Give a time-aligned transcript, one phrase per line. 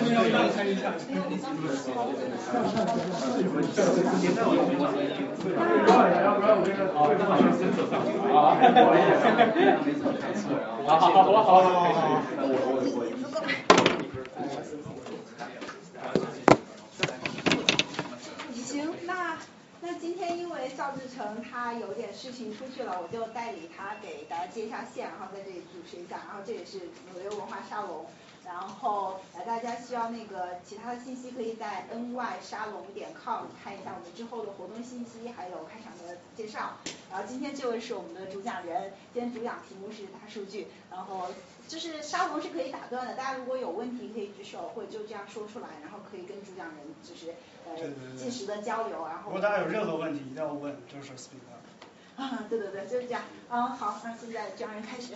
[0.00, 0.92] 是不是要让开一下？
[10.86, 12.22] 好好好，好了好了好了好了。
[18.54, 19.36] 行，那
[19.82, 26.78] 那今天因为赵志成他有点事情出去了，我就代理他给大家接一下线，然后在这里主持一下，然后这也是
[27.12, 28.06] 纽约文化沙龙。
[28.44, 36.78] 然后呃大家需要那个其他的信息，可以在 N Y 沙龙点 com 看一下我们之后的活动信息，还有开场的介绍。
[37.10, 41.28] 然后今天这位是我们的主讲人，今天主讲题目是大数据，然后
[41.68, 47.34] 就是沙龙是可以打断的，大家如果有问题可以举手，或者就这样说出来，然后可以跟主讲人就是
[47.66, 49.30] 呃及时的交流，然后。
[49.30, 52.20] 如果大家有任何问题一定要问，就是 speak up。
[52.20, 53.22] 啊，对对对，就是这样。
[53.48, 55.14] 嗯，好，那现在主讲人开始。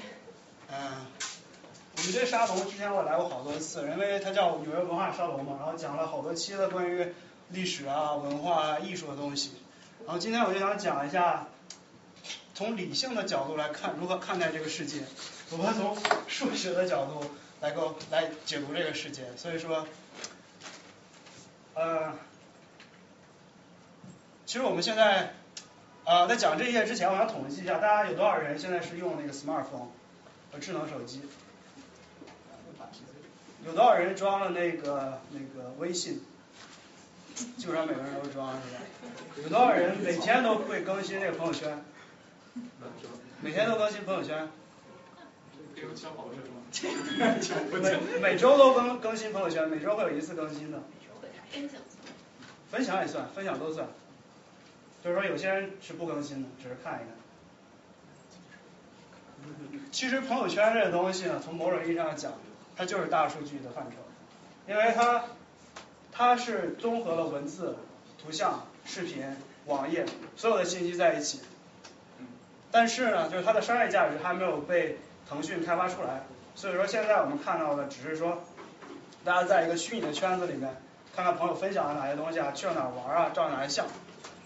[0.71, 1.07] 嗯。
[1.97, 7.15] 我们这沙龙之前我来过好多次，因为它叫纽约文化沙龙嘛，然后讲了好多期的关于
[7.51, 9.53] 历史啊、文化、啊、艺术的东西。
[10.05, 11.47] 然后今天我就想讲一下，
[12.53, 15.03] 从理性的角度来看如何看待这个世界，
[15.51, 15.97] 如何从
[16.27, 17.25] 数学的角度
[17.61, 19.23] 来够来解读这个世界。
[19.37, 19.87] 所以说，
[21.75, 22.13] 呃，
[24.45, 25.33] 其实我们现在
[26.05, 29.89] 啊在讲这些之前，我想统计一下，大家有多少人现在是用那个 smartphone
[30.53, 31.23] 和智能手机？
[33.67, 36.21] 有多少人装了那个那个微信？
[37.57, 38.81] 基本上每个人都装是吧？
[39.43, 41.83] 有多少人每天都会更新那个朋友圈？
[43.41, 44.49] 每天都更新朋友圈？
[47.73, 50.79] 每每周都更更新朋友圈，每周会有一次更新的。
[52.71, 53.89] 分享也算，分享都算。
[55.03, 57.09] 就是说有些人是不更新的，只是看一看。
[59.91, 62.33] 其实朋友圈这个东西呢，从某种意义上讲。
[62.77, 63.97] 它就是大数据的范畴，
[64.67, 65.25] 因为它
[66.13, 67.77] 它是综合了文字、
[68.23, 69.25] 图像、视频、
[69.67, 70.05] 网页
[70.37, 71.41] 所有的信息在一起，
[72.71, 74.99] 但是呢，就是它的商业价值还没有被
[75.29, 76.23] 腾讯开发出来，
[76.55, 78.43] 所以说现在我们看到的只是说，
[79.25, 80.77] 大家在一个虚拟的圈子里面，
[81.15, 83.87] 看看朋友分享了哪些东西啊，去了哪儿玩啊，照哪些相，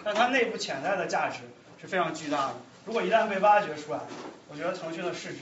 [0.04, 1.40] 但它内部潜在的价值
[1.80, 2.54] 是非常巨大的，
[2.84, 4.00] 如果一旦被挖掘出来，
[4.48, 5.38] 我觉得腾讯的市值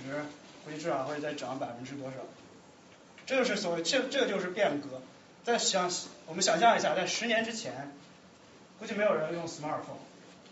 [0.64, 2.16] 估计至少会再涨百分之多少。
[3.26, 5.02] 这就是所谓，这这就是变革。
[5.42, 5.90] 在想，
[6.26, 7.92] 我们想象一下，在十年之前，
[8.78, 9.98] 估计没有人用 smartphone，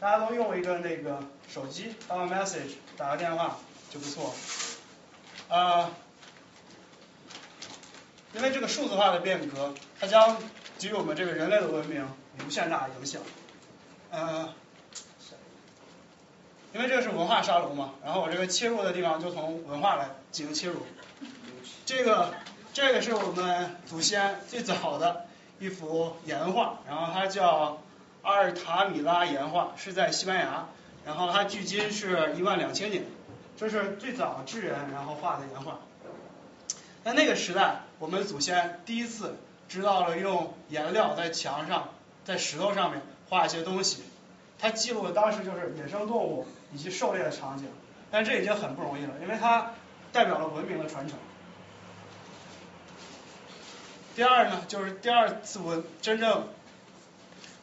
[0.01, 3.59] 大家都用一个那个手机发个 message，打个电话
[3.93, 4.35] 就不错。
[5.49, 5.91] 啊，
[8.35, 10.37] 因为这个数字化的变革，它将
[10.79, 12.05] 给予我们这个人类的文明
[12.47, 13.23] 无限大的影响。
[14.11, 14.53] 呃，
[16.73, 20.85] 因为这个是文化沙龙嘛，然后我这个切入的地方就从文化来进行切入。
[21.87, 22.35] 这个。
[22.75, 25.27] 这个是我们祖先最早的
[25.61, 27.79] 一幅岩画，然后它叫
[28.23, 30.67] 阿尔塔米拉岩画，是在西班牙，
[31.07, 33.05] 然后它距今是一万两千年，
[33.57, 35.79] 这是最早智人然后画的岩画。
[37.05, 39.37] 在那个时代，我们祖先第一次
[39.69, 41.91] 知道了用颜料在墙上、
[42.25, 44.03] 在石头上面画一些东西，
[44.59, 47.69] 它记录的当时就是野生动物以及狩猎的场景，
[48.11, 49.71] 但这已经很不容易了，因为它
[50.13, 51.17] 代表了文明的传承。
[54.15, 56.47] 第二呢，就是第二次文真正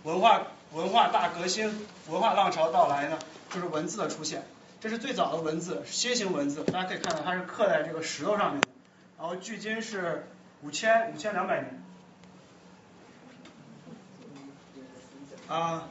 [0.04, 3.18] 文化文化大革新、文化浪潮到来呢，
[3.50, 4.44] 就是文字的出现。
[4.82, 8.64] 这是最早的文字，楔形文字，大家可以看到它是刻在这个石头上面，
[9.18, 10.28] 然后距今是
[10.62, 11.84] 五千五千两百年。
[15.48, 15.88] 啊，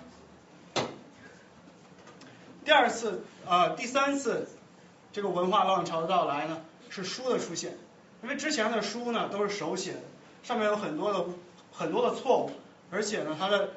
[2.64, 4.46] 第二次啊第三次
[5.12, 6.60] 这个文化浪潮的到来呢，
[6.90, 7.78] 是书的出现，
[8.22, 10.00] 因为之前的书呢都是手写的。
[10.42, 11.24] 上面有很多的
[11.72, 12.50] 很多的错误，
[12.90, 13.70] 而且呢，它的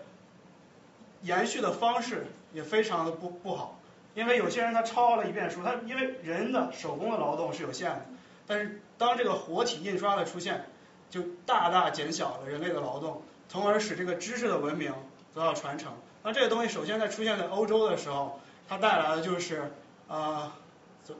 [1.21, 3.79] 延续的方式也非常的不不好，
[4.15, 8.05] 因为有些人他抄了一遍书，他因为人的手工的劳动是有限的，
[8.47, 10.65] 但是当这个活体印刷的出现，
[11.09, 14.93] 就大大减小了人类的劳动，从而使这个知识的文明
[15.33, 15.93] 得到传承。
[16.23, 19.71] 那这个东西首先在出现在欧洲的时候，它带来的就是
[20.07, 20.57] 啊，
[21.05, 21.15] 就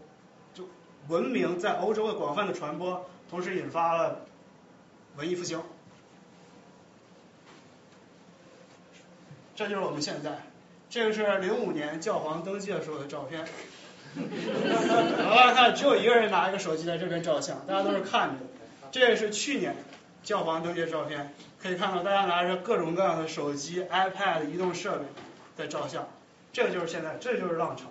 [0.53, 0.67] 就
[1.07, 4.21] 文明在欧洲的广泛的传播，同时引发了。
[5.15, 5.61] 文艺复兴，
[9.55, 10.41] 这就是我们现在。
[10.89, 13.45] 这个是零五年教皇登基的时候的照片。
[14.15, 18.45] 大家看，只有一个人拿一个手机在这边照相，大家都是看着。
[18.91, 19.75] 这也是去年
[20.23, 25.05] 教皇登基的照片，可以看到大家拿着各种各样的手机、iPad、移动设备
[25.55, 26.07] 在照相。
[26.51, 27.85] 这个就是现在，这就是浪潮。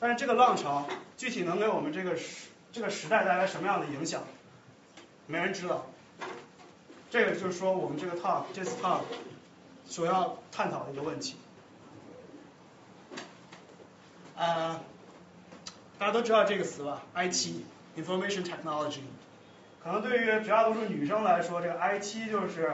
[0.00, 0.86] 但是这个浪潮
[1.16, 4.22] 具体能给我们这个时这个时代带来什么样的影响，
[5.26, 5.86] 没人知道。
[7.10, 9.00] 这个就是说我们这个 talk 这次 talk
[9.86, 11.36] 所要探讨的一个问题。
[14.36, 14.80] 啊，
[15.98, 17.62] 大家都知道这个词吧？IT
[17.96, 19.00] Information Technology。
[19.82, 22.72] 可能对于绝大多数女生来说，这个 IT 就是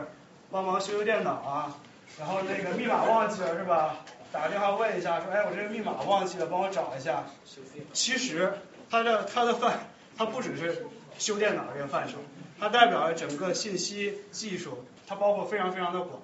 [0.50, 1.78] 帮忙修修电脑啊，
[2.18, 3.96] 然后那个密码忘记了是吧？
[4.32, 7.24] 打个电话问一下，说哎我这个密码忘记了，帮我找一下。
[7.92, 8.58] 其实
[8.90, 9.78] 它的它的范，
[10.18, 10.86] 它不只是
[11.18, 12.18] 修电脑这个范畴，
[12.64, 16.22] 它代表了整个信息技术，它包括非常非常的广。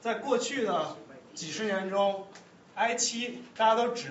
[0.00, 0.96] 在过去的
[1.34, 2.24] 几十年中
[2.76, 4.10] ，IT 大家都只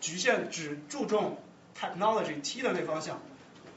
[0.00, 1.38] 局限只注重
[1.80, 3.20] technology T 的那方向。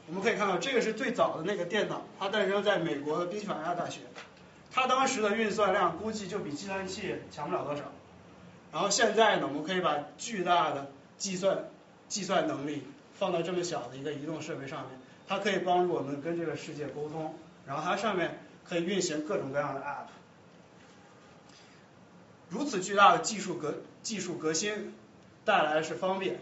[0.08, 4.00] 我们可以看到，这个是最早的那个电脑，它诞生在美国的宾夕法尼亚大学。
[4.72, 7.82] 它当时的运算量估计就比计算器强不了多少。
[8.72, 11.68] 然后现在呢，我们可以把巨大的计算
[12.08, 12.82] 计算能力
[13.14, 14.98] 放到这么小的一个移动设备上面，
[15.28, 17.34] 它可以帮助我们跟这个世界沟通。
[17.66, 20.08] 然后它上面可以运行各种各样的 App。
[22.48, 24.94] 如此巨大的技术革技术革新
[25.44, 26.40] 带来的是方便，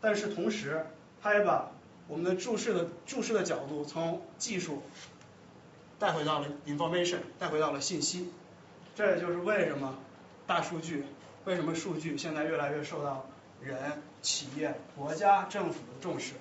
[0.00, 0.86] 但是同时
[1.20, 1.72] 它也把
[2.06, 4.84] 我们的注视的注视的角度从技术
[5.98, 8.30] 带回到了 information，带回到了信息。
[8.94, 9.98] 这也就是为什么
[10.46, 11.02] 大数据，
[11.44, 13.26] 为什么数据现在越来越受到
[13.60, 16.34] 人、企业、国家、政府的重视。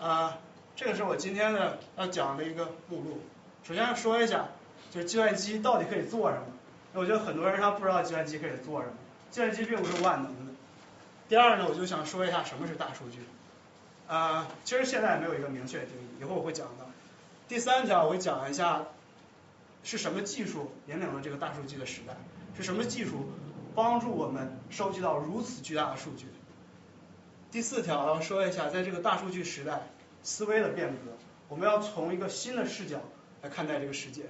[0.00, 0.38] 啊，
[0.76, 3.20] 这个是我今天的要讲的一个目录。
[3.64, 4.48] 首先说一下，
[4.90, 6.46] 就是计算机到底可以做什么？
[6.94, 8.94] 我觉得很多人他不知道计算机可以做什么。
[9.30, 10.52] 计算机并不是万能的。
[11.28, 13.18] 第二呢，我就想说一下什么是大数据。
[14.06, 16.86] 啊，其实现在没有一个明确的定义，以后我会讲的。
[17.46, 18.84] 第三条我会讲一下
[19.84, 22.14] 是什么技术引领了这个大数据的时代，
[22.56, 23.28] 是什么技术
[23.74, 26.26] 帮助我们收集到如此巨大的数据。
[27.50, 29.88] 第四条要说一下，在这个大数据时代，
[30.22, 31.12] 思维的变革，
[31.48, 33.00] 我们要从一个新的视角
[33.42, 34.22] 来看待这个世界。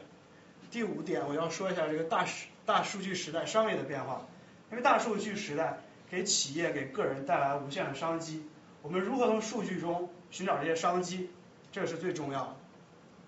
[0.71, 4.27] 第五点，我要说一下这个大数大数据时代商业的变化，
[4.71, 5.81] 因为大数据时代。
[6.11, 8.43] 给企业、给个人带来无限的商机。
[8.81, 11.29] 我们如何从数据中寻找这些商机，
[11.71, 12.57] 这是最重要的。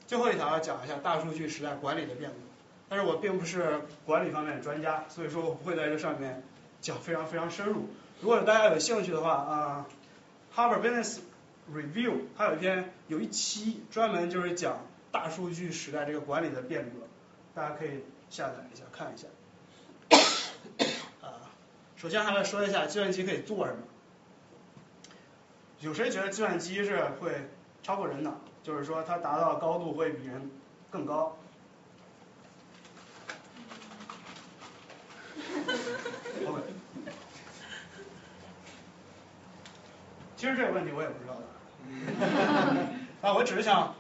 [0.07, 2.37] 最后一条要讲一下大数据时代管理的变革，
[2.89, 6.43] 但是我并不是管理方面的专家，所以说我不会在这上面
[6.81, 7.91] 讲非常非常深入。
[8.21, 9.87] 如果大家有兴趣的话啊
[10.55, 11.21] ，Harvard Business
[11.73, 17.07] Review 它有一篇有一期专门就是讲大数据时代这个管理的变革，
[17.55, 19.27] 大家可以下载一下看一下。
[21.97, 23.79] 首先还来说一下计算机可以做什么？
[25.81, 27.49] 有谁觉得计算机是会
[27.83, 28.35] 超过人的？
[28.63, 30.51] 就是说它达到高度会比人
[30.91, 31.39] 更高
[36.47, 36.63] ？OK。
[40.41, 41.43] 其实这个问题我也不知道的。
[43.21, 43.95] 啊，我只是想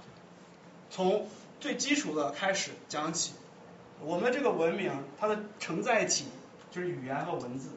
[0.88, 1.28] 从
[1.60, 3.34] 最基础的开始讲起。
[4.02, 6.24] 我们这个文明它的承载体
[6.70, 7.68] 就是语言和文字。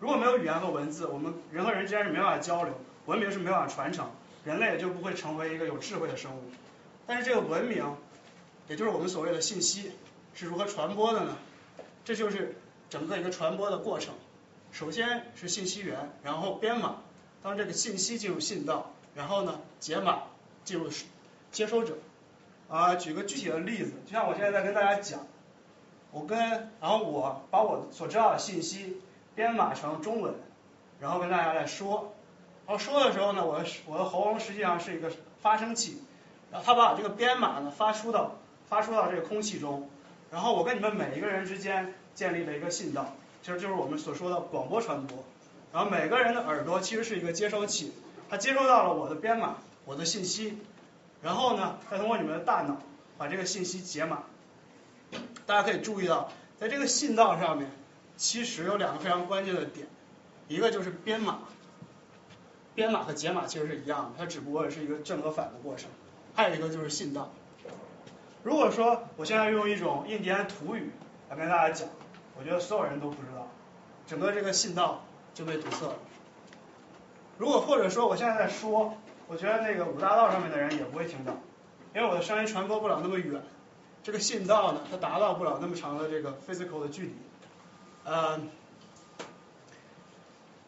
[0.00, 2.74] 如果没有语言和文字，我们人和人之间是没办法交流，
[3.06, 4.10] 文明是没办法传承，
[4.42, 6.42] 人类也就不会成为一个有智慧的生物。
[7.06, 7.84] 但是这个文明，
[8.66, 9.92] 也就是我们所谓的信息，
[10.34, 11.36] 是如何传播的呢？
[12.04, 12.56] 这就是
[12.90, 14.12] 整个一个传播的过程。
[14.72, 16.96] 首先是信息源，然后编码，
[17.42, 20.22] 当这个信息进入信道，然后呢解码
[20.64, 20.88] 进入
[21.50, 21.96] 接收者。
[22.68, 25.26] 啊，举个具体的例子，就像我现在在跟大家讲，
[26.10, 26.38] 我跟
[26.80, 29.00] 然后我把我所知道的信息。
[29.34, 30.34] 编码成中文，
[31.00, 32.12] 然后跟大家来说。
[32.66, 36.02] 然后说的时候呢，我的我的喉咙实际上是一个发声器，
[36.50, 38.32] 然后它把这个编码呢发出到
[38.68, 39.88] 发出到这个空气中，
[40.30, 43.06] 然后我跟你们每一个人之间建立了一个信道，
[43.42, 45.24] 其实就是我们所说的广播传播。
[45.72, 47.92] 然后每个人的耳朵其实是一个接收器，
[48.28, 50.58] 它接收到了我的编码，我的信息，
[51.22, 52.80] 然后呢再通过你们的大脑
[53.16, 54.22] 把这个信息解码。
[55.46, 57.70] 大家可以注意到，在这个信道上面。
[58.14, 59.88] 其实有两个非常关键的点，
[60.46, 61.40] 一个就是编码，
[62.74, 65.90] 编码和解码其实是一样的，它只不过是一个正和反的过程。
[66.34, 67.32] 还有一个就是信道。
[68.44, 70.90] 如果说我现在用一种印第安土语
[71.30, 71.88] 来跟大家讲，
[72.38, 73.48] 我觉得所有人都不知道，
[74.06, 75.02] 整个这个信道
[75.34, 75.96] 就被堵塞了。
[77.38, 78.94] 如果或者说我现在在说，
[79.26, 81.32] 我觉得那个五大道上面的人也不会听到，
[81.94, 83.42] 因为我的声音传播不了那么远，
[84.02, 87.14] 这个信道呢，它达到不了那么长的这个 physical 的距离。
[88.04, 88.48] 嗯，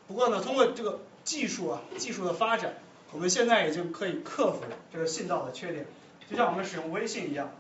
[0.07, 2.75] 不过呢，通过这个技术啊，技术的发展，
[3.13, 4.61] 我们现在已经可以克服
[4.93, 5.87] 这个信道的缺点。
[6.31, 7.51] 就像我们使用微信一样，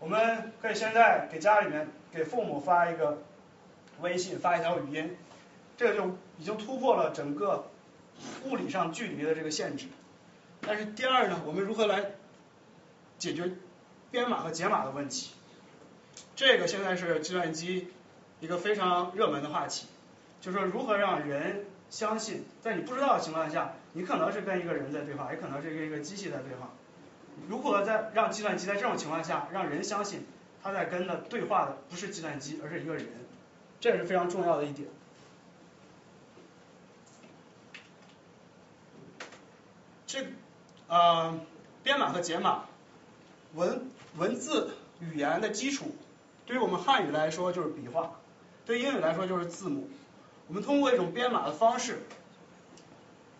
[0.00, 3.22] 我们可以现在给家里面给父母发一个
[4.00, 5.16] 微信，发一条语音，
[5.76, 7.70] 这个就已经突破了整个
[8.44, 9.86] 物理上距离的这个限制。
[10.60, 12.12] 但是第二呢，我们如何来
[13.18, 13.52] 解决
[14.10, 15.32] 编码和解码的问题？
[16.36, 17.88] 这个现在是计算机
[18.40, 19.86] 一个非常热门的话题，
[20.40, 26.70] 就是说如何让人相信，在你不知道的情况下，你可能是跟一个人在对话，也可能是跟一个机器在对话。
[27.48, 30.24] 如何在让计算机在这种情况下让人相信
[30.62, 33.06] 他在跟的对话的不是计算机，而是一个人？
[33.80, 34.88] 这也是非常重要的一点。
[40.06, 40.26] 这
[40.94, 41.40] 呃，
[41.82, 42.66] 编码和解码，
[43.54, 45.86] 文文字语言的基础，
[46.46, 48.12] 对于我们汉语来说就是笔画，
[48.64, 49.90] 对英语来说就是字母。
[50.46, 52.00] 我们通过一种编码的方式，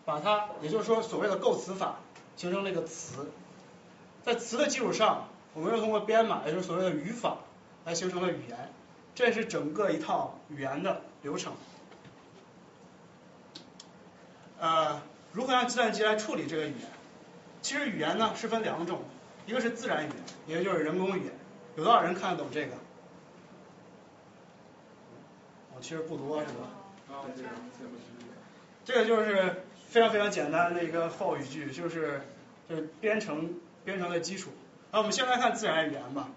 [0.03, 1.99] 把它，也就是说所谓的构词法，
[2.35, 3.31] 形成了一个词。
[4.25, 7.37] 在词的基础上，我们又通过编码，也就是所谓的语法，
[7.85, 8.69] 来形成了语言。
[9.13, 11.53] 这是整个一套语言的流程。
[14.59, 16.89] 呃，如何让计算机来处理这个语言？
[17.65, 19.01] 其实语言呢是分两种，
[19.47, 20.09] 一个是自然语
[20.45, 21.33] 言，一个就是人工语言。
[21.75, 22.75] 有多少人看得懂这个？
[25.73, 27.25] 哦，其实不多是吧？
[28.85, 32.21] 这个就是非常非常简单的一个后语句，就是
[32.69, 34.51] 就是编程编程的基础。
[34.91, 36.29] 那我们先来看自然语言吧。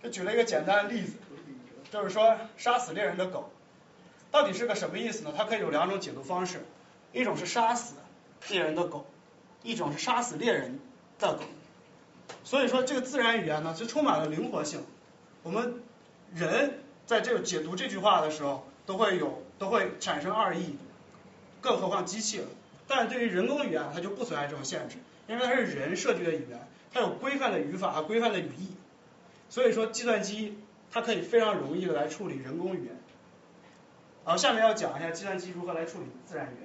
[0.00, 1.14] 这举了一个简单的例子。
[1.90, 3.50] 就是说，杀死猎人的狗，
[4.30, 5.34] 到底是个什么意思呢？
[5.36, 6.64] 它可以有两种解读方式，
[7.10, 7.96] 一种是杀死
[8.48, 9.04] 猎人的狗，
[9.62, 10.78] 一种是杀死猎人
[11.18, 11.42] 的狗。
[12.44, 14.82] 所以说，这个自然语言呢，是充满了灵活性。
[15.42, 15.82] 我们
[16.34, 20.76] 人在这个解读这句话的时候，都会有都会产生二意，
[21.60, 22.46] 更何况机器了。
[22.86, 24.96] 但对于人工语言，它就不存在这种限制，
[25.28, 28.68] 因为它是人设计的语言，它有规范的语法和规范的语义。
[29.48, 30.58] 所以说，计算机。
[30.94, 32.94] 它可以非常容易的来处理人工语言。
[34.24, 36.61] 好，下面要讲一下计算机如何来处理自然语言。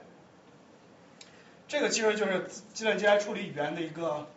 [1.67, 4.27] 这个其实就是计算机来处理语言的一个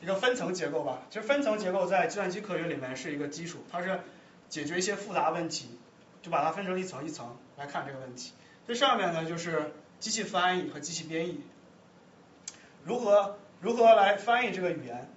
[0.00, 1.02] 一个分层结构吧。
[1.10, 4.00] 其实分层结构在计算机科学里面是一个基础，它是
[4.48, 5.78] 解决一些复杂问题，
[6.22, 8.32] 就把它分成一层一层来看这个问题。
[8.66, 11.40] 最上面呢就是机器翻译和机器编译。
[12.84, 15.08] 如何如何来翻译这个语言？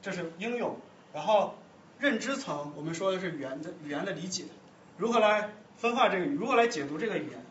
[0.00, 0.78] 这是应用，
[1.12, 1.54] 然后。
[2.00, 4.44] 认知层，我们说的是语言的语言的理解，
[4.98, 7.44] 如何来分化这个语，如何来解读这个语言？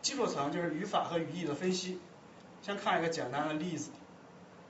[0.00, 2.00] 基础层就是语法和语义的分析。
[2.62, 3.90] 先看一个简单的例子，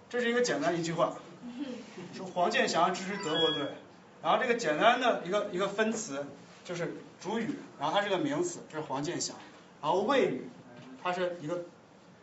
[0.09, 1.15] 这是一个简单一句话，
[2.15, 3.69] 说黄健翔支持德国队，
[4.23, 6.27] 然后这个简单的一个一个分词
[6.65, 9.37] 就是主语，然后它是个名词，这是黄健翔，
[9.83, 10.49] 然后谓语
[11.03, 11.65] 它是一个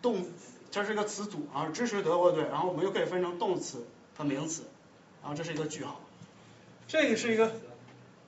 [0.02, 0.26] 动，
[0.72, 3.86] 这是一个词组，然后支持德国队，然后我们又可以分成动词
[4.18, 4.64] 和名词，
[5.22, 6.00] 然后这是一个句号。
[6.88, 7.52] 这个是一个，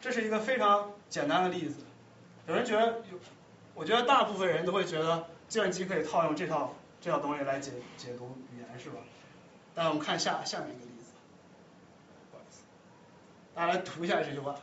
[0.02, 1.78] 这是一个非常简单的例子。
[2.48, 3.20] 有人觉得有，
[3.76, 8.98] 我觉得大部分人都会觉得计算机可以套用这套这套东西来解解读语言，是吧？
[9.74, 11.14] 但我们看下下面一个例子，
[12.32, 12.64] 不好意思，
[13.56, 14.56] 大家来读一下这句话。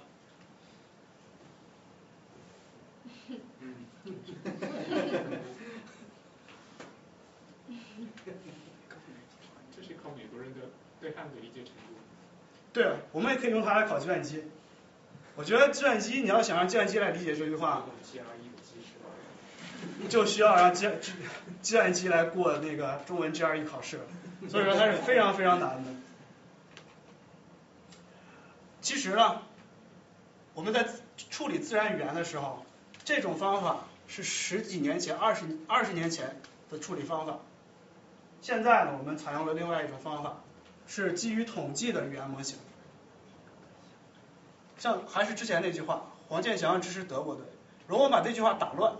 [9.75, 10.61] 这是靠美国人的
[11.00, 11.95] 对汉的理解程度。
[12.73, 14.45] 对，我们也可以用它来考计算机。
[15.37, 17.87] 我觉得计算机，你要想让计算机来理解这句话，
[20.09, 21.12] 就需要让计计
[21.62, 24.00] 计算机来过那个中文 GRE 考试，
[24.49, 25.90] 所以说它是非常非常难的。
[28.81, 29.43] 其实呢，
[30.55, 30.88] 我们在
[31.31, 32.64] 处理自然语言的时候，
[33.05, 36.40] 这种方法是十几年前、二十二十年前
[36.71, 37.38] 的处理方法。
[38.43, 40.37] 现在呢，我们采用了另外一种方法。
[40.88, 42.57] 是基于统计的语言模型，
[44.78, 47.45] 像还是之前那句话，黄健翔支持德国队。
[47.88, 48.95] 如果我把这句话打乱，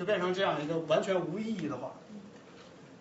[0.00, 1.92] 就变成这样一个完全无意义的话。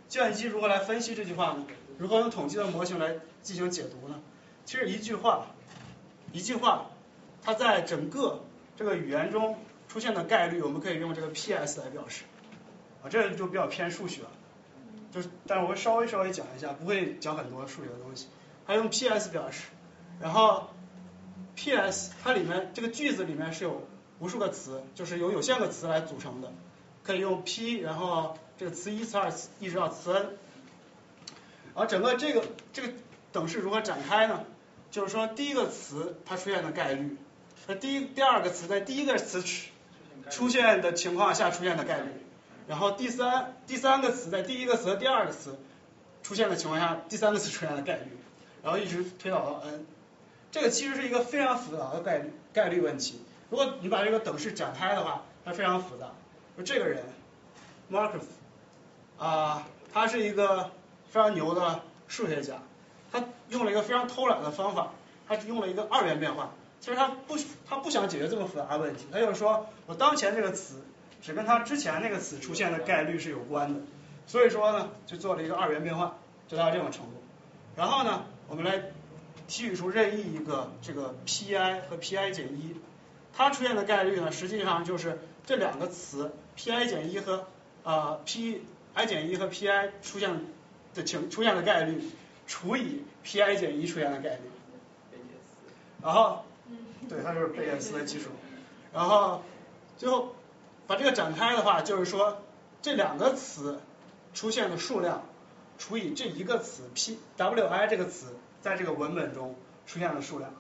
[0.10, 1.65] 计算机如何来分析这句话呢？
[1.98, 4.20] 如何用统计的模型来进行解读呢？
[4.65, 5.46] 其实一句话，
[6.34, 6.88] 一句话，
[7.41, 8.44] 它在整个
[8.75, 12.25] 这个语言中出现的概率，我们可以用这个 PS 来表示。
[13.01, 14.29] 啊，这就比较偏数学了。
[15.13, 18.27] 就是，但是我稍微稍微讲一下，不会讲很多数学的东西。
[18.65, 19.70] 还用 PS 表示，
[20.20, 20.72] 然后
[21.56, 23.88] PS 它里面这个句子里面是有
[24.20, 26.51] 无数个词，就是由有限个词来组成的，
[27.03, 30.38] 可以用 P，然后这个词一、词二、词一直到词 n。
[31.74, 32.94] 而整个这个这个
[33.32, 34.44] 等式如何展开呢？
[34.91, 37.18] 就是说第一个词它出现的概率，
[37.68, 39.44] 和第一第二个词在第一个词
[40.29, 42.08] 出现的情况下出现的概率。
[42.68, 45.58] 然后第三第三个词在第一个词和第二个词
[46.22, 48.18] 出现的情况下，第三个词出现的概率，
[48.63, 49.86] 然后一直推导到 n，
[50.51, 53.22] 这个其实是一个非常复杂的概率概率问题。
[53.50, 56.12] 如果你把这个等式展开的话，它非常复杂。
[56.60, 57.06] 就这个人
[57.89, 58.24] ，Markov，
[59.18, 60.72] 啊，他是一个
[61.10, 62.56] 非常牛的数学家，
[63.13, 64.92] 他用了一个非常偷懒的方法，
[65.25, 66.50] 他用了一个二元变换。
[66.82, 70.84] 其实他不他不想解决这么复杂的问题，他就是说我当前这个词
[71.22, 73.80] 只跟它之前那个词出现的概率是有关的，
[74.28, 76.12] 所以说呢就做了一个二元变换，
[76.50, 77.13] 就到这种程度。
[77.78, 78.80] 然后呢，我们来
[79.48, 82.75] 提取出任意一个这个 pi 和 pi 减一，
[83.34, 87.48] 它出现的概率呢，实际上就是这两个词 pi 减一和
[87.84, 88.60] 呃 pi
[89.08, 90.42] 减一和 pi 出现
[90.94, 92.04] 的情出现的概率
[92.48, 94.42] 除以 pi 减一出现的概率，
[96.04, 96.44] 然后
[97.08, 98.30] 对，它就是贝叶斯的基数。
[98.94, 99.42] 然后
[99.98, 100.36] 最后
[100.86, 102.42] 把这个展开的话，就是说
[102.82, 103.80] 这两个词
[104.34, 105.24] 出现的数量
[105.78, 109.56] 除以这一个词 p wi 这个词在这个文本中
[109.88, 110.54] 出现的数量。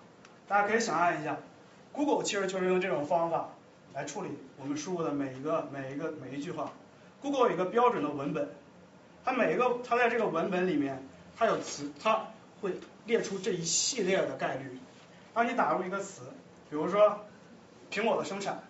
[0.47, 1.37] 大家可以想象一下
[1.91, 3.49] ，Google 其实就是用这种方法
[3.93, 6.71] 来处理我们输入的每一个每一个每一句话。
[7.21, 8.49] Google 有一个标准的文本，
[9.25, 11.03] 它每一个它在这个文本里面，
[11.37, 12.27] 它有词，它
[12.61, 12.73] 会
[13.05, 14.79] 列出这一系列的概率。
[15.33, 16.21] 当你打入一个词，
[16.69, 17.19] 比如说
[17.91, 18.63] 苹果的生产，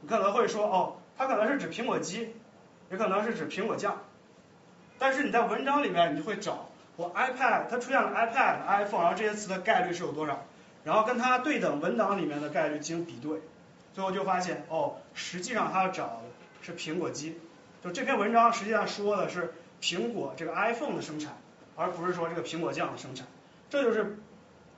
[0.00, 2.34] 你可能会说哦，它可能是指苹果机，
[2.90, 3.98] 也可能是指苹果酱。
[4.98, 10.44] 但是你在文章里面，你就会找我 iPad，它出现了 iPad、iPhone，然后这些词的概率是有多少，
[10.84, 13.40] 然后跟它对等文档里面的概率进行比对，
[13.92, 16.22] 最后就发现哦，实际上他要找的
[16.62, 17.38] 是苹果机，
[17.82, 21.38] 就这篇文章实际上说的是苹果这个 iPhone 的生产，
[21.76, 23.26] 而不是说这个苹果酱的生产，
[23.68, 24.18] 这就是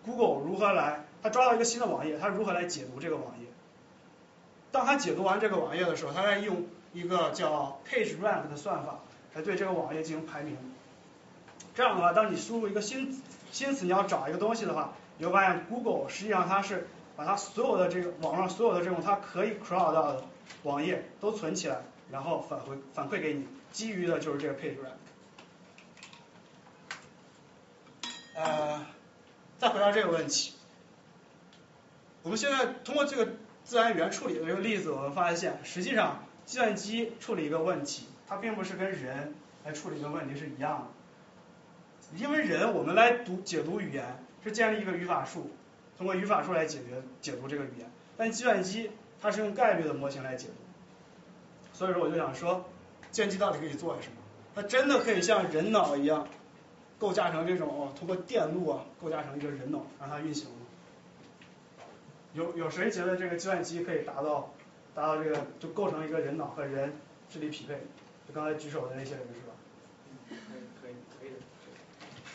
[0.04, 3.46] Google 如何来，他抓到一个新的网页，他如何来解读这个网页。
[4.70, 9.00] 当他解读完这个网页的时候，他在用一个叫 PageRank 的算法
[9.34, 10.56] 来对这个网页进行排名。
[11.74, 20.24] 这样的话，当你输入一个新新词，你要找一个东西的话，你会发现 Google 实际上它是把它所有的这个网上所有的这种它可以 crawl 到的
[20.62, 24.96] 网页都存起来，然后返回反馈给你，基于的就是这个 PageRank。
[28.34, 28.86] 呃，
[29.58, 30.54] 再回到这个问题，
[32.22, 33.32] 我们现在通过这个
[33.62, 39.34] 自然语言处理的这个例子，我们发现，实际上计算机处理一个问题，它并不是跟人
[39.64, 40.88] 来处理一个问题是一样
[42.12, 42.18] 的。
[42.18, 45.50] 因为人我们来读解读语言是建立一个语法树，
[46.02, 50.54] 通过语法树来解决解读这个语言，但计算机它是用概率的模型来解读。
[51.72, 52.64] 所以说我就想说，
[53.12, 54.16] 计算机到底可以做什么？
[54.52, 56.26] 它真的可以像人脑一样
[56.98, 60.56] 构架成这种哦，通过电路啊构架成一个人脑让它运行吗？
[62.34, 64.52] 有有谁觉得这个计算机可以达到
[64.96, 66.94] 达到这个就构成一个人脑和人
[67.30, 67.74] 智力匹配？
[68.26, 69.54] 就刚才举手的那些人是吧？
[70.28, 70.38] 可以
[70.82, 71.36] 可以可以的。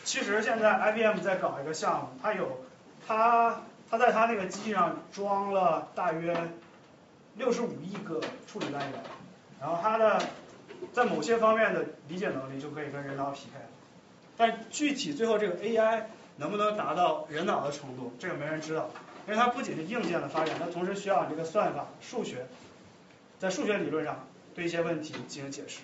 [0.04, 2.60] 其实现在 IBM 在搞一个项目，它有
[3.08, 6.36] 它它在它那个机器上装了大约
[7.36, 9.02] 六十五亿个处理单元，
[9.58, 10.22] 然后它的
[10.92, 13.64] 在某些方面的理解能力就可以跟人脑匹配了。
[14.36, 16.02] 但具体最后这个 AI
[16.36, 18.90] 能不能达到人脑的程度，这个没人知道，
[19.26, 22.46] 因为它不仅是硬件的发展，它同时需要这个算法、数学，
[23.38, 25.80] 在数学理论上对一些问题进行解释。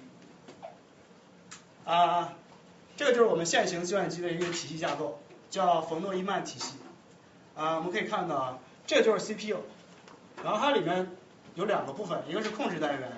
[1.86, 2.34] 啊。
[2.96, 5.18] 这个就是我们现行计算机的一个体系架构，
[5.50, 6.74] 叫冯诺依曼体系。
[7.56, 9.58] 啊，我们可以看到啊，这就是 CPU，
[10.42, 11.08] 然后它里面
[11.54, 13.12] 有两个部分，一个是控制单元，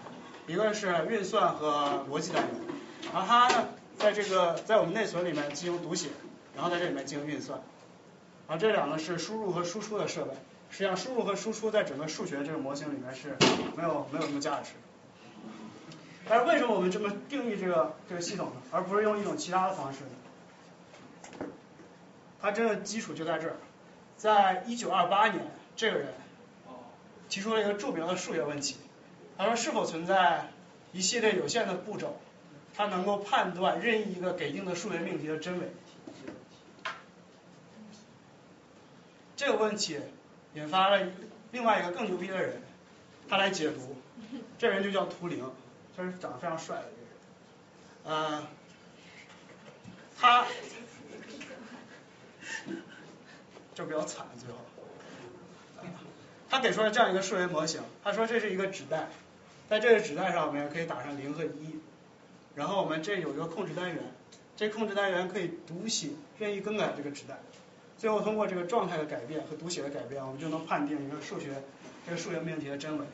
[0.47, 2.55] 一个是运算和逻辑单元。
[3.13, 3.69] 然后它呢，
[3.99, 6.09] 在这个在我们内存里面进行读写，
[6.55, 7.59] 然后在这里面进行运算。
[8.47, 10.33] 然后这两个是输入和输出的设备。
[10.69, 13.37] 实际上，输入和输出在整个数学这个模型里面是
[13.77, 14.73] 没有没有什么价值。
[16.29, 18.57] 但是为什么我们这么定义这个这个系统呢？
[18.73, 21.47] 而不是用一种其他的方式呢？
[22.43, 23.57] 它真的基础就在这儿，
[24.17, 25.45] 在一九二八年，
[25.77, 26.09] 这个人
[27.29, 28.77] 提出了一个著名的数学问题，
[29.37, 30.51] 他说是否存在
[30.93, 32.17] 一系列有限的步骤，
[32.75, 35.69] 他能够判断任意一个给定的数学命题的真伪？
[39.37, 40.01] 这个问题
[40.55, 41.07] 引发了
[41.53, 42.63] 另外一个更牛逼的人，
[43.29, 43.97] 他来解读，
[44.59, 45.51] 这人就叫图灵。
[45.97, 48.47] 他是长得非常帅的一个人，呃，
[50.21, 50.47] 他
[53.77, 54.57] 就比较惨最后，
[56.49, 59.09] 他给出了这样一个数学模型，他说这是一个纸带，
[59.69, 61.79] 在这个纸带上面可以打上零和一，
[62.55, 64.03] 然后我们这有一个控制单元，
[64.57, 66.09] 这控制单元可以读写
[66.39, 67.37] 任意更改这个纸带，
[67.99, 71.63] 最后通过这个状态的改变和读写的改变，我们就能判定一个数学
[72.07, 73.05] 这个数学命题的真伪。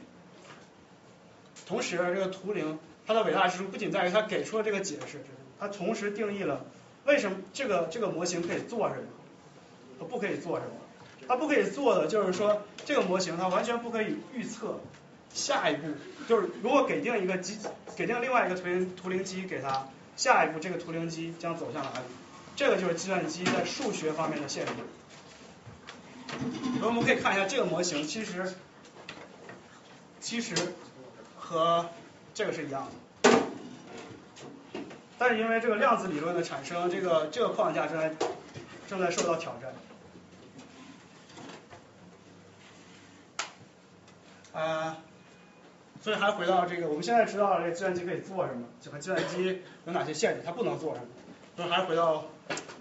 [1.67, 5.21] 同时，这个图灵它的伟大之处不仅在于它给出了这个解释，
[5.59, 6.65] 它同时定义了
[7.05, 9.03] 为什么这个这个模型可以做什么，
[10.05, 10.73] 不可以做什么。
[11.29, 14.81] 它不可以做的就是说，这个模型它完全不可以预测
[15.33, 15.89] 下一步，
[16.29, 17.59] 就是如果给定一个机，
[17.97, 22.05] 给定另外一个图灵图灵机给它，下一步这个图灵机将走向哪里。
[22.57, 24.73] 这个就是计算机在数学方面的限制。
[26.83, 28.53] 我们可以看一下这个模型，其实
[30.21, 30.55] 其实
[31.39, 31.89] 和
[32.35, 32.89] 这个是一样
[33.23, 33.31] 的，
[35.19, 38.13] 但是因为这个量子理论的产生，这个这个框架正在
[38.89, 39.73] 正在受到挑战。
[44.53, 44.99] 啊，
[46.01, 51.07] 所以还回到这个，我们现在知道这个计算机可以做什么，就和计算机有哪些限制，它不能做什么。
[51.57, 52.25] 所以还是回到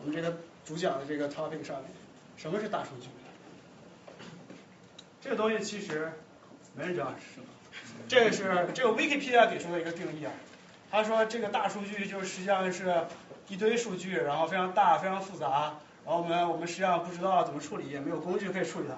[0.02, 1.92] 我们这个主讲的这个 topic 上面，
[2.38, 3.10] 什么是大数据？
[5.22, 6.12] 这个东西其实
[6.76, 7.46] 没人知道是什么。
[8.08, 10.32] 这个是这个 Wikipedia 给出的一个定义啊，
[10.90, 13.06] 他说这个大数据就实际上是
[13.48, 18.96] 一堆数据，然后非常大、非常复杂，然后我们我们实际上不知道怎么处理，也没有工具可以处理它。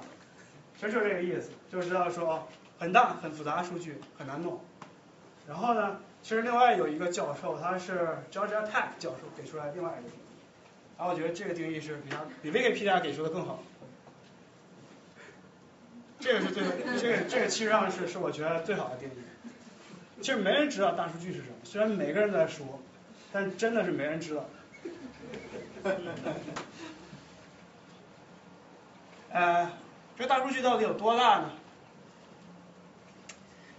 [0.79, 2.47] 其实就是这个意思，就是知道说
[2.83, 4.59] 很大、很复杂数据很难弄。
[5.47, 10.23] 然后呢，其实另外有一个教授，他是 Georgia Tech 教授给出来另外一个定义，
[10.97, 13.63] 然后我觉得这个定义是比他比 Wikipedia 给出的更好。
[16.19, 16.61] 这个是最
[16.99, 19.13] 这个这个其实上是是我觉得最好的定义。
[20.19, 22.81] 其实没人知道大数据是什么，虽然每个人都在说，
[23.31, 24.45] 但真的是没人知道。
[29.31, 29.71] 呃，
[30.17, 31.49] 这大数据到底有多大呢？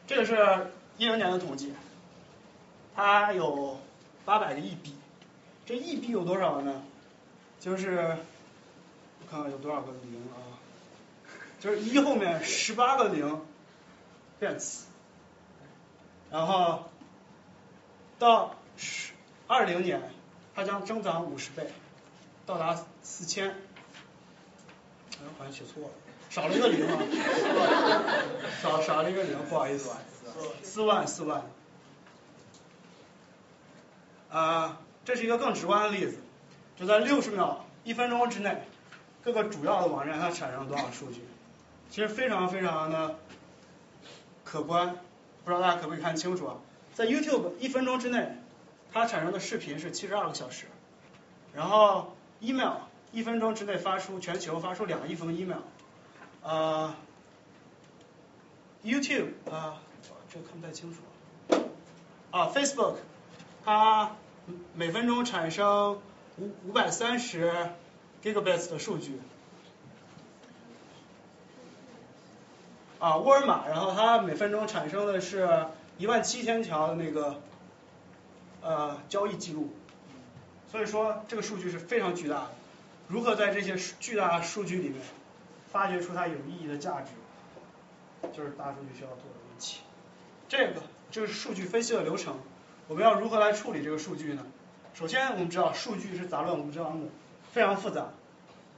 [0.07, 1.73] 这个是一零年的统计，
[2.95, 3.81] 它有
[4.25, 4.95] 八百个亿币
[5.67, 6.83] 这亿币有多少呢？
[7.59, 8.17] 就是
[9.21, 10.61] 我看看有多少个零啊？
[11.59, 13.41] 就是一后面十八个零
[14.39, 14.85] 变次，
[16.31, 16.91] 然后
[18.19, 19.13] 到十
[19.47, 20.03] 二零年，
[20.55, 21.71] 它将增长五十倍，
[22.45, 23.49] 到达四千。
[25.13, 25.89] 哎，好像写错了，
[26.35, 26.99] 少了一个零啊，
[28.61, 29.99] 少少了一个零，不好意思啊，
[30.65, 31.45] 四万四万。
[34.31, 36.19] 啊，这是一个更直观的例子，
[36.77, 38.65] 就在六十秒、一分钟之内，
[39.23, 41.21] 各个主要的网站它产生了多少数据？
[41.89, 43.17] 其实非常非常的
[44.43, 44.97] 可观，
[45.45, 46.57] 不知道大家可不可以看清楚啊？
[46.95, 48.39] 在 YouTube 一分钟之内，
[48.93, 50.65] 它产生的视频是七十二个小时，
[51.55, 52.79] 然后 email
[53.13, 55.61] 一分钟之内发出全球发出两亿封 email，
[56.45, 56.97] 啊
[58.85, 59.81] ，YouTube 啊，
[60.31, 61.01] 这看不太清楚，
[62.31, 62.97] 啊，Facebook
[63.65, 64.15] 它
[64.75, 66.01] 每分钟产生
[66.37, 67.71] 五五百三十
[68.23, 69.19] gigabits 的数据。
[72.99, 77.41] 啊，沃尔玛，然后它每分钟产生的是一万七千条的那个
[78.61, 79.73] 呃交易记录，
[80.71, 82.51] 所以说这个数据是非常巨大的。
[83.09, 85.01] 如何在这些巨大数据里面
[85.75, 87.11] 发掘出它有意义的价值，
[88.33, 89.81] 就是大数据需要做的一切。
[90.49, 92.37] 这个就是数据分析的流程，
[92.87, 94.47] 我们要如何来处理这个数据呢？
[94.95, 97.09] 首先我们知道数据是杂乱无章的，
[97.51, 98.11] 非常复杂，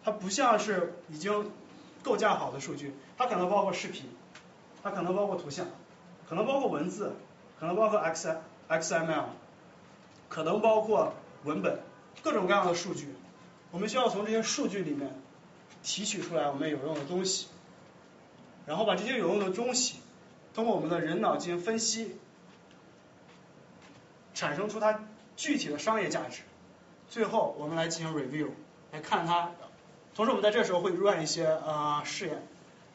[0.02, 1.50] 它不像是已经
[2.02, 4.08] 构架好的数据，它可能包括视频。
[4.82, 5.66] 它可能包括图像，
[6.28, 7.12] 可能包括文字，
[7.58, 8.36] 可能包括 X
[8.68, 9.24] XML，
[10.28, 11.80] 可能包括文本，
[12.22, 13.12] 各种各样的数据。
[13.72, 15.10] 我们需要从这些数据里面
[15.86, 17.46] 提取出来我们有用的东西，
[18.66, 20.00] 然后把这些有用的东西
[20.52, 22.16] 通过我们的人脑进行分析，
[24.34, 25.04] 产生出它
[25.36, 26.42] 具体的商业价值。
[27.08, 28.48] 最后我们来进行 review，
[28.90, 29.52] 来看它。
[30.16, 32.42] 同时我们在这时候会 run 一些呃试验，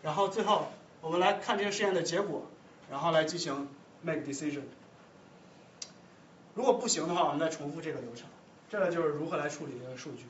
[0.04, 0.68] 然后最后。
[1.00, 2.46] 我们来看这些试验的结果，
[2.88, 3.68] 然后来进行
[4.04, 4.62] make decision。
[6.54, 8.28] 如果不行的话，我们再重复这个流程。
[8.70, 10.28] 这个就是如何来处理这个数据。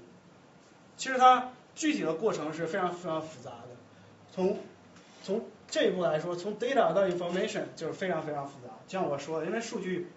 [0.96, 1.50] 其实它
[1.82, 3.70] 具体的过程是非常非常复杂的。
[4.32, 4.60] 从
[5.24, 8.68] 从这一步来说，从 data 到 information 就是非常非常复杂。
[8.86, 10.08] 就像我说的，因为数据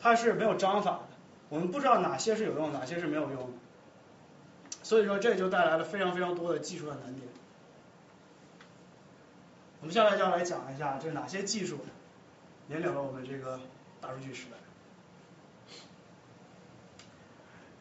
[0.00, 1.10] 它是没有章法的，
[1.50, 3.52] 我们不知道哪些是有用，哪些是没有用的。
[4.82, 7.28] 所以说这就带来了非常非常多的技术的难点。
[9.80, 11.78] 我们下来就要来讲一下，这哪些技术
[12.70, 13.60] 引领了我们这个
[14.00, 14.56] 大数据时代。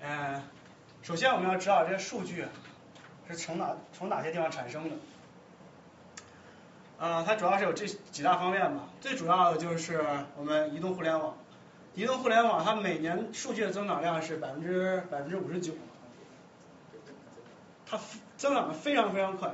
[0.02, 0.44] 嗯，
[1.02, 2.46] 首先我们要知道这些数据
[3.30, 4.96] 是从哪从哪些地方产生的。
[7.00, 8.90] 啊，它主要是有这几大方面吧。
[9.00, 10.04] 最主要的就是
[10.36, 11.36] 我们移动互联网。
[11.94, 15.74] 移动互联网它每年数据的增长量是百分之百分之五十九，
[17.86, 18.00] 它
[18.38, 19.52] 增长的非常非常快。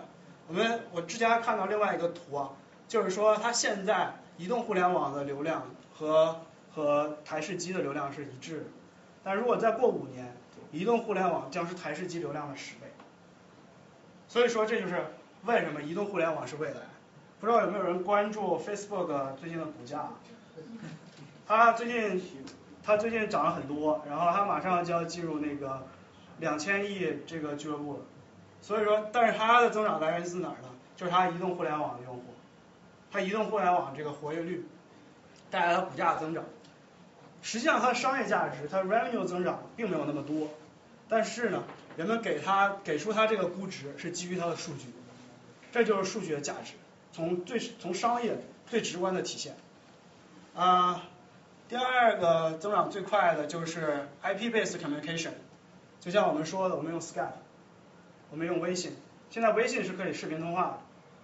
[0.48, 2.50] 我们我之前还看到另外一个图啊，
[2.88, 6.42] 就是说它现在移动互联网的流量和
[6.74, 8.66] 和台式机的流量是一致的，
[9.24, 10.36] 但如果再过五年，
[10.72, 12.88] 移动互联网将是台式机流量的十倍。
[14.34, 15.00] 所以说这就是
[15.46, 16.78] 为什么移动互联网是未来。
[17.40, 20.10] 不知道有没有人关注 Facebook 最近的股价？
[21.46, 22.20] 它最近
[22.84, 25.86] 它最近涨了很多，然后它马上就要进入那个
[26.40, 28.00] 两千亿这个俱乐部了。
[28.60, 30.70] 所以说，但是它的增长来源自哪儿呢？
[30.96, 32.24] 就是它移动互联网的用户，
[33.12, 34.66] 它移动互联网这个活跃率
[35.52, 36.44] 带来了股价增长。
[37.44, 40.50] 实际上，它的商业价值，它 revenue 增长并没有那么多，
[41.08, 41.62] 但是呢，
[41.96, 44.86] 人们给它给出它这个估值是基于它的数据，
[45.72, 46.74] 这就是数据的价值，
[47.12, 49.56] 从最从商业最直观的体现。
[50.56, 51.04] 啊，
[51.68, 55.32] 第二个增长最快的就是 IP-based communication，
[56.00, 57.30] 就像我们说的，我们用 Skype，
[58.30, 58.96] 我们用微信，
[59.30, 60.78] 现在微信是可以视频通话的，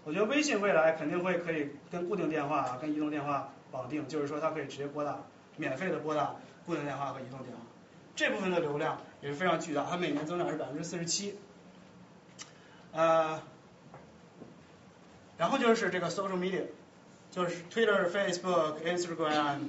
[0.04, 5.20] 我觉得微信未来肯定会可以跟固定电话、跟移动电话绑定，就是说它可以直接拨打，
[5.58, 7.62] 免费的拨打固定电话和移动电话，
[8.20, 11.40] 这部分的流量也是非常巨大，它每年增长是百分之四十七，
[12.92, 13.42] 呃，
[15.38, 16.64] 然后就是这个 social media。
[17.32, 19.60] 就是 Twitter、Facebook、Instagram，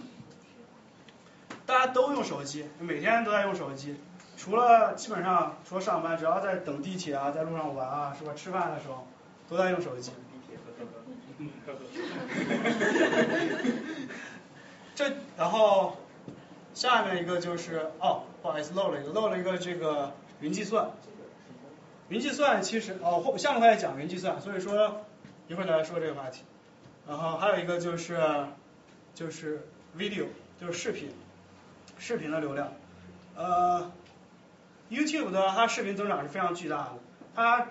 [1.64, 3.94] 大家都用手机，每天都在用手机。
[4.36, 8.32] 除了基本上除了上班，只要在等地铁啊，在路上玩啊，是吧？
[8.34, 9.06] 吃饭的时候
[9.48, 10.10] 都在用手机。
[14.96, 15.96] 这然后
[16.80, 20.88] 下面一个就是哦，不好意思漏了一个，漏了一个这个云计算。
[22.08, 25.02] 云计算其实哦，后下面会讲云计算，所以说
[25.46, 26.42] 一会儿再说这个话题。
[27.06, 28.18] 然后还有一个就是
[29.14, 30.24] 就是 video，
[30.58, 31.10] 就是视频，
[31.98, 32.72] 视频的流量。
[33.36, 33.92] 呃
[34.88, 36.92] ，YouTube 的它视频增长是非常巨大的。
[37.34, 37.66] 它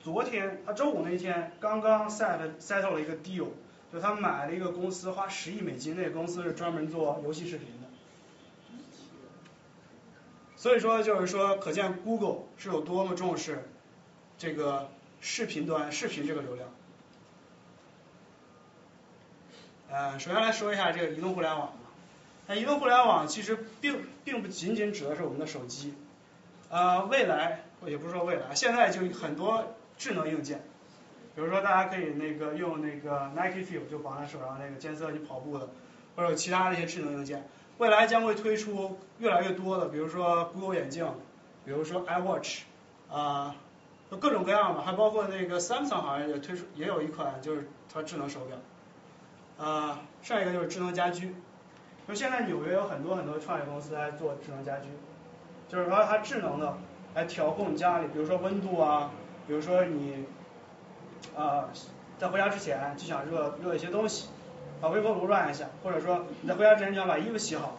[0.00, 3.48] 昨天，它周五那一天刚刚 set settle 了一个 deal，
[3.90, 7.66] 就他买了一个公司，花十亿美金，那个公司是专门做游戏视频。
[10.60, 13.66] 所以说就是说，可见 Google 是有多么重视
[14.36, 14.90] 这个
[15.22, 16.68] 视频端视频这个流量。
[19.90, 21.72] 呃，首先来说一下这个移动互联网。
[22.46, 25.94] 那移动互联网其实并并不仅仅指的是我们的手机，
[26.68, 29.64] 呃，未来也不是说未来，现在就很多
[29.96, 30.62] 智能硬件，
[31.34, 35.70] 比如说大家可以那个用那个 Nike Feel 就绑在手上那个监测你跑步的，
[36.16, 37.48] 或者其他的一些智能硬件，
[37.80, 41.10] 未来将会推出越来越多的，比如说 Google 眼镜，
[41.64, 42.60] 比如说 iWatch，
[43.10, 43.56] 啊，
[44.20, 48.58] 各种各样的，还包括那个 Samsung 好像也推出也有一款就是它智能手表。
[49.56, 51.34] 啊，上一个就是智能家居，
[52.06, 54.88] 就现在纽约有很多很多创业公司在做智能家居，
[55.66, 56.76] 就是说它智能的
[57.14, 59.10] 来调控家里，比如说温度啊，
[59.46, 60.26] 比如说你
[61.34, 61.70] 啊
[62.18, 64.28] 在回家之前就想热热一些东西，
[64.80, 67.78] 把微波炉转一下，或者说你在回家之前就要把衣服洗好，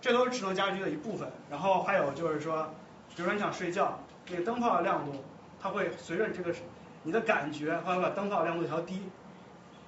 [0.00, 1.30] 这都是智能家居的一部分。
[1.50, 2.70] 然后还有就是说，
[3.14, 5.12] 比如说你想睡觉，这个灯泡的亮度，
[5.60, 6.54] 它会随着这个
[7.02, 9.02] 你的感觉，它会把灯泡亮度调低。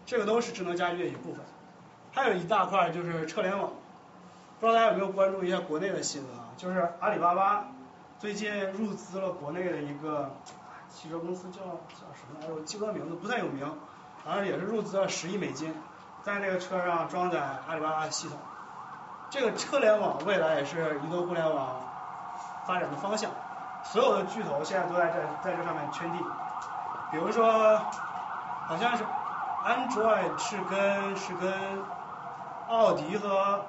[0.06, 1.42] 这个都是智能家居的一部分，
[2.12, 3.72] 还有一大块就是车联网，
[4.60, 6.52] 不知道大家有没有关注一下国内的新闻啊？
[6.58, 7.68] 就是阿里巴巴
[8.18, 10.36] 最近入资了国内的一个
[10.90, 12.54] 汽车公司，叫叫什么来着？
[12.54, 13.66] 我记不得名字，不太有名，
[14.22, 15.74] 好像也是入资了十亿美金，
[16.24, 18.36] 在那个车上装载阿里巴巴系统。
[19.30, 21.80] 这个车联网未来也是移动互联网
[22.66, 23.30] 发展的方向，
[23.84, 26.18] 所有的巨头现在都在这在这上面圈地，
[27.12, 27.78] 比如说
[28.66, 29.04] 好像是。
[29.64, 31.50] Android 是跟是跟
[32.68, 33.64] 奥迪和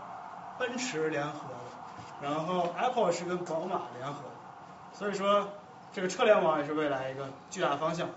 [0.60, 4.20] 奔驰联合的，然后 Apple 是跟宝马联合，
[4.92, 5.48] 所以说
[5.94, 8.10] 这个车联网也是未来一个巨大方向。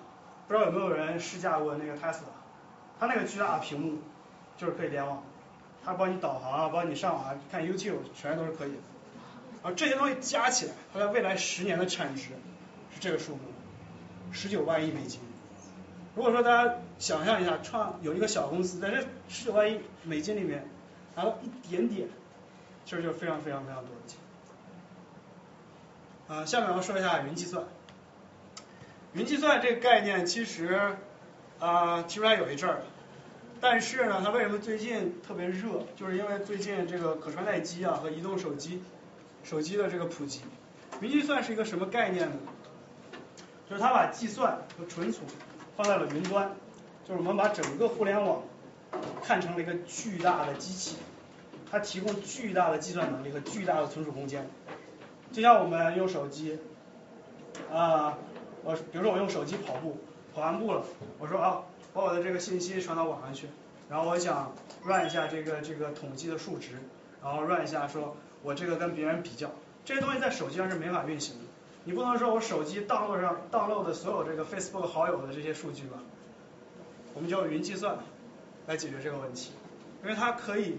[0.48, 2.32] 不知道有没有人试驾过那个 Tesla？
[2.98, 3.98] 它那个巨大的屏幕
[4.58, 5.22] 就是可以联网，
[5.82, 8.78] 它帮你导航啊，帮你上网啊看 YouTube，全都是可以的。
[9.62, 12.24] 而，这些东西加起来，它在未来十年的产值
[12.92, 13.40] 是这个数目，
[14.32, 15.20] 十九万亿美金。
[16.14, 20.68] 如果说大家想象一下，创有一个小公司在这十九万亿美金里面
[21.14, 22.08] 拿到一点点，
[22.84, 24.18] 其实就非常非常非常多的钱。
[26.26, 27.64] 啊，下面我要说一下云计算。
[29.14, 30.96] 云计算这个概念其实
[31.60, 32.82] 啊提出来有一阵儿，
[33.60, 35.84] 但是呢，它为什么最近特别热？
[35.96, 38.82] 就是因为最近这个可穿戴机啊和移动手机
[39.42, 40.42] 手机的这个普及。
[41.00, 42.36] 云计算是一个什么概念呢？
[43.68, 45.20] 就是它把计算和存储。
[45.76, 46.50] 放在了云端，
[47.04, 48.42] 就是我们把整个互联网
[49.22, 50.96] 看成了一个巨大的机器，
[51.70, 54.50] 它提供巨大的计算能力和巨大的存储空间。
[55.30, 56.58] 就像我们用手机，
[57.72, 58.18] 啊，
[58.64, 59.98] 我比如说我用手机跑步，
[60.34, 60.82] 跑完步了，
[61.20, 61.62] 我说啊，
[61.98, 63.48] 把我的这个信息传到网上去，
[63.90, 64.52] 然后我想
[64.84, 66.74] run 一下这个这个统计的数值，
[67.20, 69.50] 然后 run 一下说我这个跟别人比较，
[69.84, 71.40] 这些东西在手机上是没法运行的。
[71.82, 75.98] 你不能说我手机盗录上盗录的所有这个 Facebook 好友的这些数据吧？
[77.14, 77.98] 我们就用云计算
[78.68, 79.50] 来解决这个问题，
[80.04, 80.76] 因为它可以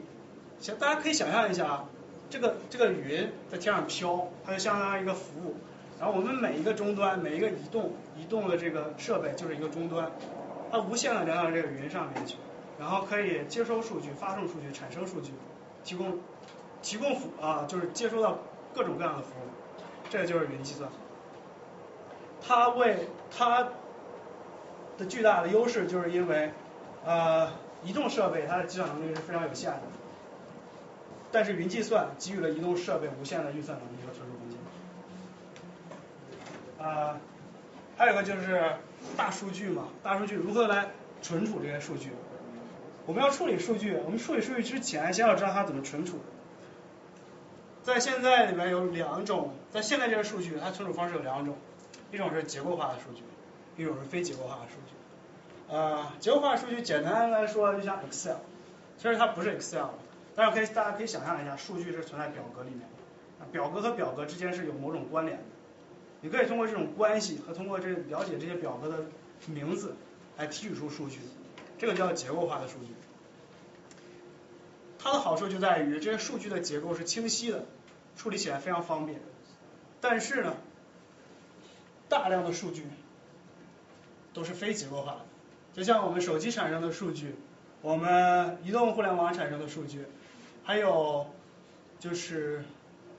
[0.62, 1.86] 想大家可以想象一下啊，
[2.30, 5.58] 这个这个云在天上飘，它就相当于一个服务。
[6.00, 10.10] 然后我们每一个终端，每一个移动移动的这个设备就是一个终端，
[10.72, 12.36] 它无限的连到这个云上面去，
[12.80, 15.32] 然后可以接收数据、发送数据、产生数据，
[15.84, 16.20] 提供
[16.82, 18.40] 提供服啊，就是接收到
[18.74, 19.50] 各种各样的服务，
[20.10, 20.90] 这就是云计算。
[22.46, 23.70] 它为它
[24.98, 26.52] 的巨大的优势，就是因为
[27.06, 27.52] 呃
[27.84, 29.82] 移动设备它的计算能力是非常有限的，
[31.32, 34.58] 但是云计算给予了移动设备无限的运算能力和存储空间。
[36.80, 37.18] 啊，
[37.98, 38.78] 还有一个就是
[39.18, 42.12] 大数据嘛，大数据如何来存储这些数据？
[43.06, 46.20] 我们要处理数据，我们处理数据之前，先要知道它怎么存储。
[47.82, 51.56] 在现在里面有两种，在现在这个数据，它存储方式有两种，
[52.12, 53.24] 一种是结构化的数据，
[53.82, 54.94] 一种是非结构化的数据。
[55.70, 58.38] 呃，结构化数据简单来说就像 Excel，
[58.98, 59.88] 其实它不是 Excel，
[60.36, 65.44] 但是可以大家可以想象一下，数据是存在表格里面的，表格和表格之间是有某种关联的。
[66.22, 69.06] 你可以通过这种关系和通过这了解这些表格的
[69.48, 69.96] 名字
[70.38, 71.20] 来提取出数据，
[71.78, 72.94] 这个叫结构化的数据。
[74.98, 77.64] 它的好处就在于这些数据的结构是清晰的，
[78.18, 79.22] 处理起来非常方便。
[80.02, 80.58] 但是呢，
[82.10, 82.84] 大量的数据
[84.34, 85.22] 都是非结构化的，
[85.74, 87.36] 就像我们手机产生的数据，
[87.82, 90.06] 我们移动互联网产生的数据，
[90.66, 91.28] 还有
[91.98, 92.66] 就是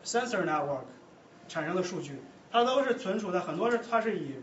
[0.04, 0.82] sensor network
[1.48, 2.20] 产生的数据。
[2.50, 4.34] 它都是存储的，很多是它是以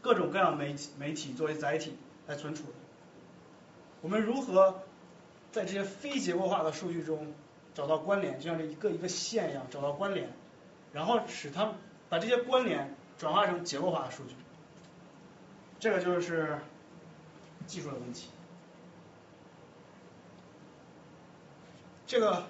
[0.00, 2.72] 各种各样媒体媒体作为载体来存储的。
[4.02, 4.82] 我们如何
[5.52, 7.32] 在这些非结构化的数据中
[7.74, 10.32] 找到关联，就像这一个一个线一样找到关联，
[10.92, 11.74] 然后使它
[12.08, 14.34] 把这些关联转化成结构化的数据，
[15.78, 16.58] 这个就是
[17.66, 18.30] 技术的问题。
[22.06, 22.46] 这个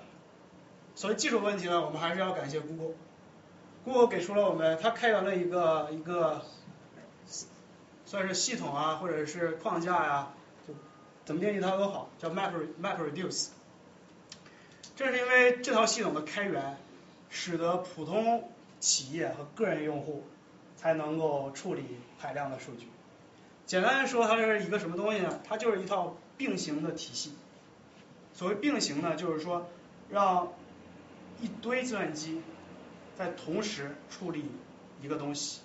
[0.95, 2.95] 所谓技术问题呢，我们还是要感谢 Google。
[4.07, 6.43] 给出了我们，它开源了一个一个
[8.05, 10.33] 算是系统啊，或者是框架呀，
[10.67, 10.75] 就
[11.25, 13.49] 怎么定义它都好，叫 Map MapReduce。
[14.97, 16.77] 正是因为这套系统的开源，
[17.29, 18.51] 使得普通
[18.81, 20.25] 企业和个人用户
[20.77, 21.85] 才能够处理
[22.19, 22.89] 海量的数据。
[23.67, 25.41] 简单来说，它是一个什么东西呢？
[25.49, 27.33] 它就是一套并行的体系。
[28.35, 29.69] 所谓并行呢，就是说
[30.11, 30.53] 让
[31.41, 32.43] 一堆计算机。
[33.21, 34.51] 在同时处理
[35.03, 35.61] 一个东西，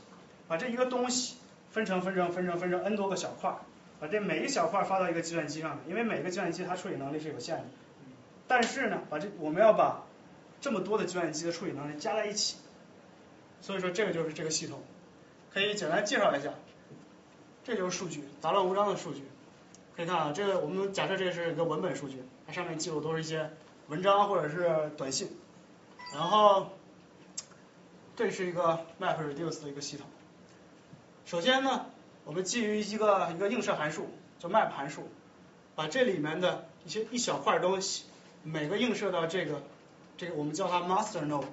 [0.46, 1.38] 把这一个东西
[1.72, 3.56] 分成分成分成分成 n 多个小块，
[3.98, 7.64] 把这每一小块发到一个计算机上面，因为每个计算机它处理能力是有限的。
[8.46, 10.04] 但是呢，把这我们要把
[10.60, 12.58] 这么多的计算机的处理能力加在一起，
[13.62, 14.84] 所以说这个就是这个系统。
[15.54, 16.50] 可以简单介绍一下，
[17.64, 19.24] 这就是数据，杂乱无章的数据。
[19.96, 23.50] 可以看啊，这个我们假设这是一个文本数据，它上面记录都是一些
[23.88, 25.30] 文章或者是短信，
[26.14, 26.68] 然后。
[28.16, 30.06] 这是一个 MapReduce 的一个系统。
[31.26, 31.88] 首先呢，
[32.24, 34.08] 我们基于一个一个映射函数，
[34.40, 35.10] 叫 Map 函数，
[35.76, 38.06] 把这里面的一些一小块东西，
[38.44, 39.62] 每个映射到这个
[40.18, 41.46] 这个我们叫它 Master Node，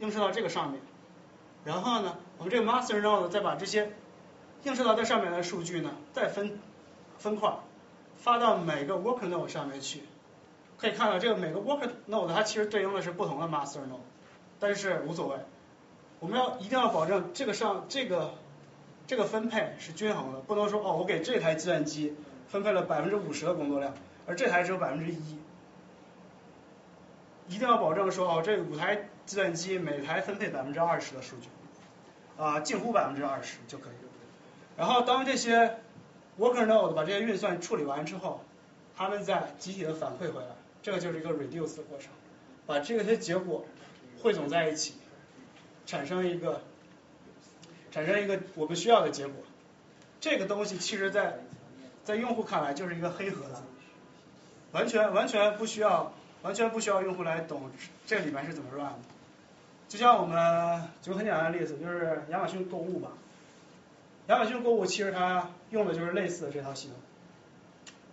[0.00, 0.80] 映射到这个上面。
[1.64, 3.92] 然后呢，我们这个 Master Node 再把这些
[4.64, 6.58] 映射到这上面的数据呢，再分
[7.18, 7.56] 分块
[8.16, 10.02] 发到每个 Worker Node 上面去。
[10.76, 14.00] 可以看到，这个每个 Worker Node 它其实对应的是不同的 Master Node，
[14.58, 15.36] 但是无所谓。
[16.24, 18.32] 我们要一定要保证这个上这个
[19.06, 22.16] 这个分配是均衡的，不能说哦，我给这台计算机
[22.48, 23.92] 分配了百分之五十的工作量，
[24.26, 25.38] 而这台只有百分之一。
[27.46, 31.48] 一定要保证说哦，这五台计算机每台分配百分之二十的数据，
[32.42, 33.92] 啊，近乎百分之二十就可以。
[34.78, 35.76] 然后当这些
[36.38, 38.40] worker node 把这些运算处理完之后，
[38.96, 42.08] 他们再集体的反馈回来，这个就是一个 reduce 的过程，
[42.64, 43.66] 把这些结果
[44.22, 44.94] 汇总在一起。
[45.86, 46.62] 产生一个，
[47.90, 49.36] 产生一个我们需要的结果。
[50.20, 51.38] 这个东西其实，在
[52.02, 53.62] 在用户看来就是一个黑盒子，
[54.72, 56.12] 完全完全不需要，
[56.42, 57.70] 完全不需要用户来懂
[58.06, 58.98] 这里面是怎么 run 的。
[59.88, 63.10] 就像我们举个很简单的例子，就是亚马逊购物吧。
[64.28, 66.96] 亚马逊购物其实它用的就是类似的这套系统，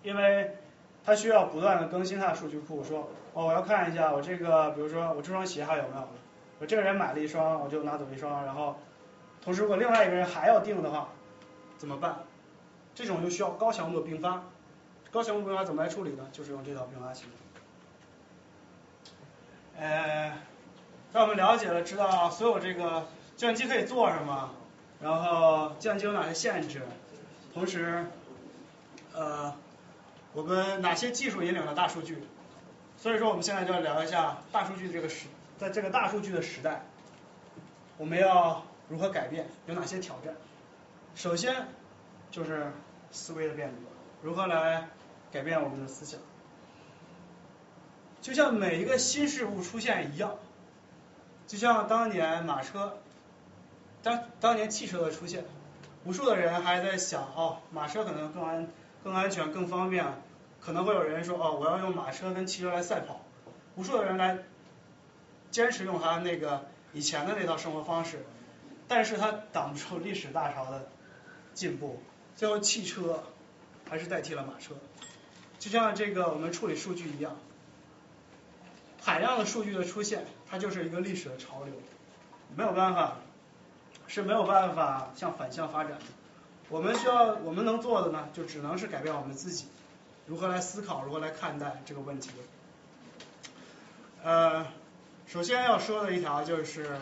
[0.03, 0.57] 因为
[1.05, 6.09] 它需要不断的更新它的数据库，说哦我要看一下我这个，比如说我这双鞋还有没有了。
[6.61, 8.77] 我这个人买了一双，我就拿走一双，然后，
[9.43, 11.09] 同时如果另外一个人还要订的话，
[11.79, 12.19] 怎么办？
[12.93, 14.43] 这种就需要高强度的并发，
[15.09, 16.27] 高强度并发怎么来处理呢？
[16.31, 17.31] 就是用这套并发系统。
[19.75, 20.37] 呃，
[21.11, 24.51] 让我们了解了，知道所有这个计算机可以做什么，
[25.01, 26.83] 然后计算机有哪些限制，
[27.55, 28.05] 同时，
[29.15, 29.55] 呃，
[30.33, 32.21] 我们哪些技术引领了大数据？
[32.97, 35.25] 所以说我们现在就要聊一下大数据这个时，
[35.61, 36.81] 在这个大数据的时代，
[37.99, 40.33] 我们要如何改变，有哪些挑战？
[41.13, 41.67] 首先
[42.31, 42.71] 就是
[43.11, 43.75] 思维的变革，
[44.23, 44.87] 如何来
[45.31, 46.19] 改变我们的思想？
[48.21, 50.39] 就像每一个新事物出现一样，
[51.45, 52.97] 就像当年马车，
[54.01, 55.45] 当当年汽车的出现，
[56.05, 58.67] 无数的人还在想，哦，马车可能更安、
[59.03, 60.03] 更安全、更方便，
[60.59, 63.21] 可能会有人说，哦，我要用马车跟汽车来赛跑，
[63.75, 64.39] 无数的人来
[65.51, 68.25] 坚持用他那个以前的那套生活方式，
[68.87, 70.89] 但是他挡不住历史大潮的
[71.53, 72.01] 进步，
[72.35, 73.23] 最后汽车
[73.87, 74.75] 还是代替了马车，
[75.59, 77.35] 就像这个我们处理数据一样。
[79.03, 81.73] 海量的数据的出现，它就是一个历史的潮流，
[82.55, 83.17] 没有办法，
[84.07, 86.05] 是没有办法向反向发展的。
[86.69, 89.65] 我们需要，我们能做的呢，就只能是改变我们自己，
[90.27, 92.29] 如何来思考，如何来看待这个问题。
[94.23, 94.67] 呃，
[95.31, 96.99] 首先要说的一条就是，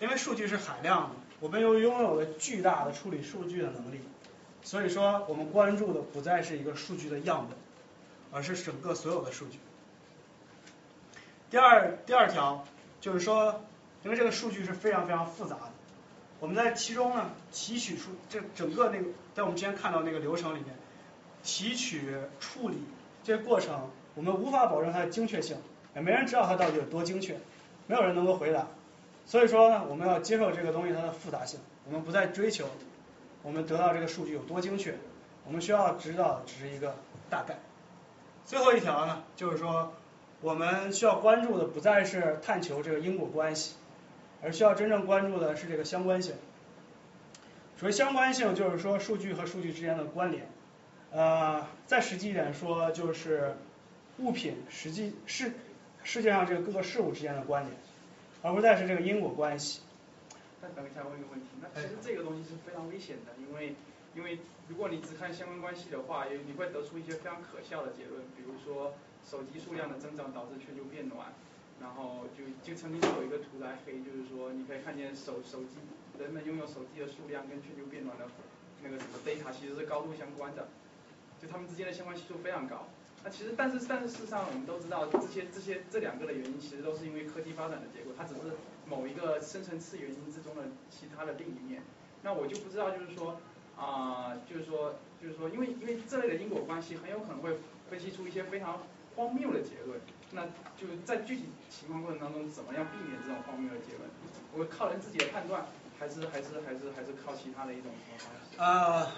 [0.00, 4.00] 因为数据是海量的，我们又拥有了巨大的处理数据的能力，
[4.64, 7.56] 所以说我们关注的不再是一个数据的样本。
[8.34, 9.58] 而是整个所有的数据。
[11.50, 12.66] 第二第二条
[12.98, 13.62] 就是说，
[14.04, 15.70] 因为这个数据是非常非常复杂的，
[16.40, 20.74] 我们在其中呢提取出这整个那个在我们之前看到那个流程里面，
[21.44, 22.78] 提取处理
[23.22, 25.56] 这个过程，我们无法保证它的精确性，
[25.94, 27.36] 也没人知道它到底有多精确，
[27.86, 28.66] 没有人能够回答。
[29.24, 32.66] 所以说呢，我们要接受这个东西它的复杂性，我们不再追求
[33.42, 34.94] 我们得到这个数据有多精确，
[35.46, 36.96] 我们需要知道的只是一个
[37.30, 37.58] 大概。
[38.44, 39.92] 最后一条呢，就是说，
[40.40, 43.76] 我们需要关注的不再是探求这个因果关系，
[44.42, 46.34] 而需要真正关注的是这个相关性。
[47.76, 50.48] 所谓相关性，就是说数据和数据之间的关联。
[51.12, 53.56] 呃，再实际一点说，就是
[54.22, 55.52] 物品实际世
[56.04, 57.76] 世界上这个各个事物之间的关联，
[58.42, 59.80] 而不再是这个因果关系。
[60.60, 63.74] 那等一下问一个问题，那其实这个东西是非常危险的，因为。
[64.14, 68.92] 因为如果你只看相关关系的话，你会得出一些非常可笑的结论，比如说
[69.24, 71.32] 手机数量的增长导致全球变暖，
[71.80, 75.80] 然后就就曾经有一个图来黑，就是说你可以看见手手机
[76.20, 78.26] 人们拥有手机的数量跟全球变暖的
[78.82, 80.68] 那个什么 data 其实是高度相关的，
[81.40, 82.86] 就他们之间的相关系数非常高。
[83.24, 88.40] 那其实但是但是事实上我们都知道这些这些这两个的原因其实都是因为科技发展的结果，它只是
[88.88, 91.82] 某一个深层次原因之中的其他的另一面。
[92.22, 93.40] 那我就不知道就是说。
[93.74, 97.56] 啊，就是说，就是说，因为因为这类的因果关系很有可能会
[97.90, 98.80] 分析出一些非常
[99.16, 99.98] 荒谬的结论。
[100.30, 100.44] 那
[100.76, 104.08] 就在具体情况过程当中，怎么样避免这种荒谬的结论？
[104.54, 105.66] 我靠人自己的判断，
[105.98, 108.58] 还是还是还是还是靠其他的一种方式？
[108.58, 109.08] 呃，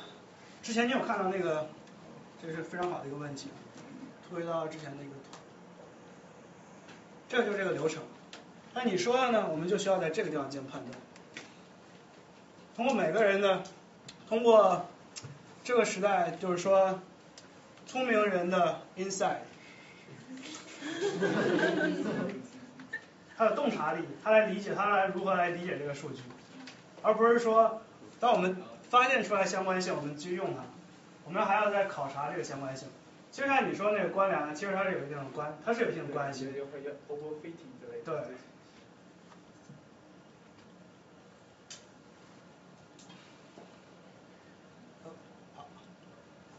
[0.62, 1.68] 之前你有看到那个，
[2.40, 3.48] 这是非常好的一个问题，
[4.34, 5.16] 回到之前那个图，
[7.28, 8.02] 这就是这个流程。
[8.74, 9.48] 那你说的呢？
[9.48, 10.92] 我们就需要在这个地方进行判断，
[12.74, 13.62] 通过每个人的。
[14.26, 14.86] 通过
[15.62, 16.98] 这个时代，就是说，
[17.86, 19.36] 聪明人的 inside，
[23.36, 26.22] 他的洞察力，他来理解，他来如何来理解这个数据，
[27.02, 27.82] 而不是说，
[28.18, 28.56] 当我们
[28.88, 30.62] 发现出来相关性，我们去用它，
[31.26, 32.88] 我们还要再考察这个相关性。
[33.34, 36.46] 就像你说那个关联，其实它是有一定的关，它是有一定的关系。
[38.04, 38.14] 对。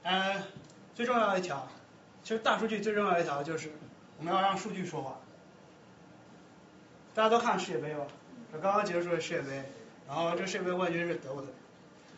[0.04, 0.44] 嗯，
[0.94, 1.66] 最重要的一条，
[2.24, 3.72] 其实大数据最重要的一条就是
[4.20, 5.18] 我们要让数据说话。
[7.14, 8.06] 大家都看世界杯吧？
[8.52, 9.64] 这刚刚结束的世界杯，
[10.10, 11.50] 然后这世界杯冠军是德国队，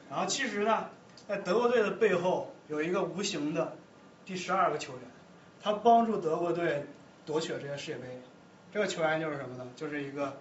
[0.09, 0.89] 然后其实呢，
[1.27, 3.77] 在德国队的背后有一个无形的
[4.27, 5.01] 第十二个球员，
[5.61, 6.83] 他帮助德国队
[7.25, 8.21] 夺取了这个世界杯。
[8.73, 9.65] 这个球员就是什么呢？
[9.77, 10.37] 就是一个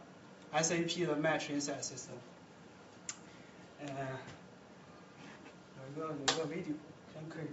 [0.53, 2.19] SAP 的 Match Insight System。
[3.81, 3.87] 嗯，
[5.79, 6.75] 有一个有一个 video。
[7.29, 7.47] 可以。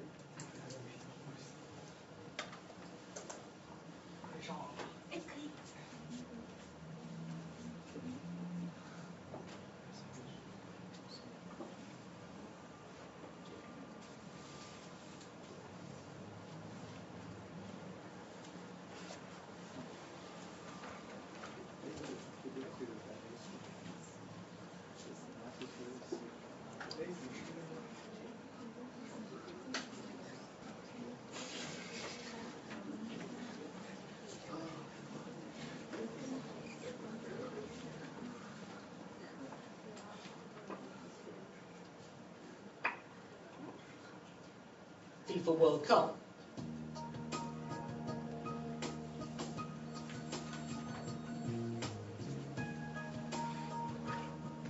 [45.33, 46.17] FIFA World Cup.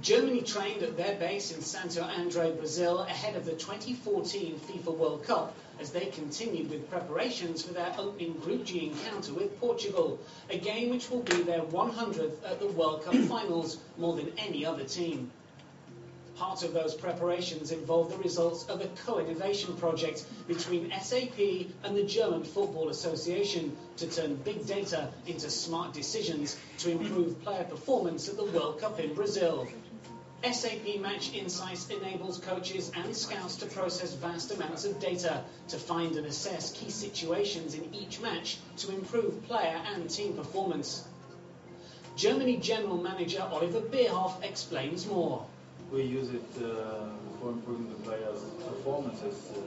[0.01, 5.24] Germany trained at their base in Santo André, Brazil, ahead of the 2014 FIFA World
[5.26, 10.57] Cup as they continued with preparations for their opening Group G encounter with Portugal, a
[10.57, 14.84] game which will be their 100th at the World Cup finals, more than any other
[14.84, 15.32] team.
[16.36, 21.38] Part of those preparations involved the results of a co-innovation project between SAP
[21.84, 27.63] and the German Football Association to turn big data into smart decisions to improve player
[27.65, 29.67] performance at the World Cup in Brazil.
[30.43, 36.15] SAP Match Insights enables coaches and scouts to process vast amounts of data to find
[36.17, 41.03] and assess key situations in each match to improve player and team performance.
[42.15, 45.45] Germany General Manager Oliver Bierhoff explains more.
[45.91, 47.09] We use it uh,
[47.39, 49.51] for improving the players' performances.
[49.51, 49.59] Uh,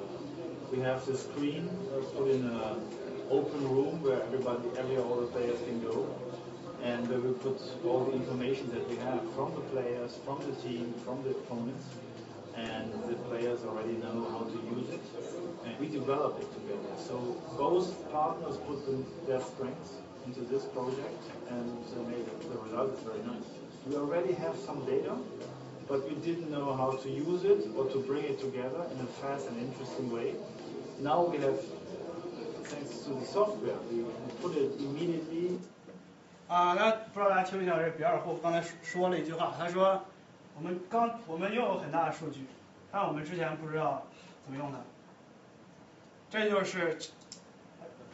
[0.72, 2.80] we have the screen uh, put in an
[3.30, 6.08] open room where everybody, every all the players can go
[6.82, 10.54] and where we put all the information that we have from the players, from the
[10.62, 11.84] team, from the opponents,
[12.54, 15.00] and the players already know how to use it,
[15.64, 16.92] and we develop it together.
[16.96, 18.80] So both partners put
[19.26, 19.92] their strengths
[20.26, 23.48] into this project, and the result is very nice.
[23.86, 25.16] We already have some data,
[25.88, 29.06] but we didn't know how to use it or to bring it together in a
[29.20, 30.34] fast and interesting way.
[31.00, 31.58] Now we have,
[32.64, 34.04] thanks to the software, we
[34.42, 35.58] put it immediately
[36.48, 40.00] 啊，那不知道大家听没听到这比尔霍夫刚才说了一句话，他说
[40.56, 42.46] 我们刚我们拥有很大的数据，
[42.92, 44.06] 但我们之前不知道
[44.44, 44.78] 怎么用它。
[46.30, 46.98] 这就是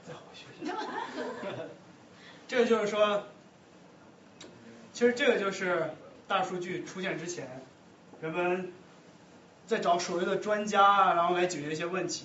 [0.07, 0.75] 再回去一下，
[2.49, 3.23] 这个就是说，
[4.93, 5.91] 其实这个就是
[6.29, 7.62] 大数据出现之前，
[8.23, 8.73] 人们
[9.67, 12.25] 在找所谓的专家啊，然后来解决一些问题。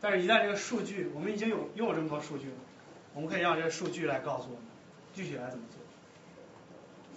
[0.00, 2.54] 但是，一旦这个数据，我们已经有拥有这么多数据了，
[3.14, 4.62] 我们可以让这个数据来告诉我们。
[5.14, 5.80] 具体来怎么做？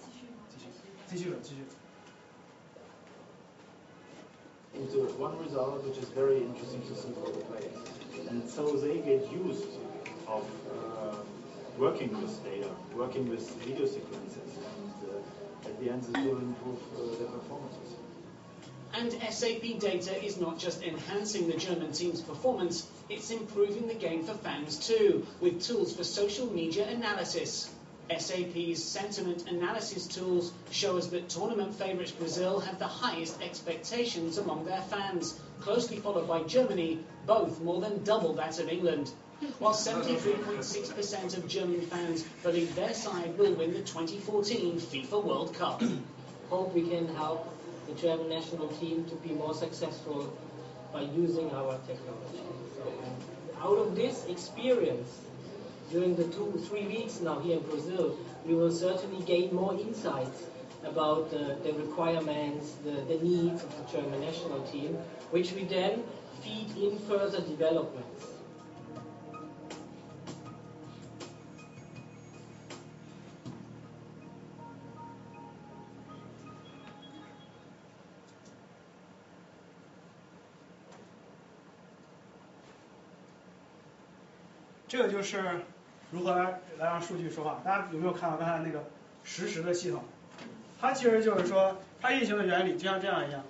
[0.00, 0.66] 继续，继续，
[1.06, 1.62] 继续了，继续。
[4.74, 7.76] Into one result which is very interesting to see for the players,
[8.30, 9.68] and so they get used
[10.26, 11.14] of uh,
[11.78, 16.80] working with data, working with video sequences, and uh, at the end this will improve
[16.96, 17.81] uh, their performances.
[18.94, 24.22] And SAP data is not just enhancing the German team's performance, it's improving the game
[24.22, 27.70] for fans too, with tools for social media analysis.
[28.14, 34.66] SAP's sentiment analysis tools show us that tournament favourites Brazil have the highest expectations among
[34.66, 39.10] their fans, closely followed by Germany, both more than double that of England.
[39.58, 45.82] While 73.6% of German fans believe their side will win the 2014 FIFA World Cup.
[46.50, 47.48] Hope we can help
[47.92, 50.32] the German national team to be more successful
[50.92, 52.40] by using our technology.
[53.60, 55.20] Out of this experience,
[55.90, 58.16] during the two, three weeks now here in Brazil,
[58.46, 60.44] we will certainly gain more insights
[60.84, 64.94] about uh, the requirements, the, the needs of the German national team,
[65.30, 66.02] which we then
[66.42, 68.31] feed in further developments.
[84.92, 85.42] 这个就是
[86.10, 87.62] 如何来来让数据说话。
[87.64, 88.84] 大家有没有看到刚才那个
[89.24, 90.04] 实时的系统？
[90.78, 93.42] 它其实就是说，它运行的原理就像这样一样，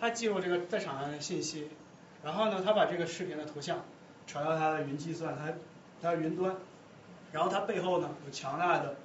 [0.00, 1.68] 它记录这个在场上的信息，
[2.24, 3.84] 然后呢，它把这个视频的图像
[4.26, 5.52] 传到它的云计算，它
[6.00, 6.56] 它云端，
[7.32, 8.96] 然后它背后呢有强大的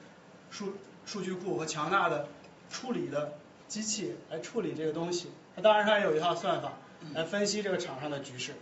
[0.51, 0.75] 数
[1.05, 2.29] 数据库和强大的
[2.69, 3.33] 处理的
[3.67, 5.29] 机器来处理这个东西。
[5.53, 6.71] 它当然它也有一套算法
[7.13, 8.53] 来分析这个场上的局势。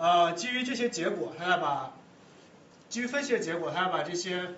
[0.00, 1.92] 呃，基于这些结果，他要把
[2.88, 4.48] 基于分析的结果，他要把这些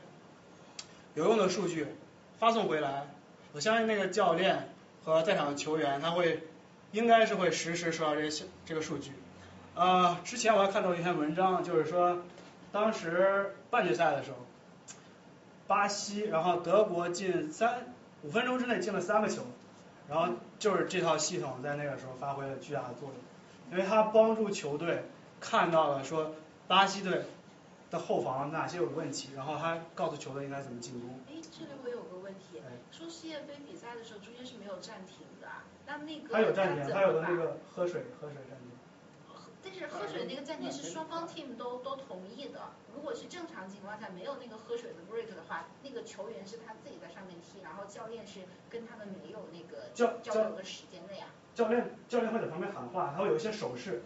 [1.14, 1.88] 有用的数据
[2.38, 3.09] 发送回来。
[3.53, 4.68] 我相信那个教练
[5.05, 6.45] 和在场的球员，他会
[6.93, 9.11] 应该是会实时收到这些这个数据。
[9.74, 12.22] 呃，之前我还看到一篇文章，就是说
[12.70, 14.36] 当时半决赛的时候，
[15.66, 19.43] 巴西然后德国进三五分钟之内进了三个球，
[20.09, 25.03] 然后就是这套系统在那个时候发挥了巨大的作用，因为它帮助球队。
[25.43, 26.32] 看到了说
[26.68, 27.24] 巴西队
[27.90, 31.18] 的后防哪些有问题，然后他告诉球队应该怎么进攻。
[31.28, 32.62] 哎，这里我有个问题，
[32.93, 35.49] 说世界杯比赛的时候中间是没有暂停的，
[35.84, 38.70] 那那个他有暂停，他有的那个喝水喝水暂停。
[39.64, 48.40] 但是喝水那个暂停是双方 team 都都同意的，如果是正常情况下没有那个喝水的 break 的话，那个球员是他自己在上面踢，然后教练是
[48.70, 51.26] 跟他们没有那个交交流的时间的呀。
[51.55, 54.03] 教练教练会在旁边喊话，他会有一些手势。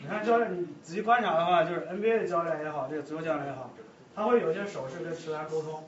[0.00, 3.70] 你看教练，你仔细观察的话，就是 NBA 的教练也好，这个足球教练也好，
[4.14, 5.84] 他会有一些手势跟球员沟通。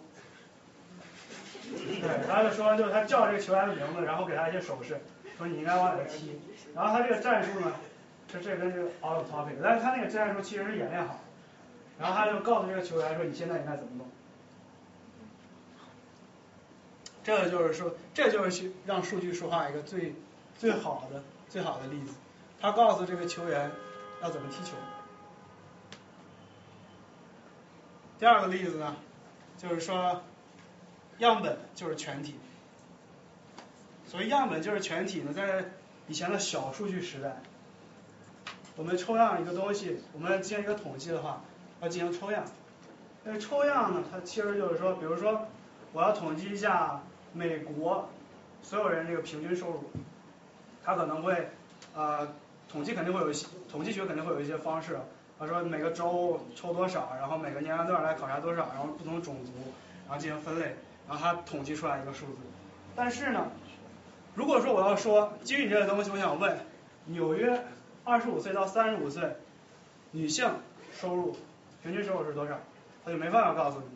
[1.65, 5.01] 对，对，他就说，就是他叫这个球员的名字，然后给他一些手势，
[5.37, 6.39] 说你应该往哪踢。
[6.75, 7.73] 然后他这个战术呢，
[8.29, 11.19] 这这跟这个 out of topic，但是他那个战术其实是演练好，
[11.99, 14.07] 然后他就告诉这个球员说你现在应该怎么弄。
[17.25, 20.15] 这个就是说，这就是去让数据说话一个最
[20.59, 22.13] 最好的最好的例子。
[22.61, 23.71] 他告诉这个球员
[24.23, 24.73] 要怎么踢球。
[28.19, 28.97] 第二个例子呢，
[29.59, 30.23] 就是说
[31.19, 32.37] 样本就是全体。
[34.07, 35.65] 所谓样本就是全体呢，在
[36.07, 37.43] 以前的小数据时代，
[38.77, 41.43] 我们抽样一个东西，我们进行一个统计的话，
[41.81, 42.45] 要进行抽样。
[43.25, 45.49] 那抽样呢，它其实就是说，比如说
[45.93, 47.03] 我要统计一下
[47.33, 48.09] 美国
[48.63, 49.91] 所有人这个平均收入，
[50.85, 51.51] 他可能会
[51.95, 52.29] 呃
[52.75, 54.99] 统计肯定会有一些统计学肯定会有一些方式。
[55.39, 59.53] 他说每个州抽多少，然后每个年龄段来考察多少，然后不同种族，
[60.09, 60.75] 然后进行分类，
[61.09, 62.39] 然后他统计出来一个数字。
[62.97, 63.47] 但是呢，
[64.35, 66.59] 如果说我要说基于你这个东西，我想问
[67.07, 67.65] 纽约
[68.03, 69.37] 二十五岁到三十五岁
[70.11, 70.51] 女性
[70.93, 71.37] 收入
[71.83, 72.59] 平均收入是多少，
[73.05, 73.87] 他就没办法告诉你，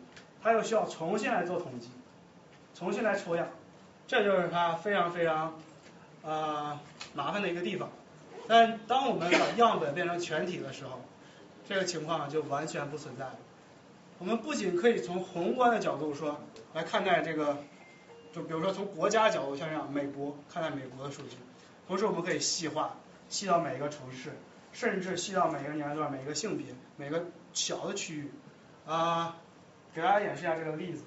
[0.41, 1.89] 他又需要重新来做统计，
[2.73, 3.45] 重新来抽样，
[4.07, 5.53] 这就是他非常非常
[6.21, 6.79] 呃
[7.13, 7.89] 麻烦的一个地方。
[8.49, 11.01] 但当我们把样本变成全体的时候，
[11.69, 13.27] 这个情况就完全不存在。
[14.17, 16.41] 我们不仅可以从宏观的角度说
[16.73, 17.59] 来看待这个，
[18.33, 21.37] 就比如说从国家角度，像这样美国看待美国的数据，
[21.87, 22.95] 同时我们可以细化，
[23.29, 24.31] 细到每一个城市，
[24.73, 26.65] 甚至细到每一个年龄段、每一个性别、
[26.97, 28.31] 每个小的区域。
[28.87, 29.37] 啊，
[29.93, 31.03] 给大家演示一下这个例子。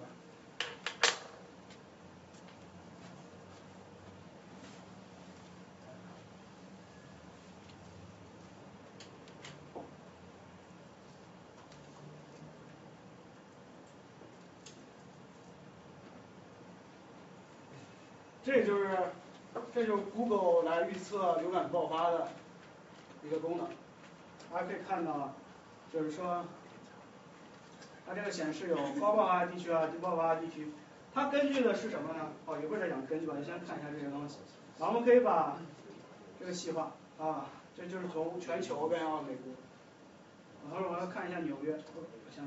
[18.53, 18.86] 这就是，
[19.74, 22.28] 这就是 Google 来预测流感爆发的
[23.24, 23.66] 一个功能。
[24.53, 25.32] 大家可以看到，
[25.90, 26.44] 就是说，
[28.07, 30.70] 它这个显示有高爆发地区啊、低爆发地区。
[31.14, 32.28] 它根据的是什么呢？
[32.44, 34.36] 哦，一会儿再讲根据吧，先看一下这些东西。
[34.78, 35.57] 然后我们可以把
[36.38, 39.55] 这个细化啊，这就是从全球变到美国。
[40.70, 42.44] 然后我要看一下纽约，我想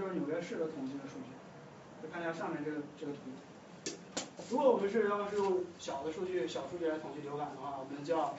[0.00, 1.26] 就是纽约市的统计的数据，
[2.02, 3.18] 再看一下上面这个这个图。
[4.48, 8.34] 如果我们是要是用小的数据、小数据来统计流感的话，我们就要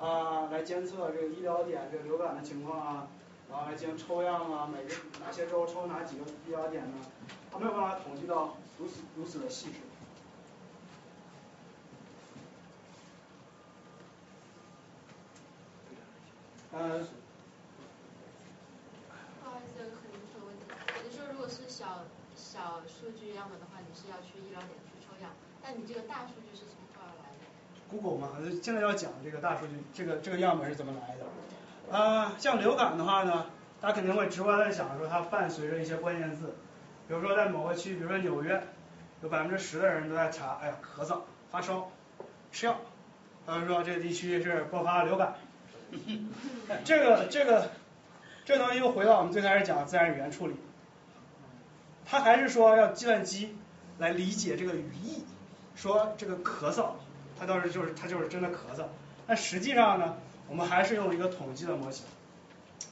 [0.00, 3.06] 啊来监测这个医疗点这个流感的情况啊，
[3.48, 4.94] 然后来进行抽样啊，每个
[5.24, 6.96] 哪些州抽哪几个医疗点呢？
[7.52, 9.74] 它没有办法统计到如此如此的细致。
[16.72, 17.06] 呃。
[21.50, 22.04] 是小
[22.36, 25.30] 小数据样本的话，你是要去医疗点去抽样，
[25.62, 27.46] 但你这个大数据是从哪儿来的
[27.88, 31.96] ？Google 嘛，现在要讲这个大数据，这个这个样本是怎么来的？
[31.96, 33.46] 啊，像流感的话呢，
[33.80, 36.56] 大家肯定会直观的想说它伴随着一些关键字，
[37.06, 38.60] 比如说在某个区，比如说纽约，
[39.22, 41.20] 有百分之十的人都在查，哎呀，咳嗽、
[41.50, 41.92] 发烧、
[42.50, 42.76] 吃药，
[43.46, 45.36] 他说这个地区是爆发流感。
[46.84, 47.70] 这个这个
[48.44, 50.54] 这东西又回到我们最开始讲的自然语言处理。
[52.10, 53.54] 他还是说要计算机
[53.98, 55.22] 来理解这个语义，
[55.76, 56.92] 说这个咳嗽，
[57.38, 58.84] 他倒是就是他就是真的咳嗽，
[59.26, 60.16] 但实际上呢，
[60.48, 62.06] 我们还是用一个统计的模型。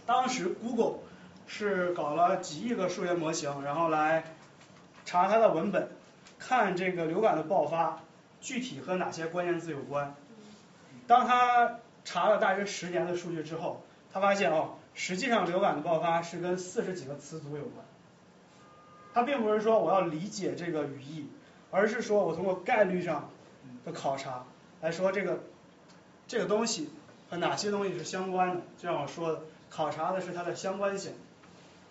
[0.04, 0.98] 当时 Google
[1.46, 4.24] 是搞了几亿个数学模型，然后来
[5.06, 5.88] 查它的文本，
[6.38, 8.00] 看这个流感的爆发
[8.42, 10.14] 具体和哪些关键字有关。
[11.06, 17.86] 当他查了大约十年的数据之后，他发现哦，实际上流感的爆发是跟四十几个词组有关。
[19.16, 21.26] 它并不是说我要理解这个语义，
[21.70, 23.30] 而是说我通过概率上
[23.82, 24.44] 的考察
[24.82, 25.40] 来说这个
[26.28, 26.90] 这个东西
[27.30, 28.62] 和哪些东西是相关的。
[28.76, 29.40] 就像我说的，
[29.70, 31.14] 考察的是它的相关性，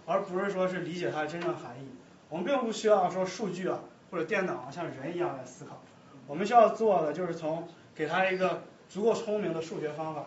[0.06, 1.88] 而不是说是理解它的真正含义。
[2.30, 3.80] 我们并不需要说数据啊
[4.12, 5.82] 或者电脑啊像人一样来思考，
[6.28, 10.26] 我们需要做的就是从给它一个足够聪明的数学方法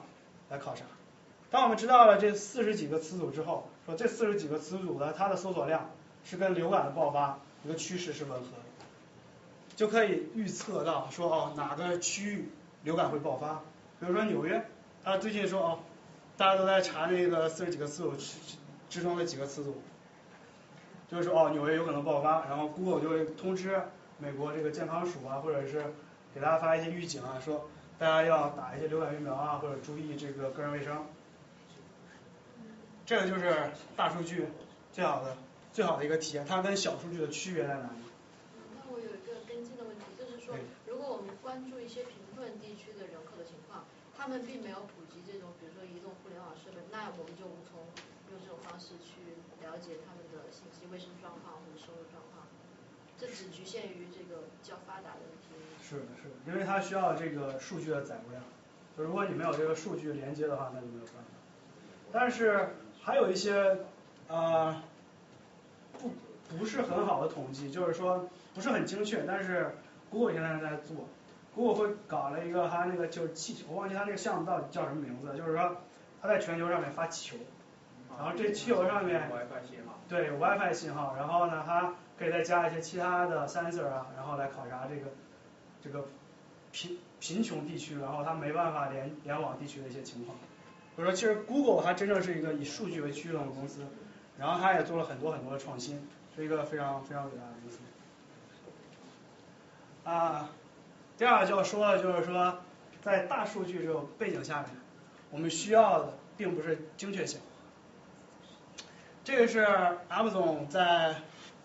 [0.50, 0.84] 来考察。
[1.48, 5.88] 当我们知道了这四十几个词组之后，说这四十几个词组的它的搜索量。
[6.28, 8.84] 是跟流感的爆发一个趋势是吻合的，
[9.76, 12.50] 就可以预测到说哦哪个区域
[12.82, 13.62] 流感会爆发，
[13.98, 14.62] 比如说纽约，
[15.02, 15.78] 他最近说哦，
[16.36, 18.12] 大家都在查那个四十几个词组
[18.90, 19.80] 之中的几个词组，
[21.10, 23.80] 就是说哦纽约有可能爆发，然后 Google 就会通知
[24.18, 25.82] 美国这个健康署啊或者是
[26.34, 31.06] 给大家发一些预警啊，说大家要打一些流感疫苗啊，或者注意这个个人卫生。
[33.06, 34.44] 这个就是大数据
[34.92, 35.34] 最好的
[35.78, 38.02] 最好的一个体验，它跟小数据的区别在哪里？
[38.74, 40.58] 那我有一个跟进的问题，就是说，
[40.90, 47.86] 如果我们关注一些贫困地区的人口的情况，他们并没有普及这种，比如说移动互联网设备，那我们就无从
[48.26, 52.42] 用这种方式去了解他们的信息、卫生状况或者收入状况。
[53.14, 55.54] 这只局限于这个较发达的地区。
[55.78, 58.42] 是的，是的，因为它需要这个数据的载入量，
[58.98, 61.30] 就如果你没有这个数据连接的话，那就没有办法。
[62.10, 63.86] 但是还有一些
[64.26, 64.82] 啊
[66.48, 69.74] 不不是很好的统计，就是说不是很精确，但是
[70.10, 70.96] Google 现在在做
[71.54, 75.76] ，Google 会搞了一个它那个就是气球，我忘记它那个项目到底叫什么名字，就是说
[76.22, 77.36] 它在全球上面发气球，
[78.16, 79.30] 然后这气球上面
[80.08, 85.10] 对有 WiFi 信号，然后呢它可以再加一些其他的 sensor 啊，然后来考察这个
[85.82, 86.08] 这个
[86.72, 90.36] 贫贫穷地区，然后它没办法联联网地区的一些情况。
[90.96, 93.82] 我说其实 Google 它真正是一个以数据为驱动的公司，
[94.38, 96.08] 然后它也做了很多很多的创新，
[96.38, 97.78] 是一个非常非常伟大的公司。
[100.04, 100.48] 啊，
[101.18, 102.58] 第二个就要说的就是说，
[103.02, 104.70] 在大数据这种背景下面，
[105.30, 107.40] 我们需要的并不是精确性。
[109.24, 109.66] 这个是
[110.08, 111.16] Amazon 在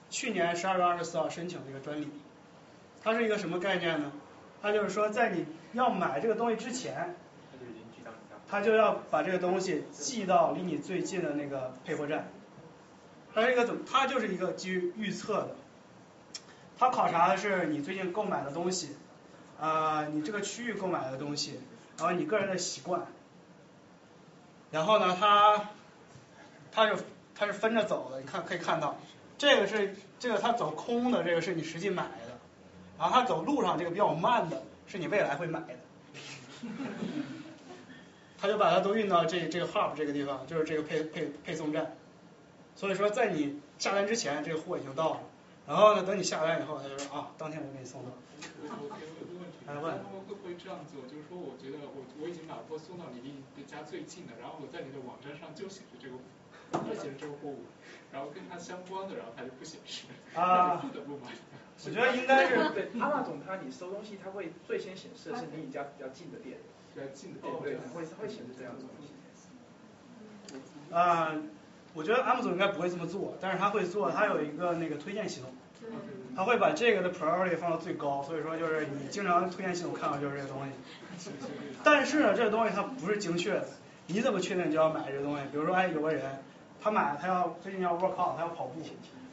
[0.09, 2.09] 去年十二月二十四号申请的一个专利，
[3.03, 4.11] 它是一个什么概念呢？
[4.61, 7.15] 它就是说，在你要买这个东西之前。
[8.49, 12.27] 它就要把这个东西寄到离你最近的那个配货站。
[13.33, 13.81] 它是一个怎么？
[13.89, 15.55] 它就是一个基于预测的。
[16.77, 18.95] 它考察的是你最近购买的东西，
[19.59, 21.59] 啊，你这个区域购买的东西，
[21.97, 23.07] 然后你个人的习惯。
[24.71, 25.69] 然后呢，它，
[26.71, 26.97] 它是
[27.35, 28.97] 它是分着走的，你看可以看到，
[29.37, 32.39] 这个是这个它走空的，这个是你实际买的，
[32.97, 35.75] 然后它走路上这个比较慢的，是你未来会买的。
[38.39, 41.95] 他就把它都运到这这个 hub 这个地方，就是这个配配配送站。
[42.75, 45.21] 所以说，在你下单之前，这个货已经到了。
[45.67, 48.09] 然后呢，等你下单以后，他就说啊，当天我给你送到。
[48.59, 49.81] 我我有个问题，他们
[50.27, 51.01] 会不会这样做？
[51.07, 56.19] 就是说，我觉得我我已经把货送到你离你家最近的，然后我在你的网站上就显示这个，
[56.83, 57.63] 就显示这个货物，
[58.11, 61.31] 然后跟它相关的，然后它就不显示，啊，不得不买。
[61.85, 66.57] 我觉得应该是对，阿玛总他你搜东西，他会最先显示的是离你家比较近的店。
[66.93, 68.85] 比较近的店，对，会会显示这样子。
[70.91, 71.33] 啊，
[71.93, 75.49] 我觉得 Amazon 应该不会这么做，但是他会做，他有一个那个推荐系统，
[76.35, 80.71] 他会把这个的 priority 放到最高，所以说就是你经常推荐系统看到就是这个东西。
[81.83, 83.67] 但是呢，这个东西它不是精确的，
[84.07, 85.43] 你怎么确定就要买这个东西？
[85.51, 86.21] 比如说，哎，有个人
[86.81, 88.81] 他买他要最近要 work out，他要跑步，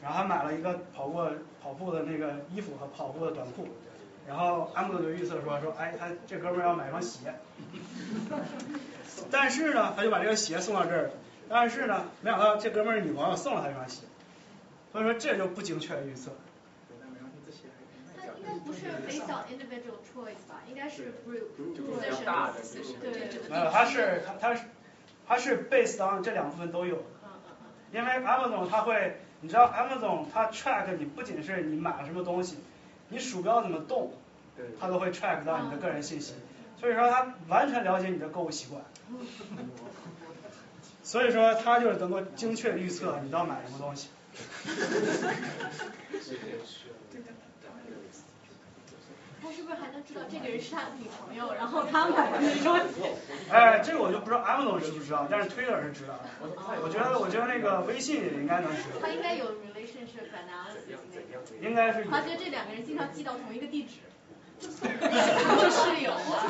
[0.01, 1.23] 然后他买了一个跑步
[1.63, 3.67] 跑步的那个衣服和跑步的短裤。
[4.27, 7.33] 然后 Amazon 就预测说说，哎，他这哥们儿要买双鞋，
[9.31, 11.11] 但是呢，他就把这个鞋送到这儿，
[11.51, 14.03] 但是呢，没想到这哥们儿女朋友送了他一双鞋，
[14.93, 16.31] 所以说这就不精确的预测。
[18.17, 20.61] 那应该不是 based on individual choice 吧？
[20.69, 22.53] 应该是 group 就是大的，
[23.01, 23.49] 对。
[23.49, 24.61] 没有，它是他他是
[25.27, 27.03] 它是 based on 这两部分都有。
[27.93, 32.57] 因为 Amazon 它会，你知道 Amazon 它 track 你不仅是你买了什么东西。
[33.09, 34.13] 你鼠标怎么动，
[34.79, 36.33] 它都会 track 到你的个人信息，
[36.79, 38.81] 所以说它完全了解你的购物习惯，
[41.11, 44.07] 所以说它就是能够精确预测你要买什么东西。
[49.43, 53.11] 他是不是还能知道这个人是他的女朋友，然后他买的那双鞋？
[53.49, 56.29] 哎，这个我就不知道 Amazon 知不知道，但是 Twitter 是知道的。
[56.81, 58.99] 我觉得我觉得那个微信也应该能知道。
[59.01, 60.95] 他应该有 relationship analysis
[61.61, 62.05] 应该是。
[62.05, 64.10] 他觉得这两个人经常寄到同一个地址，他
[64.61, 66.45] 是室友啊。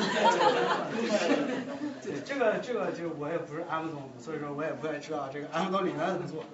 [2.24, 6.44] 这个这个就我也不是 Amazon，所以说我也不太知道这个 Amazon 里面怎么做。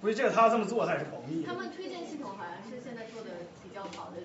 [0.00, 1.42] 估计这个他要这么做，他也是保密。
[1.42, 3.30] 他们推荐系统好像是现在做的
[3.62, 4.22] 比较好的。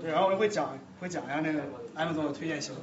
[0.00, 1.60] 对，然后我会讲会讲一下那个
[1.96, 2.78] Amazon 的推荐系统。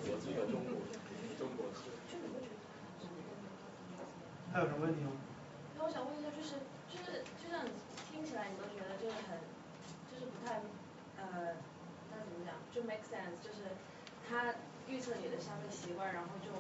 [4.53, 5.11] 还有什么问题吗？
[5.77, 6.59] 那我想问一下，就是
[6.91, 7.63] 就是就像
[8.11, 9.39] 听起来你都觉得就是很
[10.11, 10.59] 就是不太
[11.15, 11.55] 呃
[12.11, 13.71] 那怎么讲就 make sense，就是
[14.27, 14.53] 他
[14.87, 16.51] 预测你的消费习惯，然后就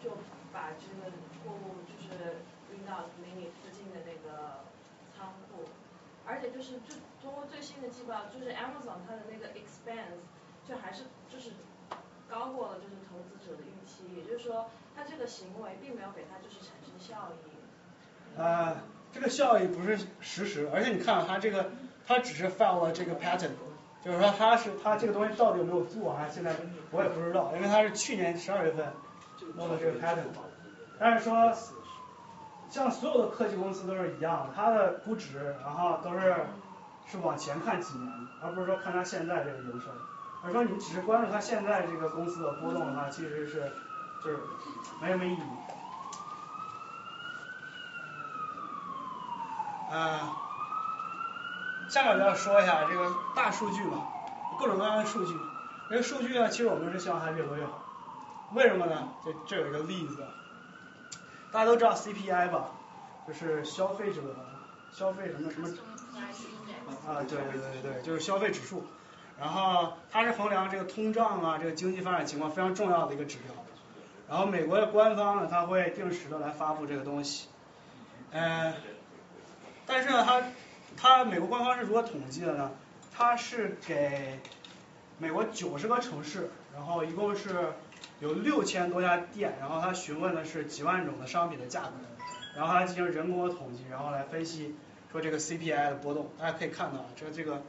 [0.00, 0.16] 就
[0.50, 1.12] 把这个
[1.44, 2.40] 货物就是
[2.72, 4.64] 运到离你附近的那个
[5.12, 5.68] 仓库。
[6.26, 10.24] 而且就是就通过最新的季报，就是 Amazon 它的那个 expense
[10.66, 11.50] 就还是就是
[12.30, 18.40] 高过了就是投资者的预期，也就是说它这个行为并没有给它就是产生效益。
[18.40, 18.82] 啊，
[19.12, 21.70] 这个效益不是实时，而且你看它这个
[22.06, 23.50] 它只是 file 了这个 patent，
[24.04, 26.54] 就是说它是它这个东西到底有没有做，还现在
[26.90, 28.92] 我也不知道，因为它是去年十二月份
[29.56, 30.24] 弄的这个 patent，
[30.98, 31.52] 但是说
[32.68, 36.36] 像所有的科技公司都是一样的，它的估值然后都是
[37.06, 39.86] 是往前看几年，而不是说看它现在这个营收。
[40.44, 43.72] 而说你只是关注它现在这个公司的波动的话，其实是
[44.22, 44.38] 就是
[45.00, 45.40] 没什么意义。
[49.90, 50.36] 啊，
[51.88, 54.06] 下面就要说一下这个大数据嘛，
[54.58, 55.34] 各种各样的数据。
[55.90, 57.82] 这个数据呢，其实我们是希望它越多越好。
[58.52, 59.08] 为什么呢？
[59.24, 60.26] 这这有一个例子，
[61.52, 62.70] 大家都知道 CPI 吧，
[63.26, 64.22] 就是消费者
[64.92, 65.68] 消费什么什么
[67.06, 68.84] 啊，对对对对，就是消费指数。
[69.38, 73.54] 然后它是衡量这个通胀啊，这个经济发展情况非常重要的一个指标。
[74.28, 77.48] 然后美国的官方呢，它会定时的来发布这个东西。
[78.30, 78.72] 嗯，
[79.86, 80.40] 但是呢，它
[80.96, 82.72] 它美国官方是如何统计的呢？
[83.12, 84.40] 它是给
[85.18, 87.72] 美国九十个城市，然后一共是
[88.20, 91.90] 有六千多家店，然后它询问的是几万种的商品的价格，
[92.56, 94.74] 然后它进行人工的统计，然后来分析
[95.12, 96.30] 说这个 CPI 的波动。
[96.38, 97.62] 大家可以看到，这这个。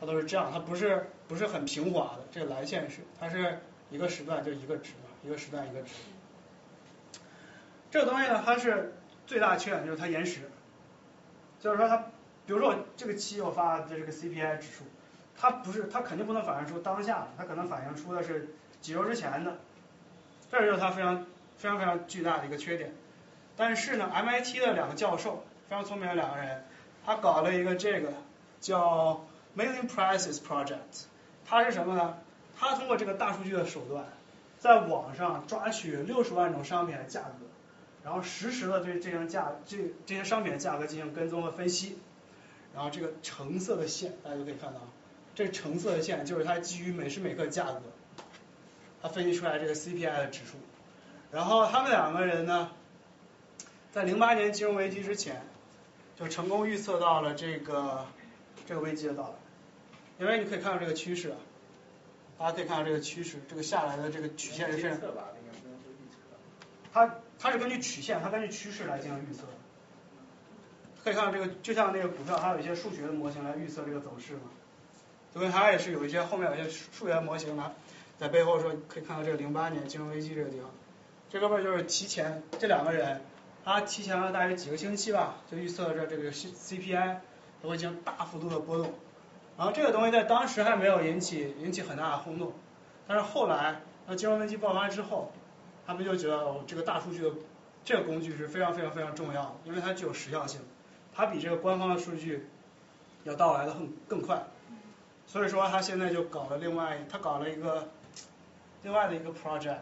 [0.00, 5.92] 它都是这样，它不是不是很平滑的，这个蓝线是，它是一个时段就一个值嘛，一个时段一个值。
[7.88, 8.94] 这个东西呢，它是
[9.28, 10.50] 最大缺点就是它延时，
[11.60, 12.06] 就是说它，
[12.46, 14.84] 比如说我这个期我发的这个 CPI 指数，
[15.36, 19.58] 它不是，它肯定不能反映出当下，它可能反映出的是几周之前的，
[20.50, 21.24] 这就是它非常
[21.56, 22.92] 非常非常巨大的一个缺点。
[23.56, 26.64] 但是呢，MIT 的两个教授非常聪明的两个人，
[27.04, 28.12] 他搞了一个这个
[28.60, 29.24] 叫。
[29.54, 31.04] Million Prices Project，
[31.44, 32.16] 它是什么呢？
[32.58, 34.06] 他通过这个大数据的手段，
[34.58, 37.44] 在网上抓取六十万种商品的价格，
[38.02, 39.76] 然后实时的对这些价这
[40.06, 41.98] 这些商品的价格进行跟踪和分析。
[42.74, 44.80] 然后这个橙色的线，大家就可以看到，
[45.34, 47.82] 这橙色的线就是它基于每时每刻价格，
[49.02, 50.56] 它分析出来这个 CPI 的指数。
[51.30, 52.70] 然后他们两个人呢，
[53.90, 55.42] 在零八年金融危机之前，
[56.18, 58.06] 就成功预测到了这个
[58.66, 59.34] 这个危机的到来。
[60.18, 61.36] 因为你可以看到这个趋势啊，
[62.38, 64.98] 大家可以看到这个趋势，这个下来的这个曲线是，
[66.92, 69.42] 它它是根据曲线，它根据趋势来进行预测。
[71.02, 74.42] 可以看到这个，就像那个股票，它有一些数学的模型来预测这个走势嘛。
[75.32, 77.72] 所以它也是有一些后面有一些数学模型呢，
[78.18, 80.70] 在背后说可以看到这个零八年金融危机这个地方，
[81.30, 83.22] 这哥们儿就是提前这两个人，
[83.64, 87.22] 他提前了大约几个星期吧，就预测着这个 C C P I
[87.62, 88.92] 都会进行大幅度的波动。
[89.56, 92.52] 然后这个东西在当时还没有引起引起很大的轰动，
[93.06, 95.32] 但是后来那金融危机爆发之后，
[95.86, 97.30] 他们就觉得哦这个大数据的
[97.84, 100.60] 这个工具是非常非常非常重要的，因为它具有时效性，
[101.14, 102.46] 它比这个官方的数据
[103.24, 104.44] 要到来的更更快，
[105.26, 107.88] 所以说他现在就搞了另外他搞了一个
[108.82, 109.76] 另外的一个 project，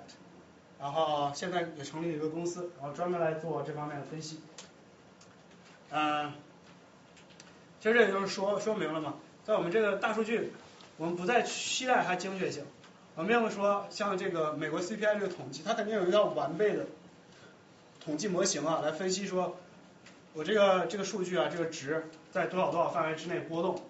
[0.78, 4.40] 然后现在也成立了一个公司，然后专门来做这方面的分析，
[5.90, 6.32] 嗯，
[7.80, 9.14] 其实这也就是说说明了嘛。
[9.44, 10.52] 在我们这个大数据，
[10.96, 12.64] 我们不再期待它精确性。
[13.16, 16.86] 我们要么说，像这个美国 CPI 这个统计，它肯定有一套完备的
[18.04, 19.56] 统计模型啊，来分析说，
[20.32, 23.82] 我这个这个数据啊，这个值在多少多少范围之内波动。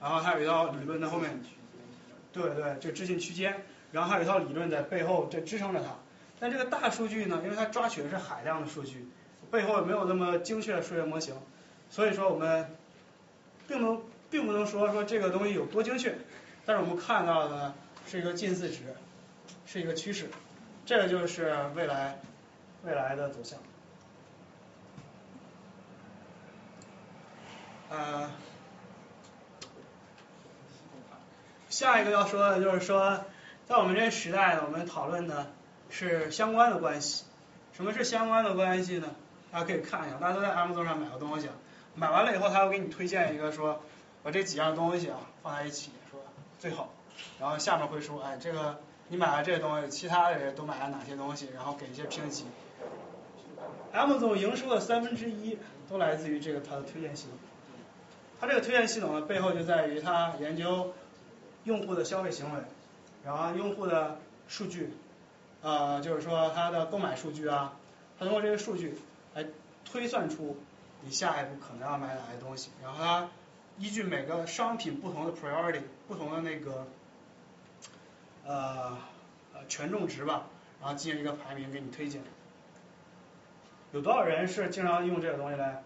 [0.00, 1.40] 然后还有一套理论在后面，
[2.32, 3.64] 对对，这置信区间。
[3.92, 5.88] 然后还有一套理论在背后在支撑着它。
[6.38, 9.08] 但这个大数据呢，因为它抓取的是海量的数据，
[9.50, 11.34] 背后也没有那么精确的数学模型，
[11.88, 12.74] 所以说我们
[13.68, 14.00] 并能。
[14.28, 16.12] 并不能说说这个东西有多精确，
[16.64, 17.72] 但是我们看到的
[18.08, 18.82] 是一个近似值，
[19.64, 20.28] 是一个趋势，
[20.84, 22.18] 这个就是未来
[22.82, 23.56] 未来的走向。
[27.90, 28.30] 呃，
[31.68, 33.24] 下一个要说的就是说，
[33.66, 35.46] 在我们这个时代，我们讨论的
[35.90, 37.24] 是相关的关系。
[37.72, 39.08] 什么是相关的关系呢？
[39.52, 41.48] 大家可以看一下，大家都在 Amazon 上买个东西，
[41.94, 43.80] 买完了以后，他会给你推荐一个说。
[44.22, 46.20] 把这几样东西啊放在一起说
[46.58, 46.88] 最好，
[47.38, 52.44] 然后下面会说，哎，这个你买了这个东西，其他的人都买了哪些东西，然后给一些评级。
[53.94, 55.56] Amazon 营收的三分之一
[55.88, 57.38] 都来自于这个它的推荐系统。
[58.40, 60.94] 它这个推荐系统的背后就在于它研究
[61.64, 62.60] 用户的消费行为，
[63.24, 64.18] 然后用户的
[64.48, 64.90] 数据，
[65.62, 67.74] 呃，就是说他的购买数据啊，
[68.18, 68.98] 他通过这些数据
[69.34, 69.44] 来
[69.84, 70.56] 推算出
[71.02, 73.28] 你下一步可能要买哪些东西，然后它。
[73.78, 76.86] 依据每个商品不同的 priority，不同的那个
[78.46, 78.96] 呃
[79.52, 80.46] 呃权重值吧，
[80.80, 82.22] 然后进行一个排名给你推荐。
[83.92, 85.82] 有多少人是经常用这个东西来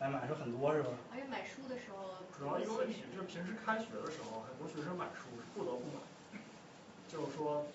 [0.00, 0.26] 来买？
[0.26, 0.88] 是很多是吧？
[1.12, 6.00] 而且买书的时候主要一个问题就是平时开学的时候，很多学生买书是不得不买，
[7.06, 7.66] 就是说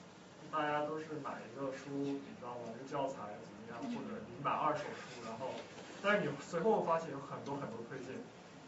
[0.51, 2.73] 大家都是买一个书，你知道吗？
[2.73, 5.53] 一个教材怎么样，或者你买二手书，然后
[6.01, 8.15] 但是你随后发现有很多很多推荐，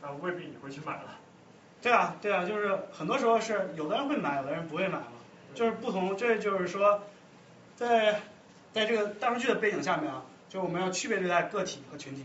[0.01, 1.17] 但未必你会去买了。
[1.81, 5.17] 对啊，对啊，就是很多时候是有的人会买，有的人不会买嘛，
[5.55, 7.01] 就是不同，这就是说，
[7.75, 8.21] 在
[8.73, 12.23] 在这个大数据的背景下面啊，就我们要区别对待个体和群体。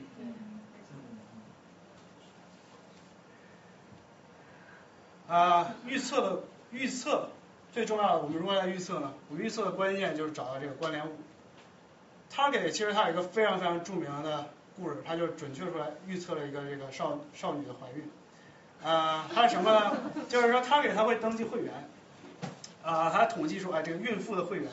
[5.33, 6.41] 啊，预测的
[6.73, 7.31] 预测
[7.73, 9.15] 最重要的，我们如何来预测呢？
[9.31, 11.13] 我们预测的关键就是找到这个关联物。
[12.31, 18.11] Target 其实它有一个非常非常著名的故事，它就准确出来预测了一个这个少少女的怀孕。
[18.87, 19.97] 啊，它是什么呢？
[20.29, 21.73] 就是说 Target 它会登记会员，
[22.83, 24.71] 啊，它统计出来这个孕妇的会员，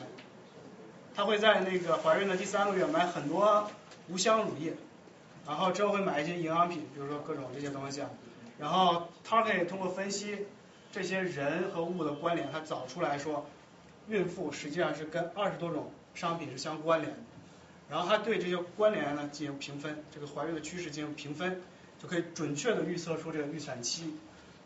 [1.14, 3.70] 她会在那个怀孕的第三个月买很多
[4.10, 4.74] 无香乳液，
[5.46, 8.10] 然后之后会买一些营养品，比如说各种这些东西啊。
[8.60, 10.46] 然后他可以通过分析
[10.92, 13.46] 这些人和物的关联，他找出来说，
[14.06, 17.18] 孕妇实际上是跟二十多种商品是相关联的。
[17.88, 21.62] 然后他对这些关联呢进行评分，这个怀孕的趋势进行评分，
[21.98, 24.14] 就可以准确的预测出这个预产期，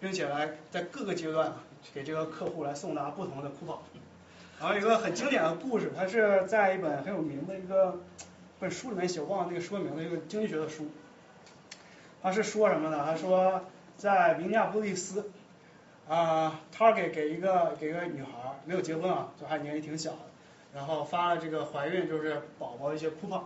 [0.01, 1.53] 并且来在各个阶段
[1.95, 3.85] 给这个客户来送达不同的库宝。
[4.59, 8.01] 然后有一个很经典的故事，它是在一本很有名的一个
[8.59, 10.89] 本书里面写，忘了那个书名的一个经济学的书。
[12.23, 13.05] 他是说什么呢？
[13.07, 13.63] 他说。
[13.97, 15.31] 在明尼阿波利斯，
[16.09, 18.31] 啊，Target 给一个给一个女孩
[18.65, 20.19] 没有结婚啊，就还年纪挺小的，
[20.75, 23.43] 然后发了这个怀孕就是宝宝一些 coupon，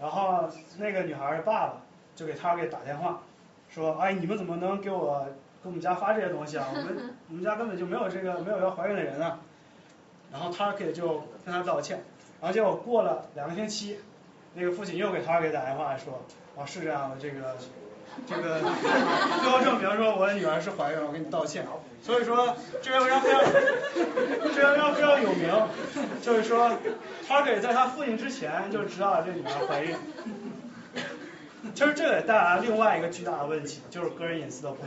[0.00, 1.82] 然后那个女孩的爸爸
[2.16, 3.22] 就给 Target 打电话，
[3.68, 5.26] 说，哎，你们怎么能给我
[5.62, 6.68] 给我们家发这些东西啊？
[6.74, 9.38] 我们 我们家根本就没有这个没有要怀孕的人啊。
[10.32, 12.02] 然后 Target 就跟他道歉，
[12.40, 13.98] 然后结果过了两个星期，
[14.54, 16.22] 那个父亲又给 Target 打电话说，
[16.56, 17.56] 啊，是这样的，这个。
[18.26, 21.66] 这个最后证明说我的女儿是怀孕了，我给你道歉。
[22.02, 23.42] 所以说这篇文章非常，
[24.42, 25.50] 这篇文章非常有名，
[26.20, 26.76] 就是说
[27.28, 29.96] 他给在他父亲之前就知道这女儿怀孕。
[31.74, 34.82] 其实这也带来另外一个巨大的问题，就是个人隐私的保护。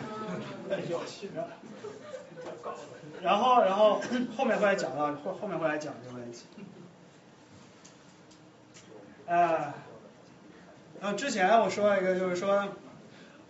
[3.21, 4.01] 然后然后
[4.35, 6.45] 后面会来讲到后后面会来讲这个问题。
[9.25, 9.73] 呃，
[10.99, 12.67] 然后之前我说一个就是说。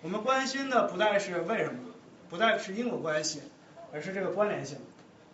[0.05, 1.79] 我们关心的不再是为什么，
[2.29, 3.41] 不再是因果关系，
[3.91, 4.77] 而是这个关联性。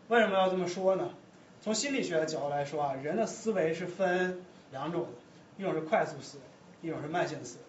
[0.08, 1.10] 为什么要这么说呢？
[1.60, 4.42] 从心理学的角度来说啊，人的思维是分
[4.72, 5.10] 两种的，
[5.58, 7.64] 一种是快速思维，一种是慢性思维。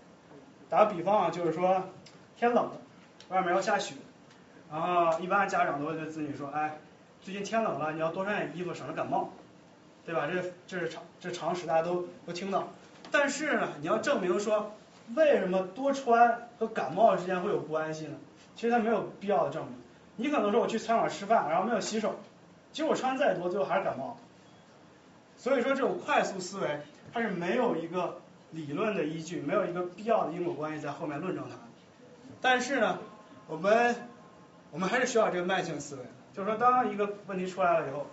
[0.69, 1.89] 打个比方啊，就是说
[2.37, 2.81] 天冷了，
[3.31, 3.97] 外面要下雪，
[4.71, 6.79] 然后一般家长都会对子女说，哎，
[7.21, 9.33] 最近天冷了，你要多穿点衣服，省得感冒，
[10.07, 10.29] 对吧？
[10.33, 12.69] 这这是常这常识，大家都都听到。
[13.11, 14.73] 但是呢，你要证明说。
[15.15, 18.17] 为什么多穿和感冒之间会有关系呢？
[18.55, 19.75] 其实它没有必要的证明。
[20.17, 22.15] 你可能说我去餐馆吃饭，然后没有洗手，
[22.71, 24.17] 其实我穿再多，最后还是感冒。
[25.37, 26.81] 所以说这种快速思维，
[27.13, 31.57] 它是没有一个理论的依据，没有一个必要的因果关系在后面论证它。
[32.41, 32.99] 但是呢，
[33.49, 33.97] 我们
[34.71, 36.03] 我们还是需要这个慢性思维，
[36.35, 38.07] 就是说当一个问题出来了以后，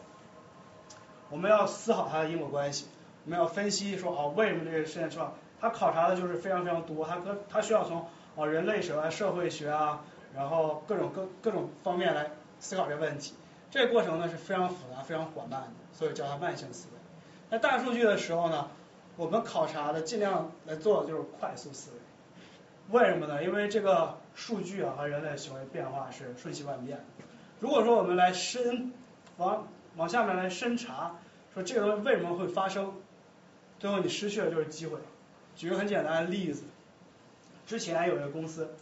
[1.29, 2.87] 我们要思考它的因果关系，
[3.25, 5.27] 我们要分析说啊为什么这个事件出来。
[5.59, 8.07] 他考察的就是非常非常多，他可他需要从
[8.37, 10.03] 啊人类学啊社会学啊，
[10.35, 13.33] 然后各种各各种方面来思考这个问题。
[13.71, 16.97] 这个过程呢是非常复杂、非常缓慢的，所以叫它慢性思维。
[17.49, 18.67] 那大数据的时候呢，
[19.15, 22.99] 我们考察的尽量来做的就是快速思维。
[22.99, 23.43] 为什么呢？
[23.43, 27.05] 因为这个数据啊和人类行为变化是瞬息万变。
[27.59, 28.91] 如果说我们来深
[29.37, 31.17] 往往下面来深查，
[31.53, 32.93] 说这个东西为什么会发生，
[33.77, 34.97] 最后你失去的就是机会。
[35.59, 36.63] 举个很简单的例子，
[37.67, 38.73] 之前有一个公司，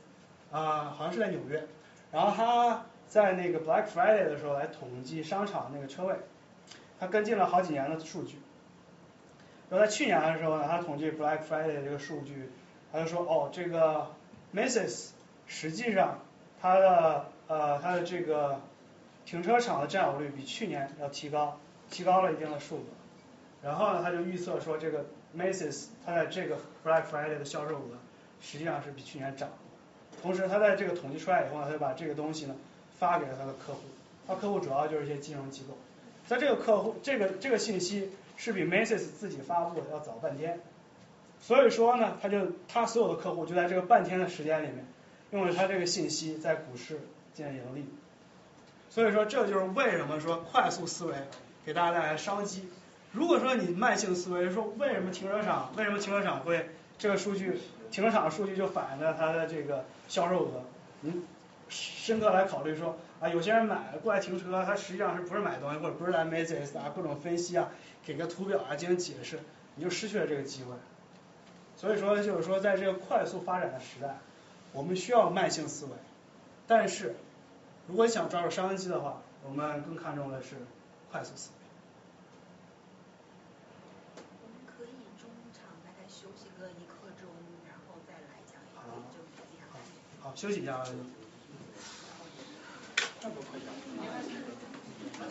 [0.51, 1.65] 啊，好像是在纽约，
[2.11, 6.15] 然后他在那个 Black Friday 的时候来统计商场那个车位，
[6.99, 8.37] 他跟进了好几年的数据，
[9.71, 12.51] 然后在去年的时候呢，他统计 Black Friday 这个数据，
[12.91, 14.11] 他就说，哦，这个
[14.53, 15.09] Macy's
[15.47, 16.19] 实际上
[16.61, 18.61] 它的呃它的这个
[19.25, 21.59] 停车场的占有率比去年要提高，
[21.89, 22.83] 提高了一定的数额，
[23.63, 25.07] 然后呢，他就预测说这个。
[25.37, 27.97] Macy's 它在这个 Black Friday 的销售额
[28.41, 29.49] 实际上是比去年涨，
[30.21, 32.55] 同时它在这个统计出来以后呢，他就把这个东西呢
[32.99, 33.81] 发给了他的客户，
[34.27, 35.77] 他客户主要就是一些金融机构，
[36.27, 40.59] 在这个客户这个这个信息是比 Macy's 自己发布的要早半天，
[41.41, 44.85] 所以说呢，他就他所有的客户就在这个半天的时间里面
[45.31, 46.99] 用了他这个信息在股市
[47.33, 47.85] 建盈利，
[48.89, 51.15] 所以说这就是为什么说快速思维
[51.65, 52.67] 给大家带来商机。
[53.17, 57.59] 如果说你慢性思维说为什么停车场为什么停车场会这个数据
[57.89, 60.63] 停车场的数据就反映了它的这个销售额，
[61.01, 61.23] 你
[61.67, 67.69] 深刻来考虑说啊，有些人买过来停车，他实际上是不是买东西，或者不是来 Macy's 啊，各种分析啊，
[68.05, 69.39] 给个图表啊进行解释，
[69.73, 70.75] 你就失去了这个机会。
[71.75, 74.19] 所以说，就是说，在这个快速发展的时代，
[74.73, 75.91] 我们需要慢性思维。
[76.67, 77.15] 但是，
[77.87, 80.55] 如果你想抓住商机的话，我们更看重的是
[81.11, 81.55] 快速思维。
[84.43, 87.29] 我们可以中场大概休息个一刻钟，
[87.67, 89.67] 然后再来讲一个就这样。
[90.21, 90.83] 好，休息一下。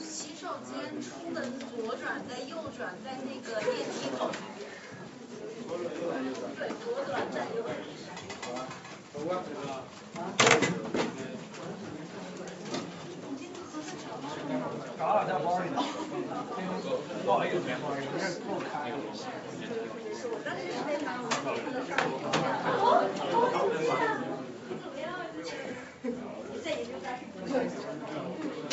[0.00, 4.28] 洗手间出门左转，再右转，在那个电梯口。
[6.58, 7.70] 对，左转再右转。
[14.98, 15.78] 找两下包里头。
[17.24, 18.90] 不好意思，不好意思，这是不开。
[20.44, 22.02] 在研究自动的大数
[23.70, 24.35] 据处
[25.36, 26.86] 理能力更
[27.80, 28.26] 上升。
[28.26, 28.66] 对，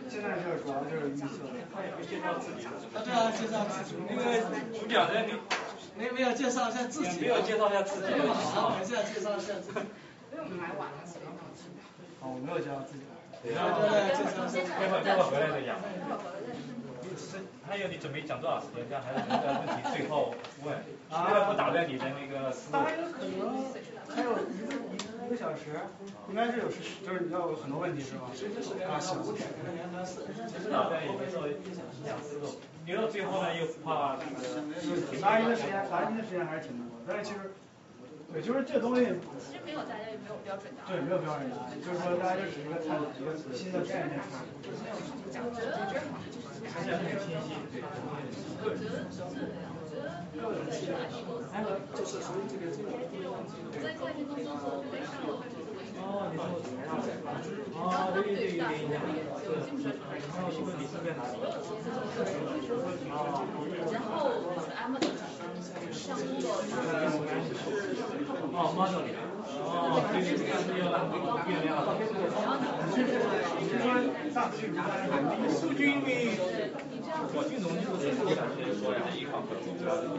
[0.09, 1.25] 现在就是主要就是预测。
[1.73, 2.69] 他也会介绍自己的。
[2.93, 3.95] 啊，对啊，介绍自己。
[4.07, 4.21] 那个
[4.77, 5.31] 主讲人你
[5.97, 7.19] 没没有介绍一下自己？
[7.21, 8.07] 没有介绍一下自己。
[8.53, 9.79] 好，还是要介绍一下自己。
[10.31, 11.25] 因为我们来晚了，所以
[12.19, 13.03] 好，我没有介绍自己。
[13.43, 13.75] 对啊，
[14.79, 15.77] 待会待会回来再讲。
[17.67, 18.83] 还有你准备讲多少时间？
[18.89, 20.33] 这样还是那个问题最后
[20.63, 22.79] 问，为了不打断你的那个思路。
[22.79, 23.63] 大概可能
[24.07, 25.75] 还有一个一一个小时，
[26.29, 28.31] 应该是有时，就是你要有很多问题是吧？
[28.89, 29.21] 啊，行。
[29.23, 32.47] 其实打断也没说影响思路，
[32.85, 35.19] 留到最后呢又怕那个。
[35.21, 37.51] 答疑的时间，答疑的时间还是挺多，但是其实，
[38.31, 39.05] 对，就是这东西。
[39.39, 40.91] 其实没有大家也没有标准答案。
[40.91, 44.19] 对，没有标准答案，就是说大家就是一个探索一个新的概念。
[46.73, 47.81] 还是很清晰，对，
[48.63, 49.05] 个人。
[50.33, 50.71] 个人的
[51.53, 51.63] 哎，
[51.93, 52.89] 就是属于这个这个。
[53.83, 55.21] 在做运动的时候，会上
[56.03, 56.75] 有会就是微信。
[56.83, 57.07] 哦，
[57.63, 58.59] 你说哦，对对对，有
[58.91, 58.99] 点
[59.71, 59.87] 影响。
[60.35, 61.39] 哦，是问你是在哪里？
[63.91, 64.11] 然后
[64.43, 65.07] 就是 M 的
[65.91, 66.45] 项目的。
[68.51, 68.99] 哦，model。
[69.63, 70.75] 哦，对对对，是
[71.23, 71.67] 要变量。
[75.49, 76.07] 数据因为。
[77.35, 80.09] 我运动运动员我感觉说呀，一款可能主要是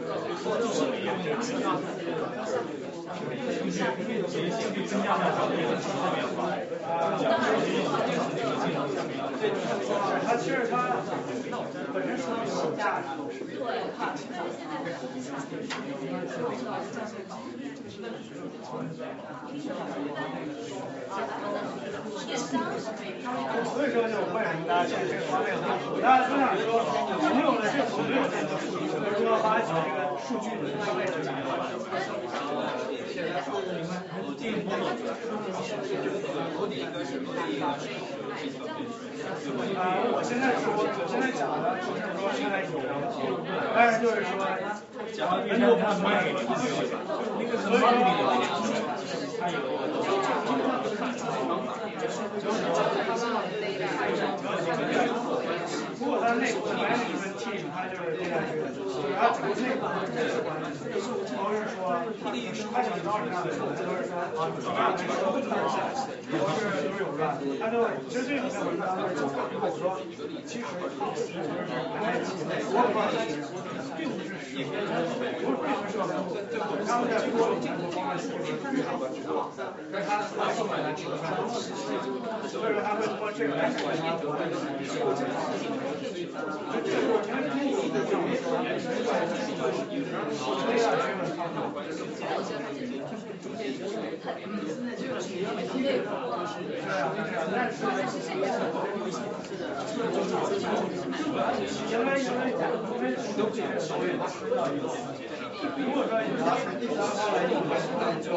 [3.13, 6.09] 视力有点增加，就是兴趣增加了，它会有其他。
[10.37, 10.73] 其实它
[11.93, 12.21] 本身是
[12.63, 13.05] 有价值。
[13.55, 13.65] 对，
[22.25, 25.53] 所以说就为什么大家现在这个方面
[26.01, 26.67] 大家都想说，
[27.33, 31.13] 没有了这个没有这个数据，所以说发掘这个数据的方面就
[39.75, 39.81] 啊，
[40.13, 40.79] 我现在说，我
[41.09, 42.71] 现在讲的不是说现在有，
[43.73, 44.31] 但是就是说，
[45.13, 46.33] 讲的没有办法给，
[47.39, 47.73] 那个什么
[49.51, 49.59] 有，
[55.97, 60.63] 不过他内部的 management team 他就是这样一个，就是他整个内部的人事管理，
[61.35, 61.77] 都是说
[62.73, 67.21] 他想招什么样的人，都是说啊，怎么样这个都是都是都是有的，
[67.59, 67.73] 他就
[68.09, 69.97] 其实这里面文章就是讲，如果说
[70.45, 70.99] 其实就是
[72.03, 73.07] 来自美国的话，
[73.97, 74.69] 并不是实，
[75.41, 76.05] 不是并不是说
[76.85, 78.43] 他们在多种传统方面是非
[78.83, 79.51] 常的主导，
[79.91, 81.11] 但是他他后面来这个
[82.47, 85.05] 所以说他会通过这个来改变他国内的这个。
[105.77, 106.97] 如果说你拿成绩单
[107.33, 107.71] 来用的话，
[108.21, 108.27] 就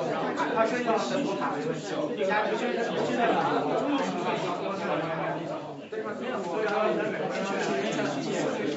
[0.54, 1.82] 它身上的不卡的问题，
[2.16, 2.60] 应该不是
[3.06, 3.96] 现在中国中国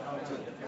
[0.00, 0.09] 讲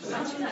[0.00, 0.48] 在商业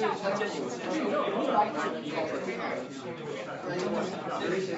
[0.00, 0.16] 里面，
[3.68, 4.72] 还有一些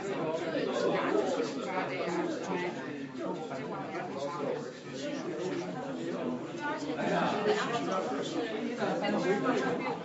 [3.15, 4.82] 有一些
[6.79, 9.97] 所谓他们那怎么用嘛？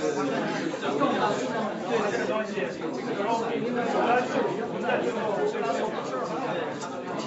[1.88, 2.50] 对这个东西，
[3.18, 4.34] 然后他就
[4.66, 5.20] 不在最后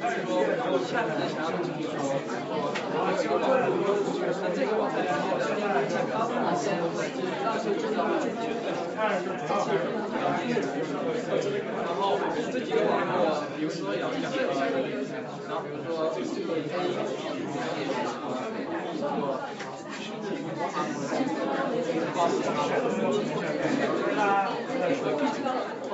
[0.00, 0.08] 然
[11.96, 12.18] 后
[12.50, 14.36] 这几个网络，比如说有两个，
[15.46, 15.88] 然后比如说
[24.80, 24.96] 但是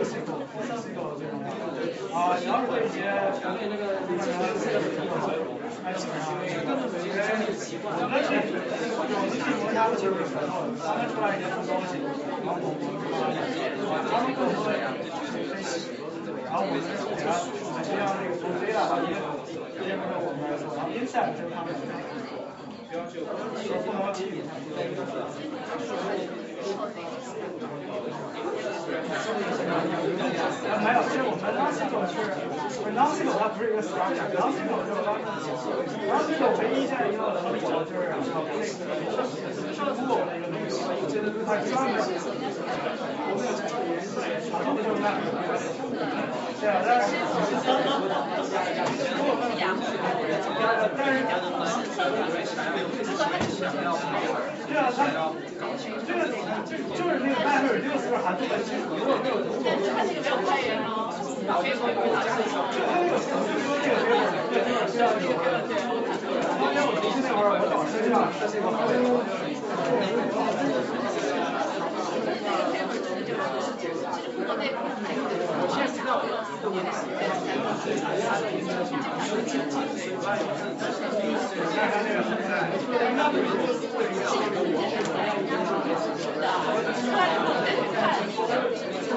[0.00, 1.44] 啊，比如说说，比如 SQL、SQL 这种
[2.14, 3.04] 啊，你要是对一些
[3.42, 3.84] 那个那个
[5.84, 8.32] 那基本上，因为我们去
[8.96, 10.16] 我们去摩擦就是
[10.80, 12.00] 他们出来一些东西，
[12.40, 12.88] 然后我们，
[16.44, 16.88] 然后我们给
[17.20, 19.44] 他，我们需要那个从 data 到 info，
[19.76, 22.40] 这些部分我们，然后 insight 是他们来做。
[22.90, 22.98] 说
[23.86, 24.42] 不能给予
[30.82, 32.14] 没有，其实我们当时就是
[32.90, 35.14] NoSQL 它不是一个 structure，NoSQL 就是它
[36.10, 38.68] NoSQL 唯一现在一个能力就是那个是
[39.80, 40.74] Google 的一个东西，
[41.46, 41.96] 它专门
[43.30, 45.06] 我们有这个研究，然后就是那
[46.60, 47.06] 对啊，但是
[49.16, 51.18] 如果但是
[54.66, 54.98] 对啊，它
[56.06, 56.18] 这个
[56.94, 58.82] 就是那个 Matter 这个是不是函数的基础？
[58.98, 59.64] 如果没有如果
[59.94, 61.29] 它这个没有开源哦。
[61.52, 61.96] 我就说这个
[66.60, 68.86] 当年我读书那会儿，我导师啊是这个好
[75.52, 77.42] 我现在知道就是所有的帅气的概念，
[77.80, 78.82] 分析到下面都是很
[79.46, 79.88] 简单的。
[79.90, 79.94] 实
[81.70, 82.50] 现它的算法就是看。
[83.16, 83.56] 当时用不
[86.40, 86.42] 了
[88.36, 88.50] 我跟
[89.10, 89.16] 你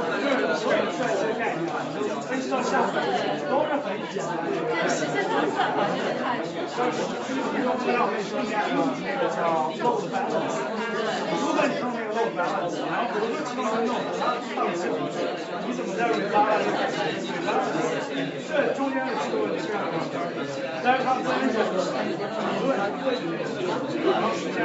[8.24, 8.66] 说那个
[9.04, 10.58] 那个叫 load balance，
[11.40, 14.70] 如果你用那个 load balance，然后比如说其他人用它放的
[15.68, 16.74] 你怎么在 rebalance
[18.50, 19.96] 这中间的这个问题是这样的，
[20.84, 21.56] 但是它分是
[22.04, 22.12] 理
[22.66, 24.58] 论，然后实现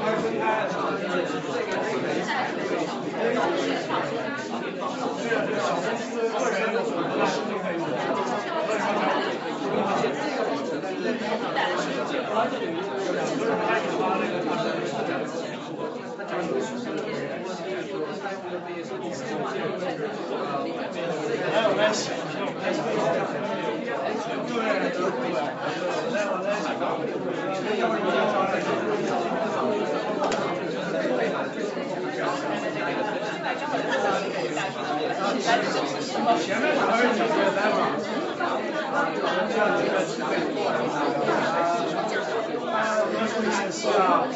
[0.00, 0.70] 它是分开的。
[3.20, 3.44] 对啊，
[5.46, 7.84] 这个小公司个人有什么大数据可以用？
[12.56, 14.68] 个人都是他引发那个他的。
[21.50, 22.80] 来，我来写，我来写。
[24.46, 24.98] 对对对，
[26.12, 26.64] 来我来写。
[27.80, 28.34] 要不你先上
[35.00, 35.10] 来。
[35.38, 37.22] 前面哪是你的
[37.54, 37.74] 来吧？
[39.48, 39.94] 这个
[43.70, 44.26] 是啊。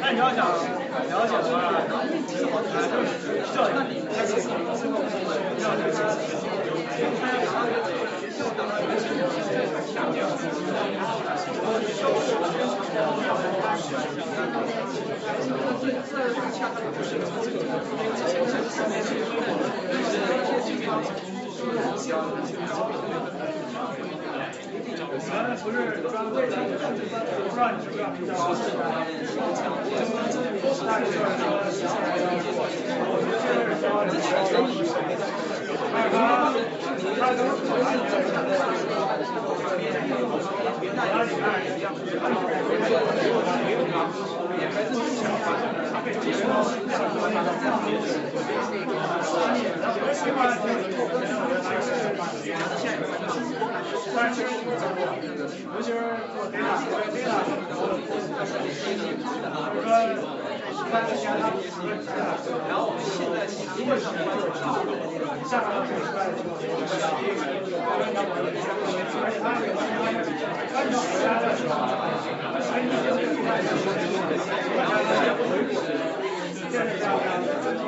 [0.00, 1.56] 那你要想了解的话，
[9.16, 9.43] 我们
[25.64, 28.52] 不是专门，不知道你知不知道比较好。
[30.84, 31.16] 大学说，
[33.00, 34.08] 我们现在是教人
[37.04, 37.76] 教，但是他他都是考
[57.84, 58.04] 完
[60.14, 60.43] 但
[60.94, 62.54] 是，尤其是做 data，因为 data，就是说。
[62.68, 64.04] 然后我们现在如果是
[65.44, 66.70] 下面这个出来的结果，
[69.20, 69.44] 而且它
[70.74, 71.74] 按照回来的时候，
[72.62, 73.98] 所以你就得出来的时候，
[74.78, 75.74] 大家也不回补，
[76.70, 77.82] 电视上在哪里？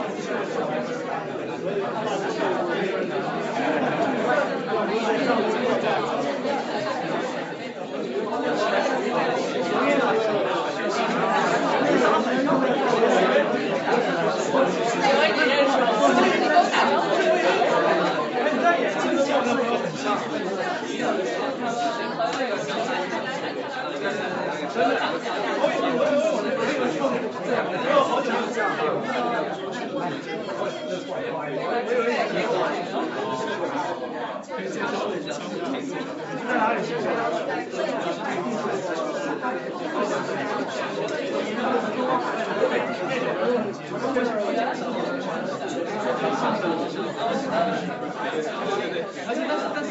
[49.28, 49.88] 而且但是但是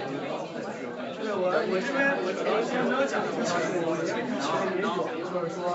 [0.00, 3.46] 对我我这边我我之前没有讲，其实
[3.84, 4.90] 我其实也有，
[5.30, 5.70] 就是说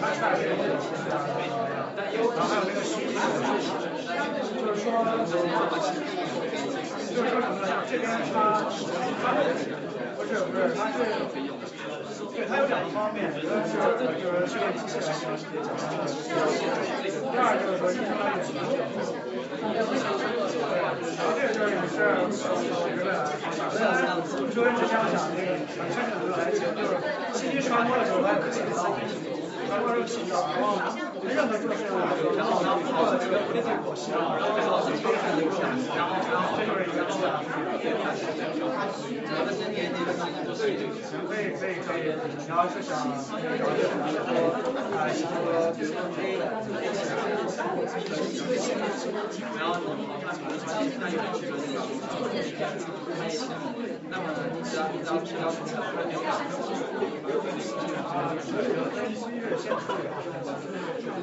[0.00, 1.34] 他差这个问题是这样的，
[2.06, 3.20] 然后还有那个虚拟的，
[4.52, 4.92] 就是说
[7.02, 7.66] 就是说什么呢？
[7.88, 8.68] 这边他
[9.22, 9.24] 他
[10.16, 10.44] 不是是
[10.76, 11.00] 它是，
[12.34, 16.08] 对它有两个方面，一个是就是这个机器来讲是比较简单的，
[17.30, 18.40] 第二就是说相当于
[21.12, 21.94] 然后这个就是也是
[22.88, 23.12] 未来，
[24.50, 26.90] 作为只想讲那个本身这个来讲，就是
[27.34, 28.96] 信息传播的时候它可以扫，
[29.68, 30.80] 传播这个信息，然后
[31.28, 31.94] 任何做事物，
[32.36, 35.62] 然后它通过这个不列颠果实，然后然后这就是一个，
[35.94, 37.30] 然后然后这就是一个方法。
[40.52, 42.00] 可以可以可以，
[42.38, 44.36] 你要是想了解很多，
[44.96, 46.42] 啊，想说比如说 A 的，
[49.58, 50.64] 然后你看比如说
[51.00, 51.80] 那有趣的地方，
[54.12, 56.36] 那么你只要你只要只要从小的牛马，啊，
[57.24, 57.72] 这个分析
[59.40, 60.04] 是先处理。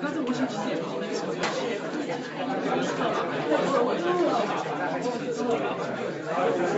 [0.02, 3.14] 但是我想直接这个你们还要拆分
[4.82, 5.86] 啊，都是都是拆分，
[6.18, 6.74] 他他要求说，然后就是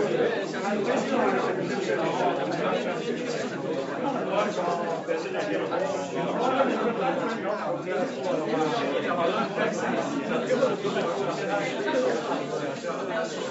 [8.20, 11.00] 周围那边是分四啊，分到三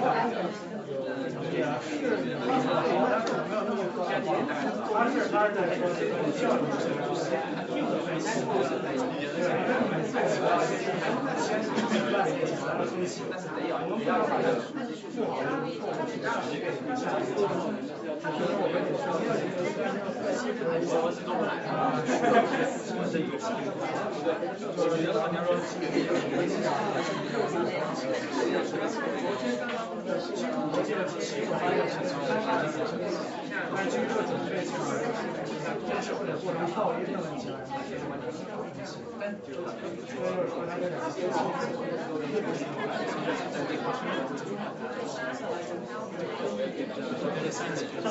[0.00, 0.67] 啊，
[4.90, 5.04] 我
[29.40, 31.68] 是一个系统，我觉得好像说分析啊，昨天刚刚的系统逻辑的分析。
[31.68, 32.96] 发现是从开发的过程，
[33.76, 35.04] 但是这个准备起码是
[35.60, 38.40] 在做事或者过程效率的问题来解决问题。
[39.20, 39.68] 但就是
[40.48, 41.52] 说它这两个情况，
[42.24, 44.00] 一个是在这块儿，
[47.36, 48.08] 这三个就是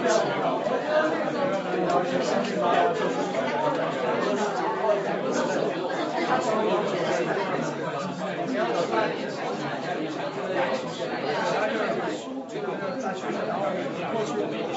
[13.99, 14.74] 讲，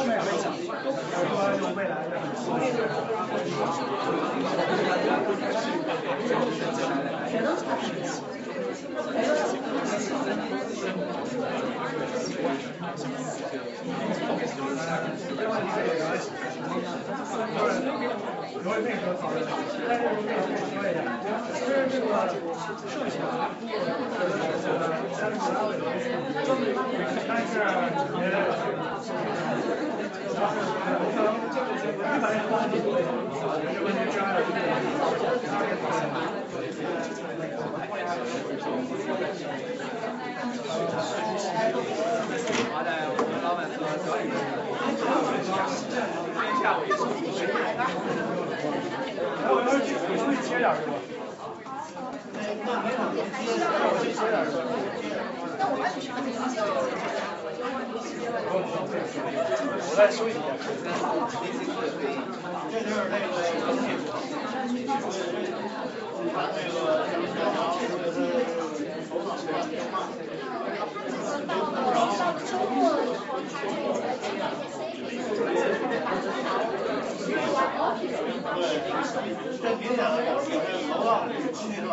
[1.27, 2.15] 说就未来的。
[18.61, 19.37] 不会配合讨论，
[19.87, 20.99] 但是我跟你说一下，
[21.55, 22.13] 其实这个
[22.91, 23.17] 剩下
[24.19, 24.21] 呃
[25.15, 25.71] 三十八位，
[27.27, 27.51] 但是
[28.19, 29.98] 也，
[30.39, 30.55] 然后
[31.01, 34.47] 我可能一百零八分，这个问题是二十
[35.01, 35.11] 好
[42.85, 43.69] 的，我们
[58.47, 59.65] 我要是去，我去切点是？
[59.65, 59.99] 那我去切点是吧？
[59.99, 59.99] 那我去切点就。
[59.99, 60.39] 我再修一下。
[62.71, 63.19] 这就是那
[75.59, 75.78] 个。
[78.55, 78.63] 对，
[79.61, 80.03] 这明显的
[80.41, 80.49] 是，
[81.53, 81.91] 这老，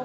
[0.00, 0.04] 我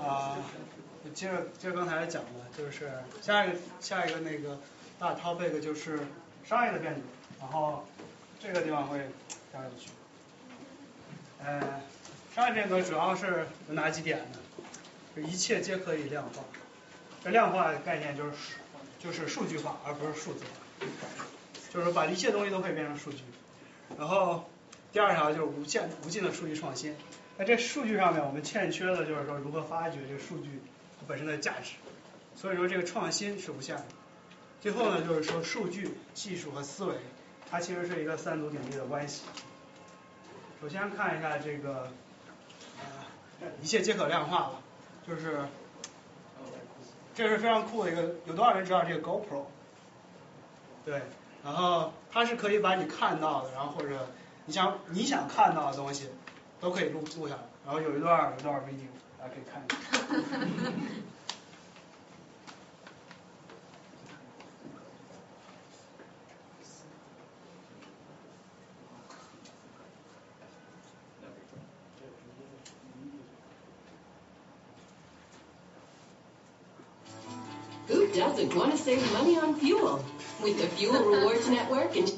[0.00, 0.36] 啊，
[1.14, 2.90] 接着接着刚才讲的，就是
[3.20, 4.58] 下一个下一个那个
[4.98, 6.00] 大 topic 就是
[6.44, 7.00] 商业的变革，
[7.40, 7.84] 然后
[8.40, 8.98] 这个地方会
[9.52, 9.90] 加有趣。
[11.44, 11.80] 呃，
[12.34, 14.38] 商业变革主要是有哪几点呢？
[15.26, 16.44] 一切皆可以量化。
[17.24, 18.36] 这量化概念就是
[18.98, 20.44] 就是数据化，而不是数字
[20.80, 20.86] 化，
[21.74, 23.18] 就是把一切东西都可以变成数据。
[23.98, 24.48] 然后
[24.92, 26.94] 第二条就是无限无尽的数据创新。
[27.36, 30.60] 在这数据上面，我们欠缺的就是说如何发掘这个数据
[31.06, 31.72] 本身的价值。
[32.36, 33.84] 所以说这个创新是无限的。
[34.60, 36.94] 最后呢，就是说数据技术和思维，
[37.50, 39.22] 它其实是一个三足鼎立的关系。
[40.60, 41.88] 首先看一下这个，
[43.40, 44.52] 呃，一切皆可量化吧，
[45.06, 45.40] 就是。
[47.14, 49.46] 这是非常酷的一个，有多少人知道这个 GoPro？
[50.84, 51.02] 对，
[51.42, 54.06] 然后它是可以把你看到的，然后或者
[54.44, 56.10] 你想你想看到的东西，
[56.60, 58.86] 都可以录录下来，然后有一段有一段 video，
[59.18, 60.70] 大家可以看一下。
[78.54, 80.04] Want to save money on fuel?
[80.42, 82.10] With the Fuel Rewards Network and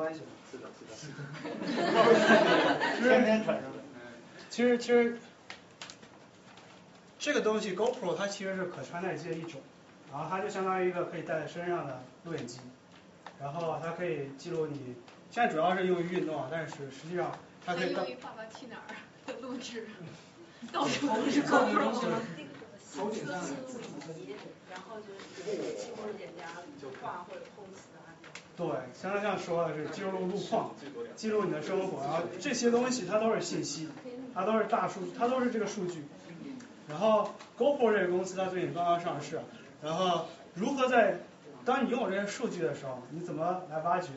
[0.00, 0.26] 关系吗？
[0.50, 1.12] 是的，是的。
[3.04, 3.76] 天天传上来。
[4.48, 5.18] 其实其实
[7.18, 9.60] 这个东西 GoPro 它其实是可穿戴机的一种，
[10.10, 12.60] 然后它就相当于一个可以戴在身上的录影机，
[13.38, 14.96] 然后它可以记录你
[15.30, 17.30] 现在主要是用于运动，但是实际上
[17.64, 18.96] 它可以用于爸爸去哪儿
[19.26, 19.86] 的 录制，
[20.72, 21.92] 到处都是 GoPro。
[22.96, 23.78] 头顶上自
[24.14, 24.34] 己
[24.68, 25.14] 然后就
[25.44, 26.44] 是轻松点加
[27.00, 27.42] 画或者。
[28.60, 28.68] 对，
[29.02, 30.74] 刚才像说的是记录路况，
[31.16, 33.88] 记录你的生活，然后这些东西它都是信息，
[34.34, 36.04] 它都是大数，它都是这个数据。
[36.86, 39.40] 然后 GoPro 这个公司它最近刚刚上市，
[39.82, 41.20] 然后如何在
[41.64, 44.10] 当你拥有这些数据的时候，你怎么来挖掘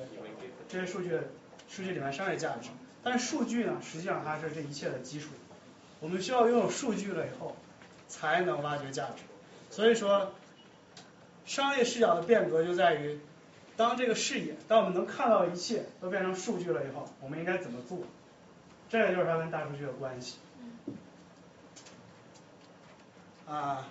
[0.68, 1.12] 这些数据
[1.70, 2.68] 数据里面商业价值？
[3.02, 5.30] 但是数据呢，实际上它是这一切的基础。
[6.02, 7.56] 我们需要拥有数据了以后，
[8.10, 9.24] 才能挖掘价值。
[9.70, 10.34] 所以说，
[11.46, 13.20] 商业视角的变革就在于，
[13.76, 18.00] 当这个视野，当我们能看到一切都变成数据了以后，我们应该怎么做？
[18.90, 20.38] 这个就是它跟大数据的关系。
[23.48, 23.88] 啊，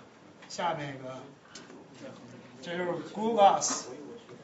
[0.49, 1.15] 下面一个，
[2.61, 3.85] 这就是 Google Glass，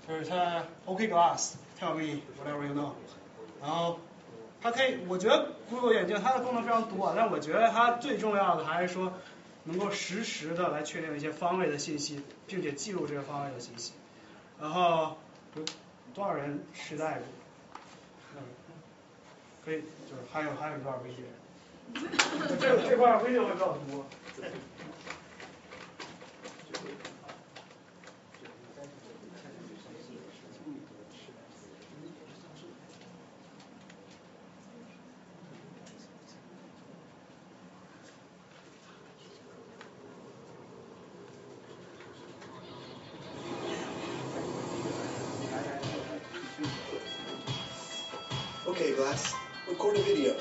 [0.07, 2.91] 就是它 OK Glass，Tell me whatever you know。
[3.61, 3.99] 然后
[4.61, 9.13] 它可以，我觉得 Google 眼镜它的功能非常多，但我觉得它最重要的还是说
[9.63, 13.93] 能够实时的来确定一些方位的信息，并且记录这个方位的信息。
[14.59, 15.17] 然后
[15.55, 15.63] 有
[16.13, 17.26] 多少人试戴过？
[19.65, 21.34] 可以，就是还有还有多少微信人？
[22.59, 24.05] 这这块微信会比较多。
[48.80, 49.35] Okay, Glass,
[49.68, 50.35] record a video.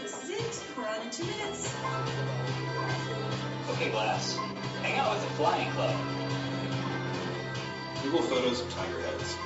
[0.00, 0.64] This is it.
[0.78, 1.74] We're on in two minutes.
[3.70, 4.36] Okay, Glass.
[4.82, 5.96] Hang out with the Flying Club.
[8.04, 9.36] Google photos of tiger heads.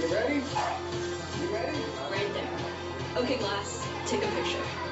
[0.00, 0.34] You ready?
[0.34, 1.78] You ready?
[2.10, 3.22] Right there.
[3.22, 4.85] Okay, Glass, take a picture.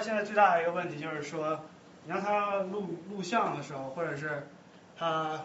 [0.00, 1.60] 现在最大的一个问题就是说，
[2.04, 4.48] 你让他录录像的时候，或者是
[4.96, 5.44] 他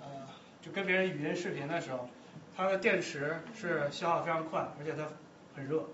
[0.00, 0.06] 呃
[0.62, 2.08] 就跟别人语音视频的时候，
[2.56, 5.08] 它的电池是消耗非常快，而且它
[5.56, 5.84] 很热。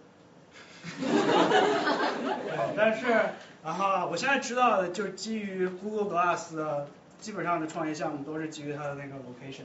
[1.00, 3.06] 对，但是
[3.62, 6.88] 然后我现在知道的就是基于 Google Glass 的
[7.18, 9.64] 基本上的创业项目都是基于它的那个 location。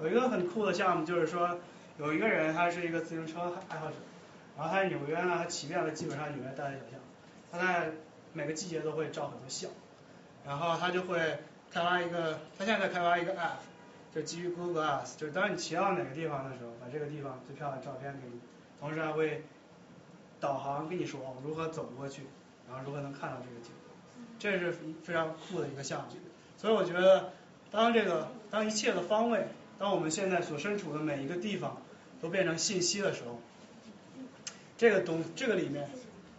[0.00, 1.58] 有一个很酷的项目就是说，
[1.98, 3.94] 有一个人他是一个自行车爱好者，
[4.56, 6.98] 然后他在纽约呢，他骑遍了基本上纽约大街小巷，
[7.54, 7.92] 他在
[8.32, 9.70] 每个季节都会照很多相，
[10.44, 11.38] 然后他就会
[11.70, 13.62] 开发一个，他现在在开发一个 app，
[14.12, 18.40] 就基于 Google Glass，就是当你骑到哪个地方的时候，把这个地方最漂亮的照片给你，
[18.80, 19.44] 同时还会
[20.40, 22.22] 导航跟你说如何走过去，
[22.68, 23.70] 然后如何能看到这个景，
[24.40, 26.06] 这是非常酷的一个项目。
[26.56, 27.32] 所以我觉得，
[27.70, 29.46] 当这个当一切的方位，
[29.78, 31.80] 当我们现在所身处的每一个地方
[32.20, 33.38] 都变成信息的时候，
[34.76, 35.88] 这个东这个里面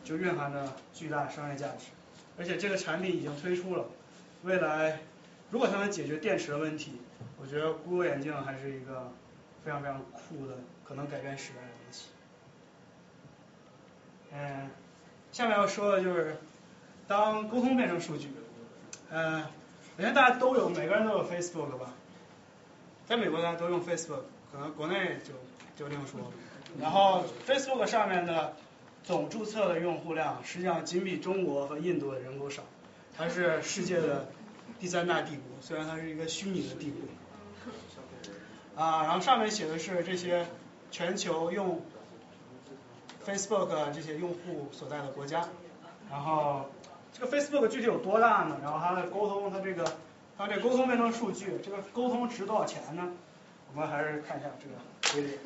[0.06, 1.88] 就蕴含着巨大商业价值，
[2.38, 3.86] 而且这个产品已经推出了，
[4.44, 5.00] 未来
[5.50, 7.02] 如果它能解决电池的问题，
[7.42, 9.12] 我觉得 Google 眼镜还是一个
[9.64, 10.54] 非常非常酷的，
[10.86, 12.06] 可能改变时代的东西。
[14.32, 14.70] 嗯，
[15.32, 16.38] 下面要说的就是
[17.08, 18.30] 当沟通变成数据，
[19.10, 19.42] 嗯，
[19.98, 21.94] 首先大家都有，每个人都有 Facebook 吧，
[23.08, 24.22] 在美国大家都用 Facebook，
[24.52, 25.34] 可能国内就
[25.76, 26.32] 就另说。
[26.80, 28.54] 然后 Facebook 上面的
[29.06, 32.64] 总注册的用户量实际上仅比中国和印度的人口少，
[33.16, 34.28] 它是世界的
[34.80, 38.84] 第三大帝国，虽然它是一个虚拟的帝国。
[38.84, 40.48] 啊，然后上面写的是这些
[40.92, 41.82] 全球用
[43.26, 45.48] Facebook 这些用户所在的国家，
[46.10, 46.66] 然后
[47.14, 48.58] 这个 Facebook 具体有多大呢？
[48.62, 49.96] 然后它的沟通，它这个
[50.38, 53.12] 它这沟通变成数据，这个沟通值多少钱呢？
[53.74, 54.76] 我们还是看一下这个
[55.14, 55.38] 规律。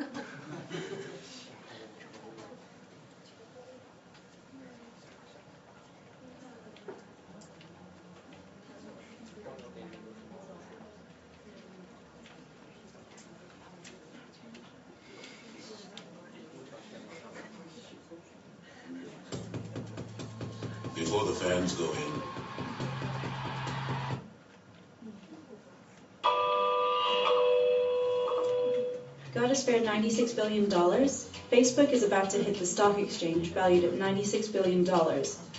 [29.60, 30.68] Spared $96 billion.
[30.68, 34.90] Facebook is about to hit the stock exchange valued at $96 billion,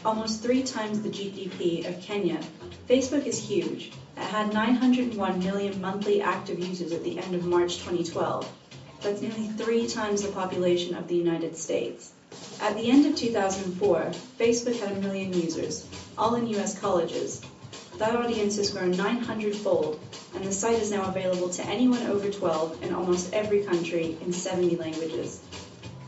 [0.05, 2.41] almost three times the GDP of Kenya.
[2.89, 3.93] Facebook is huge.
[4.17, 8.51] It had 901 million monthly active users at the end of March 2012.
[9.03, 12.13] That's nearly three times the population of the United States.
[12.61, 15.87] At the end of 2004, Facebook had a million users,
[16.17, 17.43] all in US colleges.
[18.01, 20.01] That audience has grown 900 fold,
[20.35, 24.33] and the site is now available to anyone over 12 in almost every country in
[24.33, 25.39] 70 languages.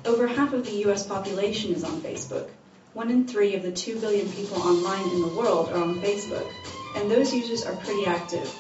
[0.07, 2.49] Over half of the US population is on Facebook.
[2.95, 6.51] One in three of the 2 billion people online in the world are on Facebook,
[6.97, 8.51] and those users are pretty active.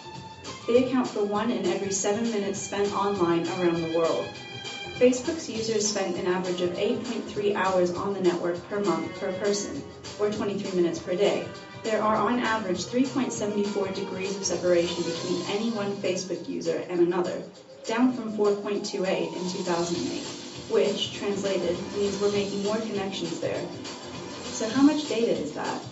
[0.66, 4.26] They account for one in every seven minutes spent online around the world.
[4.98, 9.82] Facebook's users spend an average of 8.3 hours on the network per month per person,
[10.20, 11.46] or 23 minutes per day.
[11.82, 17.42] There are on average 3.74 degrees of separation between any one Facebook user and another,
[17.84, 20.22] down from 4.28 in 2008,
[20.70, 23.60] which, translated, means we're making more connections there.
[24.44, 25.82] So how much data is that?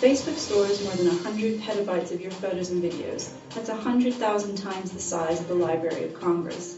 [0.00, 3.30] Facebook stores more than 100 petabytes of your photos and videos.
[3.54, 6.76] That's 100,000 times the size of the Library of Congress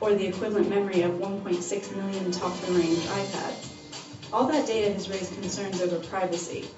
[0.00, 4.32] or the equivalent memory of 1.6 million top-of-the-range iPads.
[4.32, 6.68] All that data has raised concerns over privacy.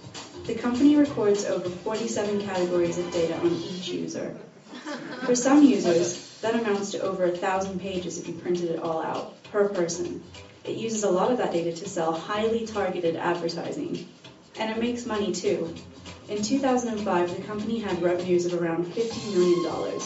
[0.45, 4.35] The company records over 47 categories of data on each user.
[5.25, 9.03] For some users, that amounts to over a thousand pages if you printed it all
[9.03, 10.21] out, per person.
[10.65, 14.09] It uses a lot of that data to sell highly targeted advertising.
[14.59, 15.73] And it makes money too.
[16.29, 20.01] In 2005, the company had revenues of around $50 million.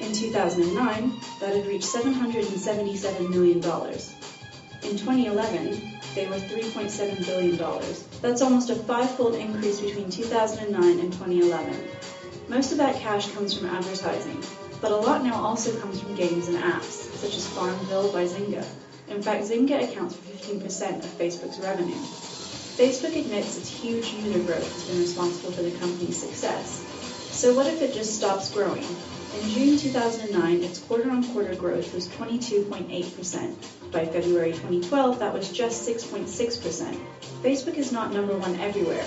[0.00, 3.56] In 2009, that had reached $777 million.
[3.56, 5.82] In 2011,
[6.14, 7.58] they were $3.7 billion.
[8.24, 11.76] That's almost a five-fold increase between 2009 and 2011.
[12.48, 14.42] Most of that cash comes from advertising,
[14.80, 18.64] but a lot now also comes from games and apps, such as Farmville by Zynga.
[19.08, 22.00] In fact, Zynga accounts for 15% of Facebook's revenue.
[22.78, 26.82] Facebook admits its huge user growth has been responsible for the company's success.
[27.30, 28.86] So what if it just stops growing?
[29.42, 33.90] In June 2009, its quarter-on-quarter growth was 22.8%.
[33.90, 36.98] By February 2012, that was just 6.6%.
[37.42, 39.04] Facebook is not number one everywhere.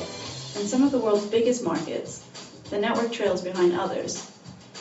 [0.60, 2.26] In some of the world's biggest markets,
[2.70, 4.30] the network trails behind others.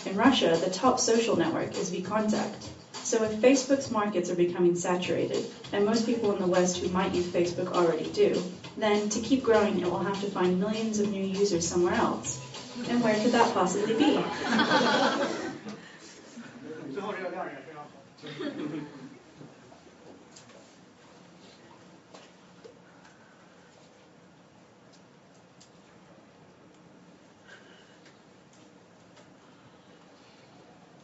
[0.04, 2.68] In Russia, the top social network is VKontakte.
[2.92, 7.14] So if Facebook's markets are becoming saturated, and most people in the West who might
[7.14, 8.42] use Facebook already do,
[8.76, 12.40] then to keep growing, it will have to find millions of new users somewhere else.
[12.76, 14.20] And where could that possibly be?
[16.92, 17.88] 最后这个量也非常好。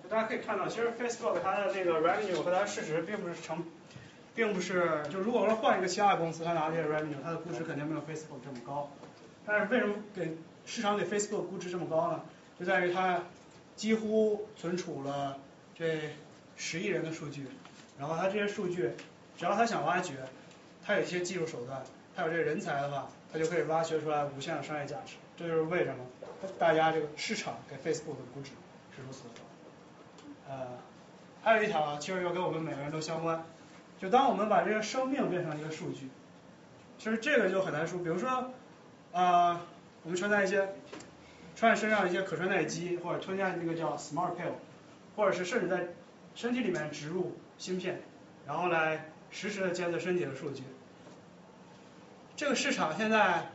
[0.08, 3.64] 大家可以看到，其实 Facebook 它的那个 revenue 和它的市值并不是成，
[4.34, 8.90] 并不是就如果说换一个其他的公司，它拿这些 revenue，它的估值肯定没有 Facebook 这么高。
[9.46, 10.36] 但是为什么给
[10.66, 12.20] 市场给 Facebook 估值这么高呢？
[12.58, 13.22] 就在于它
[13.76, 15.38] 几乎存储了
[15.74, 16.10] 这
[16.56, 17.46] 十亿人的数据，
[17.98, 18.92] 然后它这些数据，
[19.36, 20.14] 只要它想挖掘，
[20.84, 21.82] 它有一些技术手段，
[22.14, 25.14] 它有这个人才的话，它就可以挖掘出来无限的商业价值。
[25.36, 26.04] 这就是为什么
[26.58, 28.50] 大家这个市场给 Facebook 的估值
[28.94, 29.40] 是如此的高。
[30.48, 30.66] 呃，
[31.42, 33.44] 还有一条啊其实又跟我们每个人都相关，
[33.98, 36.08] 就当我们把这个生命变成一个数据，
[36.98, 37.98] 其实这个就很难说。
[37.98, 38.52] 比如说、
[39.12, 39.58] 呃，
[40.04, 40.68] 我们穿戴一些
[41.54, 44.54] 穿在身上一些可穿戴机，或者添加那个叫 Smart Pill，
[45.16, 45.88] 或者是甚至在
[46.34, 48.00] 身体里面植入芯片，
[48.46, 50.62] 然后来实时的监测身体的数据。
[52.34, 53.50] 这个市场现在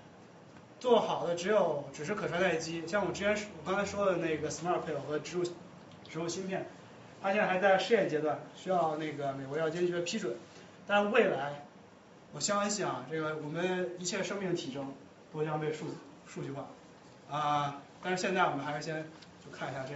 [0.80, 6.68] 做好的只有只是可穿戴机，像我之前我刚才说的那个 Smart Pill 和植入植入芯片，
[7.22, 10.36] 它现在还在试验阶段，需要那个美国药监局的批准。
[10.86, 11.66] 但未来，
[12.32, 14.94] 我相信啊，这个我们一切生命体征
[15.34, 15.96] 都将被数字
[16.28, 16.68] 数据化
[17.30, 17.82] 啊。
[18.04, 19.04] 但是现在我们还是先
[19.44, 19.96] 就看一下这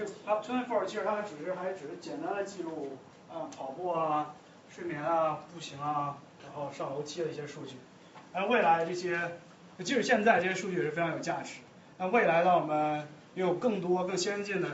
[0.00, 0.06] 个。
[0.06, 2.98] 其实 Up Twenty Four 其实它只是还只是简单的记录
[3.30, 4.34] 啊跑步啊、
[4.68, 7.76] 睡眠啊、步行啊，然后上楼梯的一些数据。
[8.32, 9.38] 而未来这些，
[9.78, 11.60] 即使现在这些数据也是非常有价值。
[11.96, 14.68] 那未来当我们拥有更多更先进的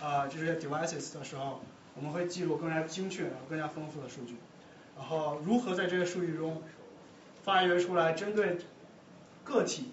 [0.00, 1.60] 啊这些 devices 的时候，
[1.94, 4.36] 我们会记录更加精确、然后更加丰富的数据。
[4.96, 6.60] 然后如何在这些数据中
[7.44, 8.58] 发掘出来针对
[9.44, 9.92] 个体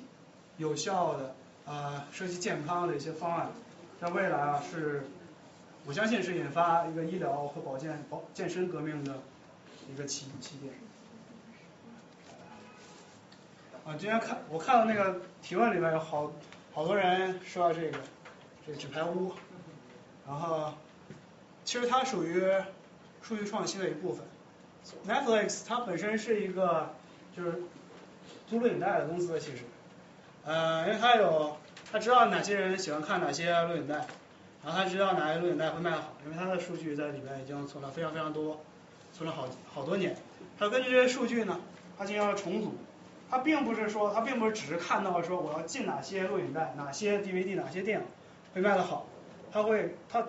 [0.58, 1.36] 有效的
[1.68, 3.50] 啊设计健康的一些方案？
[4.06, 5.02] 在未来啊，是
[5.88, 9.16] 我相信是引发一个医疗和保健、保健身革命的
[9.92, 10.72] 一个起起点。
[13.84, 16.32] 啊，今天看我看到那个提问里面有好
[16.72, 17.98] 好多人说到这个
[18.68, 19.34] 这个纸牌屋，
[20.28, 20.72] 然后
[21.64, 22.44] 其实它属于
[23.24, 24.24] 数据创新的一部分。
[25.08, 26.94] Netflix 它本身是一个
[27.36, 27.64] 就是
[28.48, 29.64] 租录影带的公司，其实，
[30.44, 31.58] 呃，因为它有。
[31.96, 34.06] 他知道哪些人喜欢看哪些录影带，
[34.66, 38.60] 然后他知道哪些录影带会卖好，因为他的数据在里面已经存了非常非常多，
[39.14, 40.14] 存了好好多年。
[40.60, 41.58] 他根据这些数据呢，
[41.98, 42.76] 他进行了重组。
[43.30, 48.06] 他并不是说，他并不是只是看到说我要进哪些录影带、哪些 DVD、哪些电影
[48.54, 49.08] 会卖得好，
[49.50, 50.28] 他会他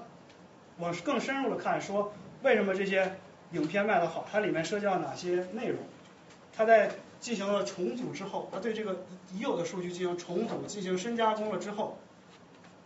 [0.79, 2.13] 往更深入的看，说
[2.45, 3.17] 为什么这些
[3.51, 5.81] 影片卖得好，它里面涉及到哪些内容，
[6.57, 6.93] 他在。
[7.27, 9.05] 进行了重组之后，他对这个
[9.35, 11.99] 已有的数据进行重组、进行深加工了之后，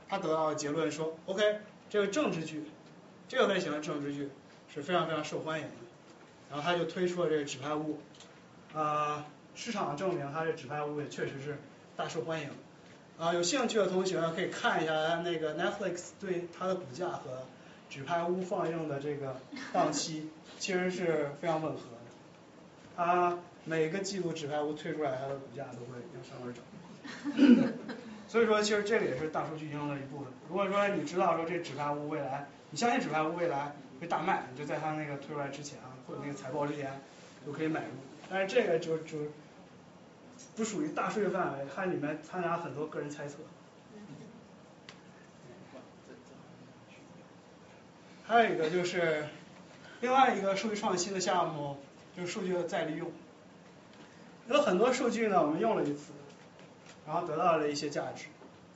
[0.08, 1.58] 他得到的结论说：“OK，
[1.90, 2.64] 这个政治剧，
[3.28, 4.30] 这个类型的政治剧
[4.72, 5.72] 是非常非常受欢迎的。”
[6.48, 7.98] 然后他就推出了这个《纸牌屋》，
[8.78, 11.58] 啊，市场证明他这《纸牌屋》也确实是
[11.94, 12.48] 大受欢迎。
[13.18, 17.30] 啊，有兴趣的同学可以看一下那个 Netflix 对它的股价和
[17.90, 19.36] 《纸牌屋》放映的这个
[19.70, 22.00] 档期，其实是非常吻合的。
[22.96, 27.72] 它每个季度纸牌屋推出来，它的股价都会要上而涨。
[28.28, 30.28] 所以说，其实这个也是大数据应用的一部分。
[30.48, 37.00] 如果说你知道说这纸牌屋未来，你相信纸牌屋未来会大卖，你就在它那个推出来之前啊，或者那个财报之前
[37.44, 37.88] 就可以买入。
[38.30, 39.18] 但是这个就就
[40.56, 43.38] 不属于大数据范围，它里面掺杂很多个人猜测。
[48.24, 49.26] 还有一个就是
[50.00, 51.78] 另外一个数据创新的项目，
[52.16, 53.10] 就是数据的再利用。
[54.54, 56.12] 有很多数据呢，我们用了一次，
[57.06, 58.26] 然后得到了一些价值，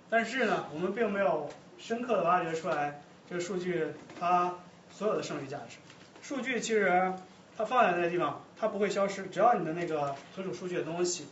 [0.09, 3.89] 但是呢，我们并没有深刻的挖掘出来这个数据
[4.19, 4.55] 它
[4.91, 5.79] 所有的剩余价值。
[6.23, 7.13] 数据其实
[7.57, 11.27] 它放在那个地方，它不会消失，只要你的那个存储数据的东西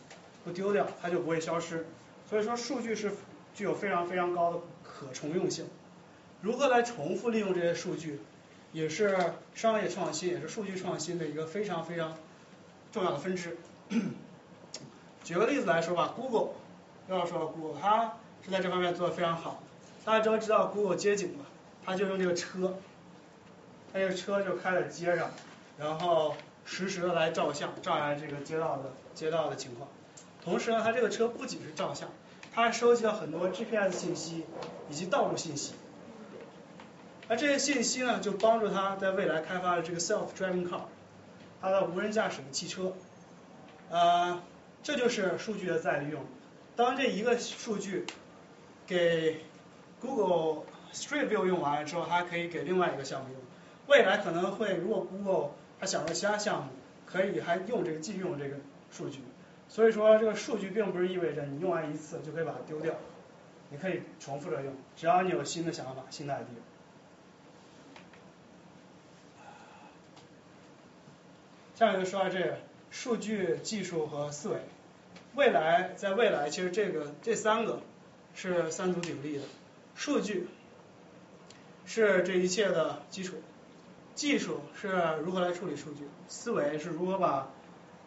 [0.45, 1.87] 不丢掉，它就不会消失。
[2.29, 3.13] 所以说，数据是
[3.55, 5.67] 具有非常非常高的可重用性。
[6.41, 8.19] 如何来重复利用这些数据，
[8.73, 9.17] 也是
[9.55, 12.17] 商业创新，也是数据创新的一个非常非常
[12.91, 13.57] 重要的分支。
[15.25, 16.51] 举个例子来说吧，Google，
[17.09, 19.63] 要说 Google，它是在这方面做的非常好。
[20.05, 21.45] 大家都知道 Google 街景嘛，
[21.85, 22.75] 它就用这个车，
[23.93, 25.31] 它这个车就开在街上，
[25.79, 26.35] 然后
[26.65, 29.89] 实时的来照相，照下这个街道的街道的情况。
[30.45, 32.09] 同时呢，它这个车不仅是照相，
[32.53, 34.45] 它还收集了很多 GPS 信息
[34.91, 35.75] 以及道路信息。
[37.29, 40.81] 而这些信息呢，就帮助它在未来开发了这个 self-driving car，
[41.61, 42.93] 它的无人驾驶的汽车。
[43.89, 44.43] 呃，
[44.83, 46.25] 这就是数据的再利用。
[46.75, 48.07] 当这一个数据
[48.87, 49.41] 给
[50.01, 53.41] Google Street View 用完了之后，还可以给另外一个项目用。
[53.87, 56.71] 未来可能会，如果 Google 它想做其他项目，
[57.07, 58.57] 可以还用这个继续用这个
[58.91, 59.21] 数据。
[59.69, 62.95] 所以说，这个数据并不是意味着你用完一次就可以把它丢掉，
[63.71, 66.61] 你可以重复着用，只要你有新的想法、新的 idea。
[71.75, 72.59] 下面就说到这个
[72.93, 74.61] 数据技术和思维。
[75.35, 77.81] 未来，在未来，其实这个这三个
[78.35, 79.43] 是三足鼎立的。
[79.97, 80.47] 数据
[81.87, 83.37] 是这一切的基础，
[84.15, 84.89] 技术是
[85.25, 87.49] 如何来处理数据，思维是如何把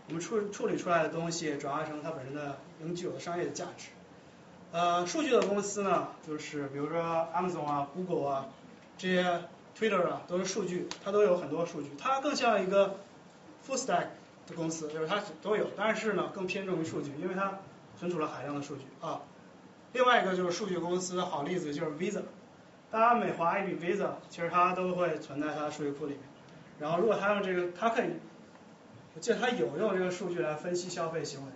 [0.07, 3.87] 我们处处理出来的东西转化成它本身的能具有的商业的价值。
[4.71, 8.45] 呃，数据的公司呢，就是比如说 Amazon 啊、Google 啊
[8.99, 9.41] 这些
[9.75, 12.97] Twitter 啊，都是数据，它都有很多数据，它更像一个
[13.67, 14.09] full stack。
[14.47, 17.59] 的公司就是它都有，但是呢更偏重于数据，因为它
[17.97, 19.21] 存储了海量的数据啊。
[19.93, 22.21] 另外一个就是数据公司的好例子就是 Visa，
[22.91, 26.21] 大家每划一笔 Visa，其实它都会存在它的数据库里面。
[26.79, 28.09] 然后如果它用这个，它可以，
[29.15, 31.51] 我记得它有用这个数据来分析消费行为。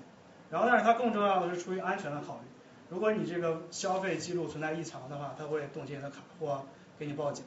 [0.49, 2.47] 然后但是它更重要的是出于安全的考虑，
[2.89, 6.65] 如果你这个消费记录存在异常的话，它会冻结你的卡或
[6.97, 7.45] 给你报警。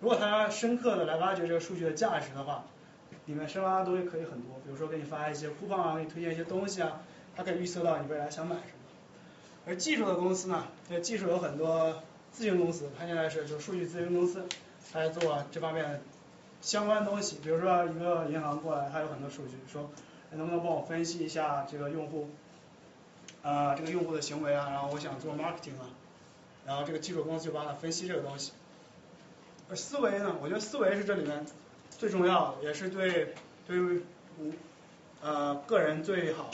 [0.00, 2.64] 如果它深刻的来挖掘这个数据的价值的话。
[3.26, 7.02] 里面深挖的东西可以很多，比如说给你发一些 coupon 啊，给你推荐一些东西啊，
[7.34, 8.78] 它可以预测到你未来想买什么。
[9.66, 14.44] 而技术的公司呢，这技术有很多咨询公司，它现在是就数据咨询公司，
[14.92, 16.00] 它在做这方面
[16.60, 17.38] 相关东西。
[17.42, 19.90] 比如说一个银行过来，它有很多数据，说
[20.30, 22.30] 能不能帮我分析一下这个用户
[23.42, 25.90] 啊这个用户的行为啊，然后我想做 marketing 啊，
[26.64, 28.52] 然后这个技术公司就帮他分析这个东西。
[29.68, 31.44] 而思维呢，我觉得思维是这里面。
[31.98, 33.34] 最重要的也是对
[33.66, 34.02] 对于
[35.22, 36.50] 呃个人最好，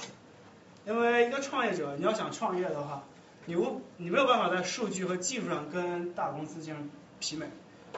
[0.86, 3.02] 因为一个创业者你要想创业的话，
[3.46, 6.90] 你无你没有办法在数据和技术上跟大公司进行
[7.20, 7.46] 媲美，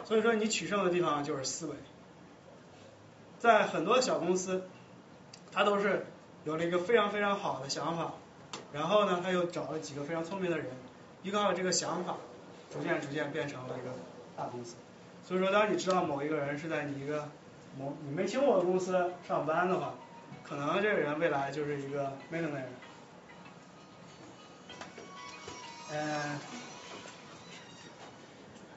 [0.04, 1.74] 所以说你取胜的地方就是思维，
[3.38, 4.62] 在很多小公司，
[5.52, 6.06] 他都是
[6.44, 8.14] 有了一个非常非常好的想法，
[8.72, 10.68] 然后呢他又找了几个非常聪明的人，
[11.22, 12.16] 依靠这个想法，
[12.72, 13.94] 逐渐逐渐变成了一个
[14.36, 14.76] 大公司。
[15.24, 17.28] 所以说，当你知道某一个人是在你一个
[17.78, 19.94] 某你没听过的公司上班的话，
[20.42, 22.66] 可能这个人未来就是一个 millionaire。
[25.90, 26.38] 嗯，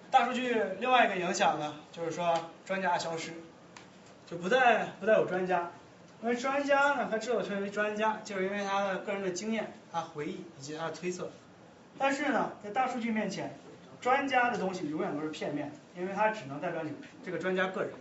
[0.10, 2.34] 大数据另外一个影响呢，就是说
[2.66, 3.34] 专家消失，
[4.26, 5.72] 就不再不再有专家，
[6.22, 11.30] 因为专家呢，他之所以成为专家，就是因为他的个人的经验、他回忆以及他的推测。
[11.98, 13.58] 但是呢，在大数据面前，
[14.02, 15.76] 专家的东西永远都是片面的。
[16.00, 16.92] 因为它只能代表你
[17.26, 17.92] 这个专家个人。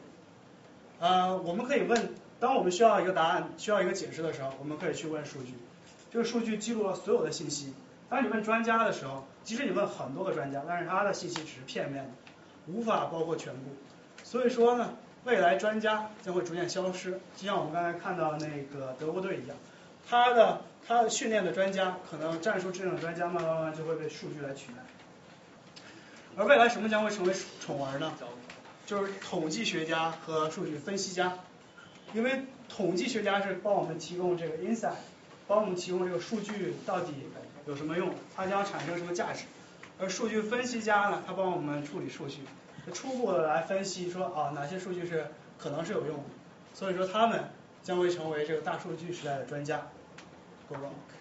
[0.98, 5.54] 呃，我们可以问，当我们需要一个答案、需要一个解释的时候，我们可以去问数据。
[6.12, 7.72] 这个数据记录了所有的信息。
[8.10, 12.10] 当你问专家的时候，即使你问很多个专家，但是他的信息只是片面的，
[12.66, 13.60] 无法包括全部。
[14.22, 14.92] 所以说呢，
[15.24, 19.56] 未来专家将会逐渐消失，就像我们刚才看到那个德国队一样，
[20.06, 24.78] 他的他训练的专家，可能战术制定的专家，慢慢慢就会被数据来取代。
[26.36, 28.12] 而未来什么将会成为宠儿呢？
[28.84, 31.32] 就是统计学家和数据分析家，
[32.12, 34.92] 因为统计学家是帮我们提供这个 insight，
[35.48, 37.14] 帮我们提供这个数据到底
[37.66, 39.44] 有什么用，它将产生什么价值。
[39.98, 42.42] 而数据分析家呢，他帮我们处理数据，
[42.92, 45.26] 初步的来分析说啊哪些数据是
[45.58, 46.24] 可能是有用的，
[46.74, 47.44] 所以说他们
[47.82, 49.88] 将会成为这个大数据时代的专家。
[50.68, 51.15] Go rock。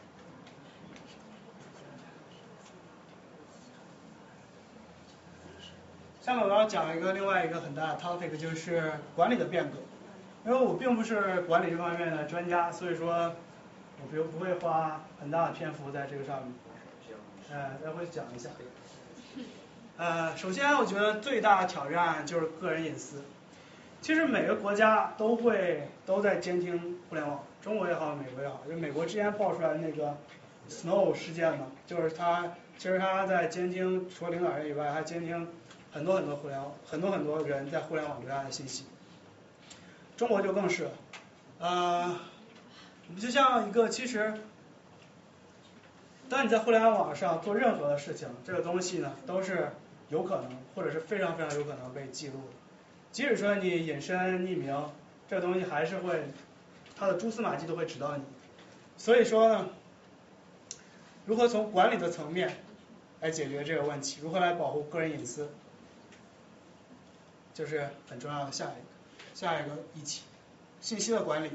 [6.26, 9.78] 下面我要讲一个另外一个很大的 topic，就是管理的变革。
[10.44, 13.32] 因为我并不是管理这方面的专家，所以说
[14.02, 16.52] 我不不会花很大的篇幅在这个上面。
[17.52, 18.50] 呃，待会讲一下。
[19.98, 23.22] 呃，首先我觉得最大的挑战就是个人隐私。
[24.02, 28.64] 其实每个国家都会都在监听互联网，中国也好，美国也好。
[28.68, 30.18] 就美国之前爆出来那个
[30.68, 35.48] Snow 事件嘛，就是他其实他在监听除了领导人以外，还监听。
[35.96, 38.84] 很多很多互联网，很多很多人在互联网留下的信息。
[40.18, 40.90] 中国就更是，
[41.58, 42.20] 呃，
[43.18, 44.34] 就像一个其实，
[46.28, 49.72] 当你在互联网上做任何的事情，这个东西呢都是
[50.10, 52.54] 有可能或者是非常非常有可能被记录的。
[53.14, 54.90] 即使说你隐身匿名，
[55.30, 56.26] 这个东西还是会
[56.98, 58.24] 它的蛛丝马迹都会指到你。
[58.98, 59.70] 所以说呢，
[61.26, 62.54] 如何从管理的层面
[63.22, 65.50] 来解决这个问题，如何来保护个人隐私，
[67.56, 68.76] 就是很重要的下一个
[69.34, 70.22] 下一个议题，
[70.82, 71.50] 信息的管理。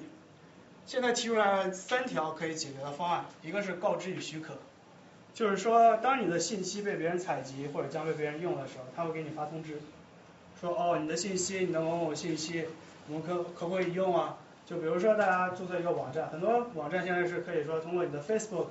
[0.86, 4.54] 现在提出来三条可以解决的方案，一个是告知与许可，
[5.34, 9.78] 就是说当你的信息被别人采集或者将被别人用的时候，他会给你发通知，
[10.60, 12.64] 说哦你的信息，你的某某信息，
[13.06, 14.38] 我们可可不可以用啊？
[14.66, 18.66] 就比如说大家注册一个网站，很多网站现在是可以说通过你的 Facebook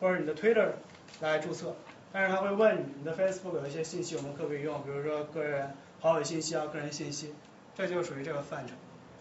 [0.00, 0.72] 或者你的 Twitter
[1.20, 1.74] 来注册，
[2.12, 5.74] 但是他会问你你的 Facebook 有一些信息我们可不可以用，比如说个人
[6.04, 7.32] 好友信息啊、个人信息，
[7.74, 8.74] 这就属于这个范畴。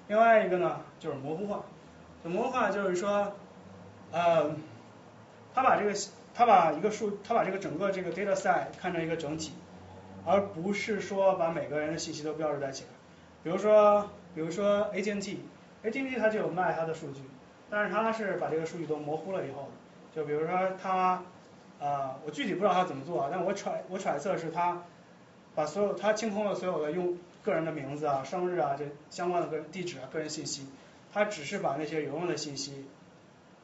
[0.10, 1.64] 另外一个呢就是模糊化。
[2.26, 3.32] 模糊化就是说，
[4.12, 4.52] 呃，
[5.56, 5.94] 他把这个
[6.36, 9.54] 他把一个数他把这个整个这个 data set 看成一个整体，
[10.26, 12.90] 而不是说把每个人的信息都标注在起来。
[13.44, 17.22] 比如说比如说 AT&T，AT&T 它就有卖它的数据，
[17.70, 19.70] 但是它是把这个数据都模糊了以后，
[20.14, 21.24] 就比如说它
[21.80, 24.84] 啊，我具体不知道它怎么做，但我揣我揣测是它
[25.56, 30.68] 把所有他清空了所有的用个人的名字啊、生日啊这相关的个人地址啊、个人信息。
[31.14, 32.86] 他只是把那些有用的信息，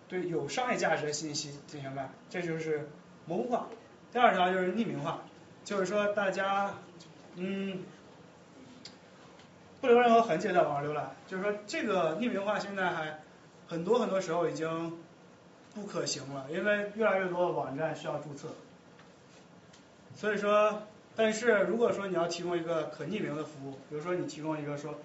[0.08, 2.88] 对有商业价值的信息进行卖，这就是
[3.26, 3.68] 模糊化。
[4.14, 5.24] 第二条就是匿名化，
[5.66, 6.76] 就是说大家
[7.36, 7.80] 嗯
[9.82, 13.20] 不留任何痕迹在网上浏览，就是说这个匿名化现在还
[13.68, 14.96] 很多很多时候已经
[15.74, 18.50] 不可行了，因为越来越多的网站需要注册。
[20.16, 20.84] 所以说，
[21.20, 24.96] 但是如果说你要提供一个可匿名的服务，比如说你提供一个说。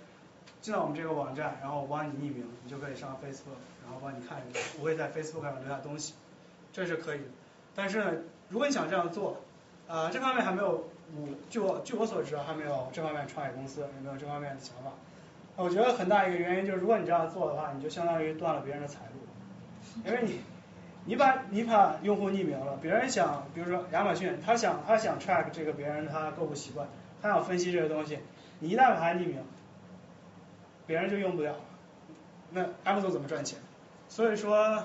[0.61, 6.15] 进到我们这个网站，然后我帮你匿名，你就可以上 Facebook，然后帮你看一个，不会在 Facebook 上留下东西，
[6.73, 7.25] 这是可以的。
[7.75, 8.13] 但是呢，
[8.49, 9.43] 如果你想这样做，
[9.87, 14.91] 啊，这方面还没有，我据我据我所知还没有这方面创业公司也没有这方面的想法。
[15.57, 20.41] 我觉得很大一个原因就是，如果你这样做的话，你就相当于断了别人的财路，因为你
[21.05, 26.89] 你把你把用户匿名了，别人想，比如说亚马逊，他想他想 track 这个别人他购物习惯，
[27.21, 28.19] 他想分析这个东西，
[28.59, 29.45] 你一旦把它匿名。
[30.87, 31.57] 别人就用不了，
[32.51, 33.59] 那 Amazon 怎么赚钱？
[34.11, 34.85] 所以说，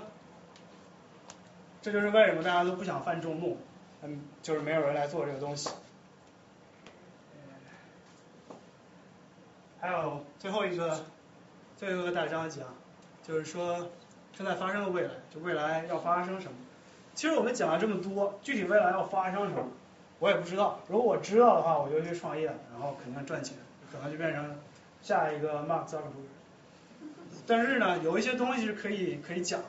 [1.81, 3.57] 这就是为什么大家都不想犯众怒，
[4.01, 5.69] 嗯，就是没有人来做这个东西。
[9.81, 11.03] 还有最后一个，
[11.75, 12.73] 最后一个大章节啊，
[13.21, 13.89] 就是说
[14.39, 16.53] 正在发生的未来，就未来要发生什么？
[17.13, 19.67] 其实我们讲了这么多，具体未来要发生什么，
[20.17, 20.79] 我也不知道。
[20.87, 23.57] 如果我知道的话，我就去创业，然后肯定赚钱，
[23.91, 24.55] 可能就变成。
[25.01, 26.27] 下一个 Mark Zuckerberg，
[27.47, 29.61] 但是呢，有一些东西是可以可以讲，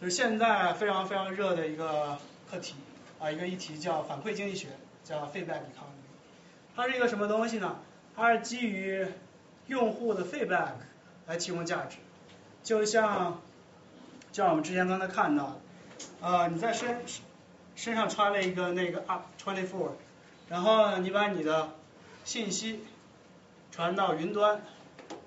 [0.00, 2.18] 就是现在非常非常热的一个
[2.50, 2.74] 课题
[3.20, 4.66] 啊，一个议题叫反馈经济学，
[5.04, 6.06] 叫 feedback economy。
[6.74, 7.76] 它是一个什么东西呢？
[8.16, 9.06] 它是基于
[9.68, 10.72] 用户的 feedback
[11.28, 11.98] 来提供价值，
[12.66, 13.40] 就像
[14.32, 15.60] 就像我们之前刚才看到，
[16.20, 17.00] 呃，你在身
[17.76, 19.92] 身上穿了一个那个 Up Twenty Four，
[20.48, 21.70] 然后你把你的
[22.24, 22.80] 信息。
[23.72, 24.62] 传到云端，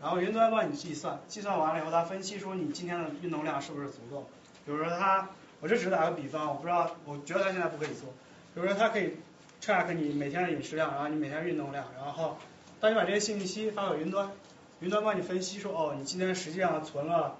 [0.02, 4.28] 然后云端帮你计算，计算完了以后，它分析出你今天的运动量是不是足够。
[4.66, 5.30] 比如说它，
[5.60, 8.10] 我这只是打个比方，我不知道，我觉得它现在不可以做。
[8.56, 9.18] 比如说它可以
[9.62, 12.40] track 你每天的饮食量，然后你每天运动量，然后
[12.80, 14.32] 当你把这些信息发到云端，
[14.80, 17.36] 云端帮你分析说，哦，你今天实际上存了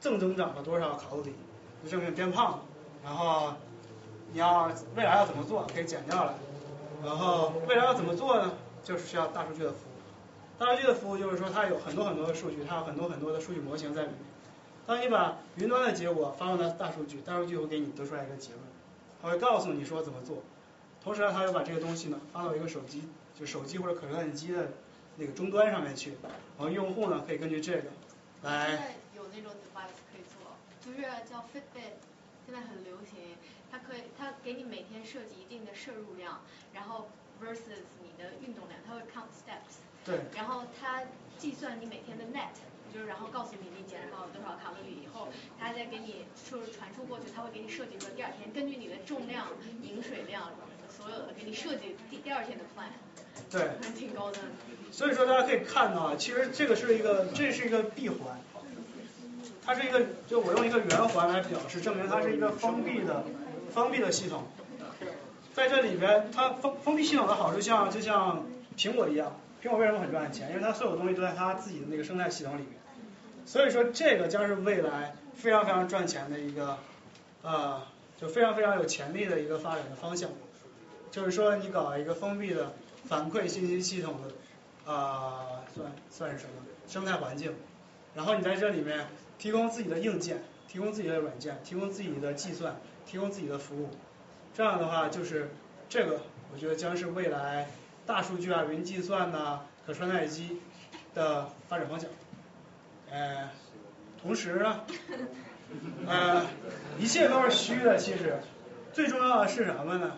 [0.00, 1.34] 正增长了多少卡路里，
[1.84, 2.60] 就证明变胖了。
[3.04, 3.52] 然后
[4.32, 6.34] 你要未来要怎么做，可以减掉了。
[7.04, 8.52] 然后未来要怎么做呢？
[8.82, 10.58] 就是需要大数据的服务。
[10.58, 14.18] 大数据的服务就是说，它有很多很多的数据，它有很多很多的数据模型在里面。
[14.86, 18.62] 当你把云端的结果发送到大数据，大数据会给你得出来一个结论，
[19.20, 20.38] 它会告诉你说怎么做。
[21.04, 23.04] 同时呢，它又把这个东西呢发到一个手机，
[23.38, 24.68] 就手机或者可算机的
[25.18, 26.12] 那个终端上面去，
[26.56, 27.90] 然后用户呢可以根据这个
[28.42, 28.68] 来。
[28.68, 31.98] 现在有那种 device 可以做，就是叫 Fitbit，
[32.46, 33.36] 现在很流行，
[33.68, 36.40] 它可以它给你每天设计一定的摄入量，
[36.72, 37.10] 然后
[37.42, 39.82] versus 你的运动量，它会 count steps。
[40.04, 41.02] 对，然后它
[41.36, 42.54] 计算你每天的 net，
[42.94, 45.26] 就是然后告诉你你减少了多少卡路里以后，
[45.58, 49.48] 它再给你就是传输过去，它会给你设计说第二天根据你的重量、
[49.82, 50.52] 饮水量
[50.88, 52.92] 所有的给你设计第第二天的 plan。
[53.50, 54.38] 对，还挺高的。
[54.90, 58.40] 所以说大家可以看到，其实这个是一个这是一个闭环，
[59.64, 63.24] 它是一个就我用一个圆环来表示，证明它是一个封闭的
[63.70, 64.44] 封闭的系统。
[65.54, 68.46] 在这里边，它封封闭系统的好处像就像
[68.76, 69.38] 苹果一样。
[69.62, 70.50] 苹果为什么很赚钱？
[70.50, 72.70] 因为它所有东西都在它自己的那个生态系统里面，
[73.44, 76.78] 所以说这个将是未来非常非常赚钱的一个
[77.42, 77.88] 啊，
[78.20, 80.30] 就非常非常有潜力的一个发展的方向。
[81.10, 82.72] 就是说，你搞一个封闭的
[83.08, 86.52] 反馈信息系统的啊，算算是什么
[86.86, 87.54] 生态环境，
[88.14, 89.06] 然后你在这里面
[89.38, 92.76] 提供自己的硬件，提供自己的软件，提供自己的计算，
[93.06, 93.90] 提供自己的服务。
[94.54, 95.50] 这样的话，就是
[95.88, 96.20] 这个，
[96.52, 97.68] 我觉得将是未来
[98.06, 100.60] 大数据啊、云计算呐、可穿戴机
[101.14, 102.10] 的发展方向。
[103.10, 103.48] 呃，
[104.20, 104.80] 同时呢，
[106.06, 106.44] 呃，
[106.98, 108.38] 一切都是虚的，其实
[108.92, 110.16] 最重要的是什么呢？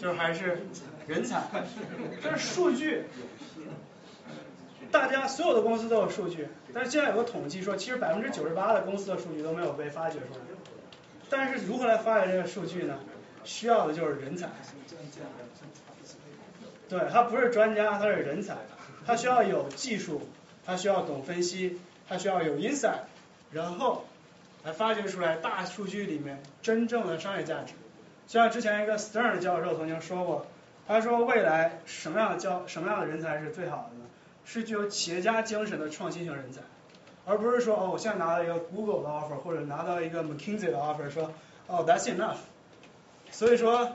[0.00, 0.58] 就是还是
[1.06, 1.42] 人才，
[2.22, 3.04] 但是数据。
[4.90, 10.40] 大家所有的公司都有数据，但是现在有个统计说，其实百分之九十八的公司的数据都没有被发掘出来。
[11.28, 12.98] 但是如何来发掘这个数据呢？
[13.42, 14.48] 需要的就是人才。
[16.88, 18.56] 对他不是专家，他是人才，
[19.04, 20.22] 他需要有技术，
[20.64, 23.00] 他需要懂分析，他需要有 insight，
[23.50, 24.06] 然后
[24.62, 27.74] 来发掘出来大数据里面真正的商业价值。
[28.26, 30.46] 就像之前一个 Stern 教授曾经说过，
[30.86, 34.04] 他说未来什么样的教什么样的人才是最好的呢？
[34.44, 36.60] 是具有企业家精神的创新型人才，
[37.24, 41.32] 而不是说哦，我现在拿到一个 Google 的 offer 或者拿到一个 McKinsey 的 offer，说
[41.66, 42.36] 哦 that's enough。
[43.32, 43.90] 所以说，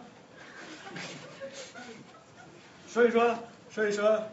[2.87, 3.37] 所以说，
[3.69, 4.23] 所以说，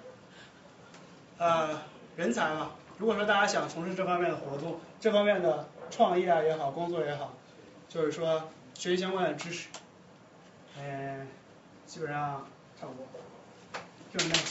[1.39, 1.79] 呃，
[2.17, 7.33] 人才嘛，如果说大家想从事这方面的活动，这方面的创业啊也好，工作也好，
[7.89, 8.43] 就是说
[8.75, 9.69] 学习相关的知识，
[10.81, 11.27] 嗯，
[11.87, 12.47] 基本上
[12.81, 13.05] 差不多，
[14.13, 14.45] 就是那样。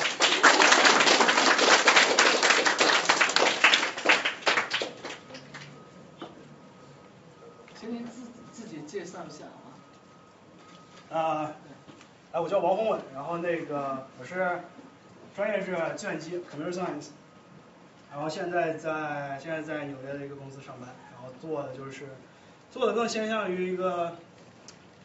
[7.80, 8.22] 请您自
[8.52, 11.18] 自己介绍一下啊。
[11.18, 11.52] 啊，
[12.34, 14.60] 哎，我叫王宏伟，然后那个我是
[15.36, 17.10] 专业是计算机 computer science，
[18.12, 22.08] 然后现在在现在在纽约的一个公司上班，然后做的就是
[22.70, 24.18] 做的更偏向于一个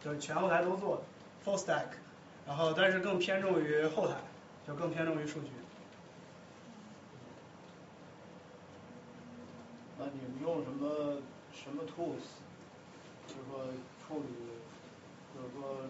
[0.04, 1.04] 就是全后台都做
[1.44, 1.86] full stack，
[2.46, 4.14] 然后但是更偏重于后台，
[4.66, 5.48] 就更偏重于数据。
[9.98, 11.16] 那你们用什么
[11.52, 12.26] 什么 tools？
[13.26, 13.66] 就是说
[14.06, 14.28] 处理，
[15.34, 15.86] 就是说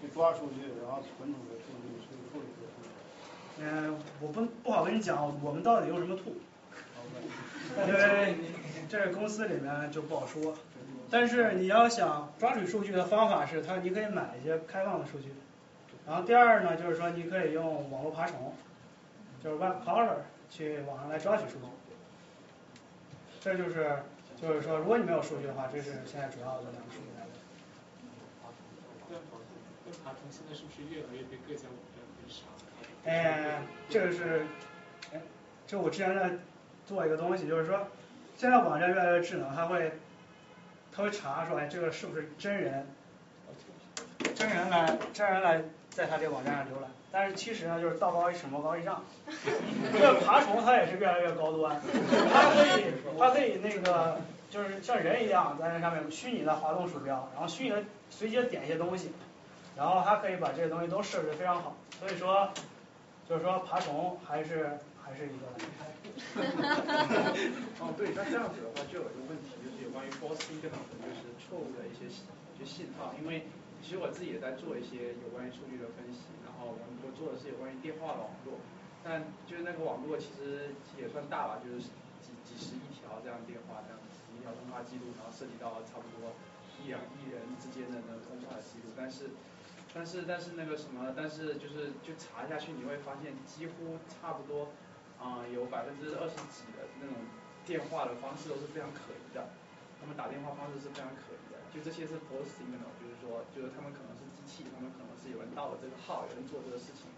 [0.00, 2.88] 去抓数据，然后存储的数据，去处理的数据。
[3.60, 6.34] 嗯，我不不好跟你讲，我们到底用什么 tool，
[7.86, 8.36] 因为
[8.88, 10.56] 这个公司里面就不好说。
[11.10, 15.32] 但是你要想抓取数据的方法是，它你可以买一些开放的数据。
[16.06, 18.52] 然后第二呢，就是说你可以用网络爬虫，
[19.42, 20.16] 就是 web crawler
[20.50, 21.64] 去网上来抓取数据。
[23.40, 24.02] 这就是
[24.40, 27.32] 就是说，如果你没有数据的话，这是现在主要的两个数据来源。
[29.08, 29.18] 跟
[29.84, 32.44] 跟爬虫现在是不是越来越被各家网站可以杀？
[33.04, 34.46] 哎，这个是，
[35.12, 35.20] 哎，
[35.66, 36.30] 就我之前在
[36.86, 37.86] 做一个东西，就是说，
[38.36, 39.92] 现在网站越来越智能，它会，
[40.96, 42.86] 他会查出来这个是不是真人，
[44.34, 45.60] 真人来真人来
[45.90, 46.90] 在他这个网站上浏览。
[47.10, 49.02] 但是其实呢，就是道高一尺，魔高一丈。
[49.92, 51.80] 这个爬虫它也是越来越高端，
[52.32, 59.12] 它可以它可以那个就是像人一样在那上面虚拟的滑动鼠标，然后虚拟的随机的点一些东西，
[59.76, 61.76] 然后它可以把这些东西都设置的非常好。
[62.00, 62.50] 所以说，
[63.28, 65.46] 就是说爬虫还是还是一个。
[67.80, 69.50] 哦，对，那这样子的话就有一个问题，
[70.04, 72.04] 关于 false signal，就是错误的一些
[72.60, 73.48] 就信号，因为
[73.80, 78.60] 其实我自己也在做一些有关于数据的分析，然后我我做的是有关于电话的网络，
[79.00, 81.88] 但就是那个网络其实也算大吧，就是
[82.20, 83.96] 几几十亿条这样电话，这样
[84.28, 86.36] 几条通话记录，然后涉及到差不多
[86.76, 89.32] 一两亿人之间的那个通话的记录，但是。
[89.94, 94.74] 但是但是那个什么，但是就是就查下去，你会发现几乎差不多，
[95.22, 97.14] 啊、有百分之二十几的那种
[97.64, 99.46] 电话的方式都是非常可疑的，
[100.04, 107.08] 他们打电话方式是非常可疑的，就这些是 false signal，就是说就是他们可能是机器，他们可能是有人盗了这个号，有人做这个事情。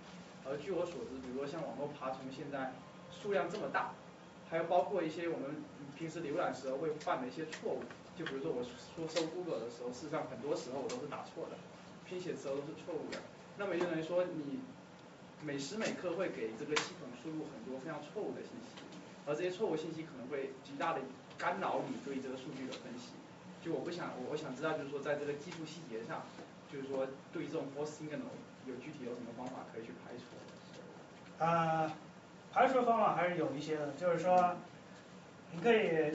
[0.47, 2.71] 而据我所知，比如说像网络爬虫现在
[3.11, 3.91] 数量这么大，
[4.47, 5.59] 还有包括一些我们
[5.99, 7.83] 平时浏览时候会犯的一些错误，
[8.15, 11.59] 就比如说我说搜 Google 的时候，事实上很多时候我都是打错的。
[12.07, 13.19] 拼写词都是错误的，
[13.59, 14.63] 那么也就等于说你
[15.43, 18.79] 每时每刻会给这个系统输入很多非常错误的信息，
[19.27, 21.01] 而这些错误信息可能会极大的
[21.39, 23.13] 干扰你对这个数据的分析。
[23.63, 26.23] 就我不想，我我想知道就是说在这个技术细节上，
[26.73, 28.31] 就是说对这种 false signal
[28.65, 31.45] 有具体有什么方法可以去排除？
[31.45, 31.93] 啊、
[32.53, 34.55] 排除方法还是有一些的，就是说
[35.51, 36.13] 你可以，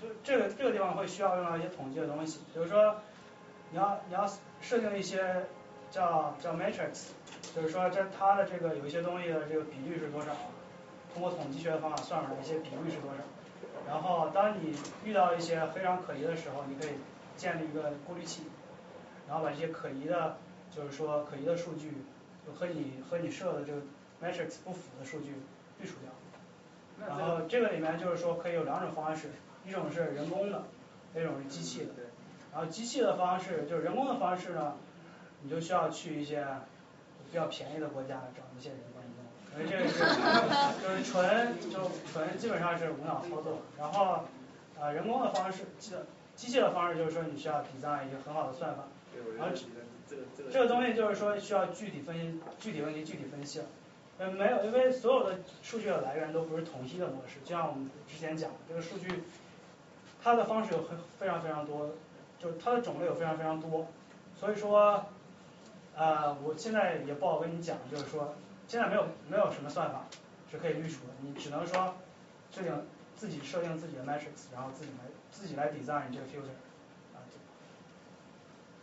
[0.00, 2.96] 就这个这个地方会需要用到一些统计的东西，比如说
[3.70, 4.24] 你要你要
[4.60, 5.44] 设定一些
[5.90, 7.08] 叫叫 matrix，
[7.54, 10.32] 就是说这它的这个有一些东西的这个比率是多少，
[11.12, 13.18] 通过统计学的方法算出来一些比率是多少。
[13.88, 16.92] 然后当你遇到一些非常可疑的时候，你可以
[17.36, 18.42] 建立一个过滤器，
[19.28, 20.36] 然后把这些可疑的，
[20.70, 21.92] 就是说可疑的数据，
[22.46, 23.80] 就和你和你设的这个
[24.22, 25.34] matrix 不符的数据
[25.78, 26.10] 滤除掉。
[27.06, 29.30] 然后这个里面就是说可以有两种方式，
[29.64, 30.64] 一种是人工的，
[31.14, 31.92] 一种是机器的。
[32.52, 34.74] 然后机器的方式就是人工的方式呢，
[35.42, 36.46] 你就需要去一些
[37.26, 38.78] 比较便宜的国家找一些人
[39.64, 39.98] 这个是
[40.82, 43.58] 就是纯就纯基本上是无脑操作。
[43.78, 44.24] 然后
[44.78, 45.92] 啊人工的方式，机
[46.34, 48.84] 机器的方式就是说你需要 design 一个很好的算法。
[49.38, 49.54] 然后
[50.52, 53.64] 这个东西就是说需要具体分析具体问题具体分析了。
[54.18, 59.24] 呃没有，因为所有的数据的来源都不是统一的模式，就像我们之前讲的这个数据，
[60.22, 61.90] 它的方式有很非常非常多，
[62.38, 63.88] 就是它的种类有非常非常多，
[64.38, 65.04] 所以说
[65.96, 68.34] 呃我现在也不好跟你讲，就是说
[68.66, 70.06] 现在没有没有什么算法
[70.50, 71.96] 是可以预除的，你只能说
[72.50, 72.72] 设定
[73.14, 76.56] 自己设定自己的 matrix，然后自己来自己来 design 这个 filter，
[77.14, 77.22] 啊，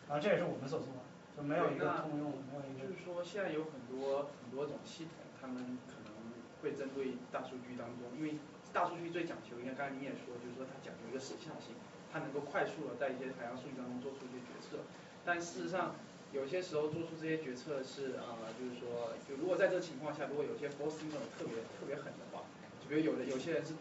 [0.08, 1.02] 然后这也是我们所做的，
[1.38, 2.88] 就没有一个通用，没有一个。
[2.88, 5.12] 就是说现在有很多很多种系统。
[5.44, 6.16] 他们可能
[6.62, 8.40] 会针对大数据当中，因为
[8.72, 11.76] 大数据最讲究，应该刚才你也说，就是说它讲究一个时效性，
[12.14, 14.88] 它能够快速的在一些海量数据当中做出一些决策。
[15.26, 15.96] 但事实上，
[16.34, 22.44] 有些时候做出这些决策是啊，就是说，就如果在这个情况下，如果有些 false signal 特别特别狠的话，
[22.82, 23.74] 就比如有的有些人是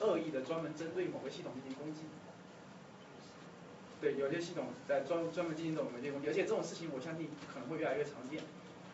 [0.00, 2.02] 恶意的专门针对某个系统进行攻击。
[4.00, 8.42] 对，有些系统在专专门进行这种某些攻击，而且这种事情我相信可能会越来越常见。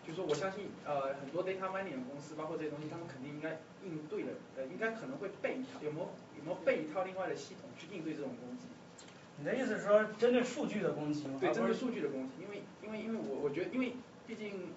[0.04, 6.06] 就是说我相信呃很多 data mining 的公司，包括这些东西，他们肯定应该应对的，呃应该可能会备一套，有没有
[6.38, 8.66] 有没有备一套另外的系统去应对这种攻击？
[9.38, 11.38] 你的意思是说针对数据的攻击吗？
[11.40, 12.55] 对，针对数据的攻击，因为因
[13.00, 13.94] 因为我我觉得，因为
[14.26, 14.72] 毕竟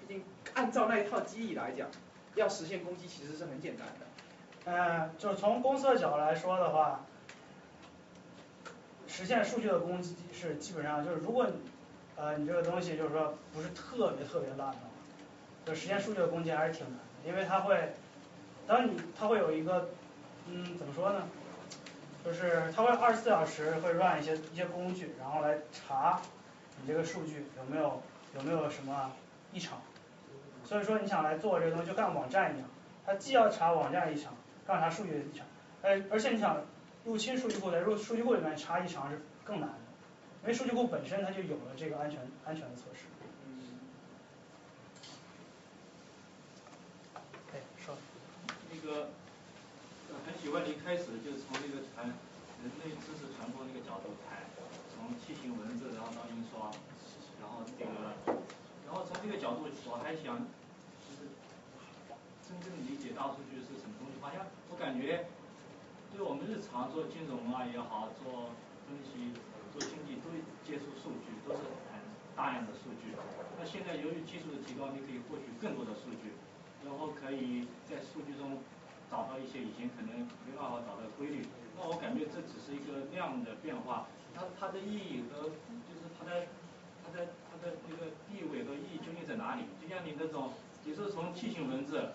[0.00, 0.24] 毕竟
[0.54, 1.88] 按照那一套机理来讲，
[2.34, 4.72] 要实现攻击其实是很简单的。
[4.72, 7.04] 呃，就是从公司的角度来说的话，
[9.06, 11.46] 实现数据的攻击是基本上就是如果。
[12.16, 14.78] 呃，你这个东西就是说不是特别特别烂的话，
[15.66, 17.92] 就实现数据的攻击还是挺难的，因为它会，
[18.68, 19.88] 当你它会有一个，
[20.46, 21.26] 嗯，怎么说呢？
[22.24, 26.20] 就是它会二十四小时会 run 一些一些工具，然后来查
[26.80, 28.02] 你这个数据有没有
[28.34, 29.12] 有没有什么
[29.52, 29.80] 异常。
[30.64, 32.68] 所以说你想来做这个东西，就干网站一样，
[33.04, 34.34] 它既要查网站异常，
[34.66, 35.46] 干查数据异常，
[35.82, 36.62] 而而且你想
[37.04, 39.74] 入侵数据库，在入数据库里面查异常是更难的。
[40.42, 43.04] 因为数据库本身它就有了这个安全安全的措施。
[43.46, 43.78] 嗯。
[47.52, 47.96] 哎，说。
[48.70, 49.08] 那个
[50.26, 54.43] 很喜欢一开始就从这个传人类知识传播那个角度谈，
[55.04, 56.72] 从楔形文字然后到印刷，
[57.36, 57.92] 然后这个，
[58.88, 60.40] 然后从这个角度我还想，
[61.04, 61.28] 就是
[62.40, 64.16] 真正理解大数据是什么东西。
[64.24, 65.28] 好像我感觉，
[66.08, 68.48] 对我们日常做金融啊也好，做
[68.88, 69.36] 分析。
[69.74, 70.30] 做经济都
[70.62, 71.98] 接触数据，都是很
[72.38, 73.10] 大量的数据。
[73.58, 76.30] 那现在由于技术的提高，你可以获取更多的数据，
[76.86, 78.62] 然后可以在数据中
[79.10, 81.42] 找到一些以前可能没办法找到的规律。
[81.74, 85.48] 那我感觉这只是一个量的变化，它它的意义和
[85.86, 86.46] 就是它的
[87.04, 89.62] 它的它的那个地位和意义究竟在哪里？
[89.80, 90.52] 就像你那种，
[90.84, 92.08] 你说从器形文字，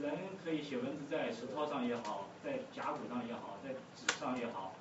[0.00, 0.12] 人
[0.44, 4.74] 可以写文字在石头上也好，在甲骨上也好，在纸上也好，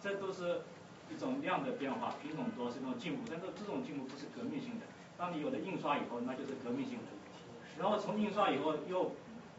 [0.00, 0.62] 这都是。
[1.08, 4.86] 一种量的变化，品种多是一种进步，但是这种进步不是革命性的。
[5.16, 7.04] 当你有了印刷以后，那就是革命性的。
[7.78, 9.12] 然后从印刷以后又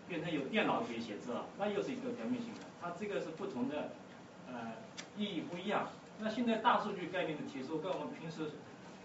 [0.10, 2.68] 变成有电脑可以写字了，那又是一个革命性的。
[2.82, 3.92] 它这个是不同的，
[4.52, 4.74] 呃，
[5.16, 5.88] 意义不一样。
[6.20, 8.52] 那现在大数据概念的提出，跟我们平时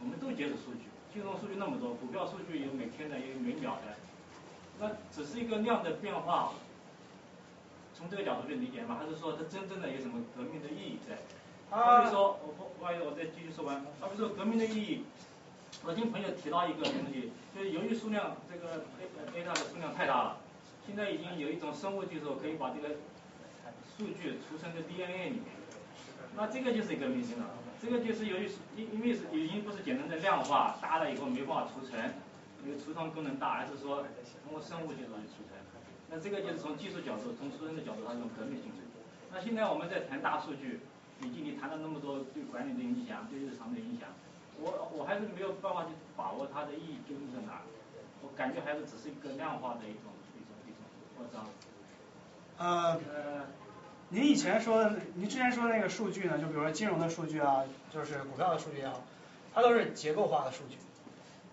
[0.00, 3.96] 我们都接触数据，金融数据那么多，股票数据有每天的，有每秒的，
[4.80, 6.54] 那只是一个量的变化。
[7.94, 8.96] 从这个角度去理解吗？
[8.98, 11.18] 还是说它真正的有什么革命的意义在？
[11.70, 13.84] 好比如说，我不不好意思，我再继续说完。
[14.00, 15.04] 好比说，革命的意义，
[15.84, 18.84] 我听朋友提到一个东西，就是由于数量这个
[19.30, 20.38] data 的数量太大了，
[20.86, 22.96] 现在已经有一种生物技术可以把这个
[23.96, 25.61] 数据储存在 DNA 里面。
[26.36, 27.44] 那这个就是一个命性的，
[27.80, 32.14] 这个就是由于因因为是已经不是简单的量化，大了以后没办法储存，
[32.64, 34.02] 因为储存功能大，而是说
[34.44, 35.60] 通过生物技术来储存。
[36.10, 38.82] 那这个就是从技术角度，从储存的角度，它是种革命性的。
[39.30, 40.80] 那现在我们在谈大数据。
[41.24, 44.08] 以及你谈了那么多对管理的影响，对日常的影响，
[44.58, 47.62] 我我还是没有办法去把握它的意义究竟在哪。
[48.22, 50.82] 我感觉还是只是一个量化的一种一种一种
[51.14, 51.46] 扩张。
[52.58, 52.98] 呃，
[54.14, 56.38] 您以前说的，您之前说的那个数据呢？
[56.38, 59.02] 就比如说金融的数据啊，就是股票的数据也好，
[59.54, 60.76] 它都是结构化的数据。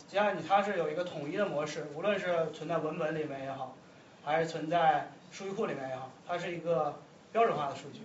[0.09, 3.77] 就像你它是有一个统一的模式，无论是存在文本里面也好，
[4.25, 6.99] 还是存在数据库里面也好，它是一个
[7.31, 8.01] 标准化的数据。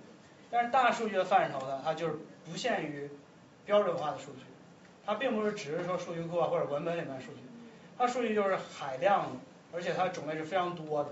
[0.53, 3.11] 但是大数据的范畴呢，它就是不限于
[3.67, 4.45] 标准化的数据，
[5.05, 7.41] 它并不是只是说数据库啊或者文本里面数据，
[7.99, 9.41] 它数据就是海量的，
[9.73, 11.11] 而且它种类是非常多的，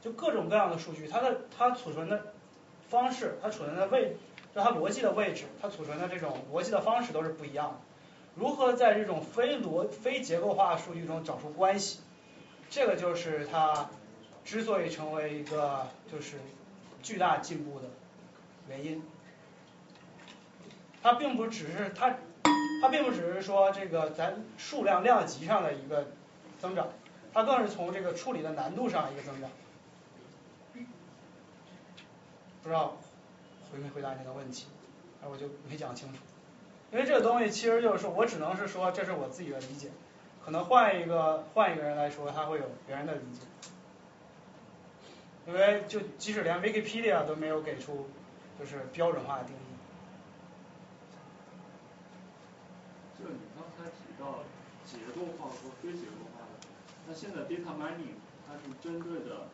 [0.00, 2.32] 就各种各样的数据，它的它储存的
[2.88, 4.16] 方式，它储存的位，
[4.54, 7.76] 就它逻辑的位置，它储存的这种逻辑的方式都是不一样的。
[8.34, 12.00] 如何在这种非逻非结构化数据中找出关系？
[12.68, 13.88] 这个就是它
[14.44, 16.36] 之所以成为一个就是
[17.02, 17.86] 巨大进步的
[18.68, 19.02] 原因。
[21.02, 22.16] 它并不只是它，
[22.82, 26.08] 它并不只是说这个咱数量量级上的一个
[26.60, 26.88] 增长，
[27.32, 29.48] 它更是从这个处理的难度上一个增长。
[32.66, 32.96] 不知道
[33.70, 34.66] 回没回答您的问题，
[35.22, 36.18] 那我就没讲清楚。
[36.90, 39.88] 因为这个东西其实就是我只能是说这是我自己的理解，
[40.44, 43.46] 可能换一个换一个人来说，他会有别人的理解。
[45.46, 48.08] 因为就即使连 Wikipedia 都没有给出
[48.58, 49.58] 就是标准化的定义。
[53.16, 54.40] 就你刚才提到
[54.84, 56.66] 结构化和非结构化的，
[57.06, 59.46] 那现在 data mining 它是针对的。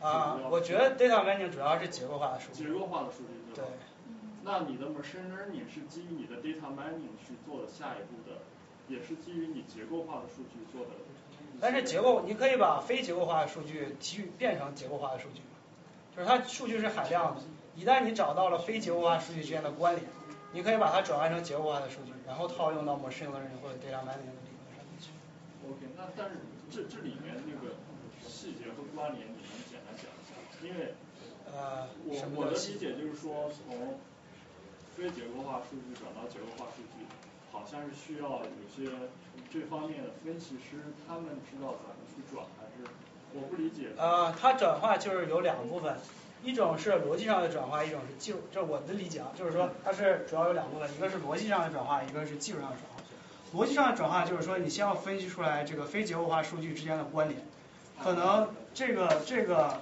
[0.00, 2.64] 啊，我觉得 data mining 主要是结构化的数据。
[2.64, 3.70] 结构化的数据对吧？
[3.70, 3.86] 对。
[4.42, 8.40] 那你的 machine learning 是基于你的 data mining 去做的下一步的，
[8.88, 10.92] 也是基于你结构化的数据做的。
[11.60, 15.42] 但是结构，你可以把非结构化的数据提变成结构化的数据，
[16.16, 17.42] 就是它数据是海量的，
[17.76, 20.06] 一旦你找到了非结构化数据之间的关联，
[20.52, 25.10] 你可以把它转换成结构化的数据，然后套用到 machine learning 或者 data mining 的理论上面去。
[25.68, 26.36] OK，那但是
[26.70, 27.74] 这这里面那个
[28.26, 29.39] 细节和关联，你？
[30.62, 30.94] 因为
[31.46, 33.98] 呃，我我的理解就是说从
[34.96, 37.06] 非结构化数据转到结构化数据，
[37.50, 38.90] 好像是需要有些
[39.52, 42.88] 这方面的分析师，他们知道怎么去转，还是
[43.32, 43.88] 我不理解。
[43.96, 45.96] 呃，它转化就是有两部分，
[46.44, 53.02] 一种是逻辑上的转化，一种是技术，这是我的理解啊，就是说它是主要有两部分，一个是逻辑上的转化，一个是技术上的转化。
[53.52, 57.40] 逻辑上的转化就是说，你先要分析出来这个非结构化数据之间的关联，
[58.00, 59.80] 可能这个这个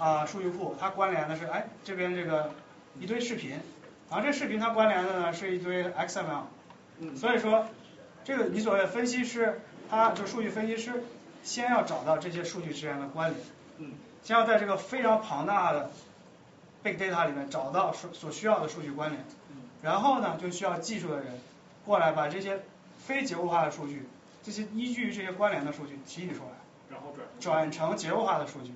[0.00, 2.52] 啊数据库它关联的是哎这边这个
[2.98, 3.60] 一堆视频。
[4.10, 6.42] 然后这视频它关联的呢是一堆 XML，
[7.14, 7.66] 所以说
[8.24, 11.04] 这个你所谓分析师，他就数据分析师，
[11.44, 13.40] 先要找到这些数据之间的关联，
[13.78, 13.92] 嗯，
[14.24, 15.92] 先要在这个非常庞大的
[16.82, 19.24] big data 里面找到所所需要的数据关联，
[19.80, 21.38] 然后呢就需要技术的人
[21.84, 22.60] 过来把这些
[22.98, 24.08] 非结构化的数据，
[24.42, 26.50] 这些依据于这些关联的数据提取出来，
[26.90, 28.72] 然后转转成结构化的数据。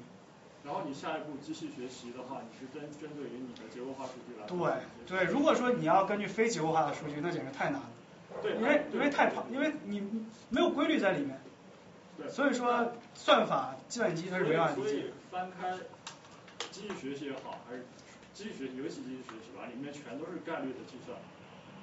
[0.64, 4.46] 然后你下一步机器学习的话，你是针针对于你的结构化数据来。
[4.48, 4.56] 对
[5.06, 7.90] 对，如果说你要根据非结构化的数据，那简直太难了。
[8.40, 8.56] 对。
[8.56, 10.00] 因为因为太庞，因为你
[10.48, 11.38] 没有规律在里面。
[12.16, 12.26] 对。
[12.30, 14.88] 所以说算法计算机它是没办法理解。
[14.88, 15.76] 所以翻开
[16.70, 17.84] 机器学习也好，还是
[18.32, 21.18] 机器学习，尤其机器学习吧，里面全都是概率的计算。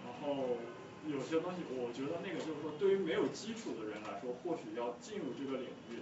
[0.03, 0.57] 然后
[1.05, 6.01] 有些东西，我觉得那个就是说，对于没有基础的人来说，或许要进入这个领域。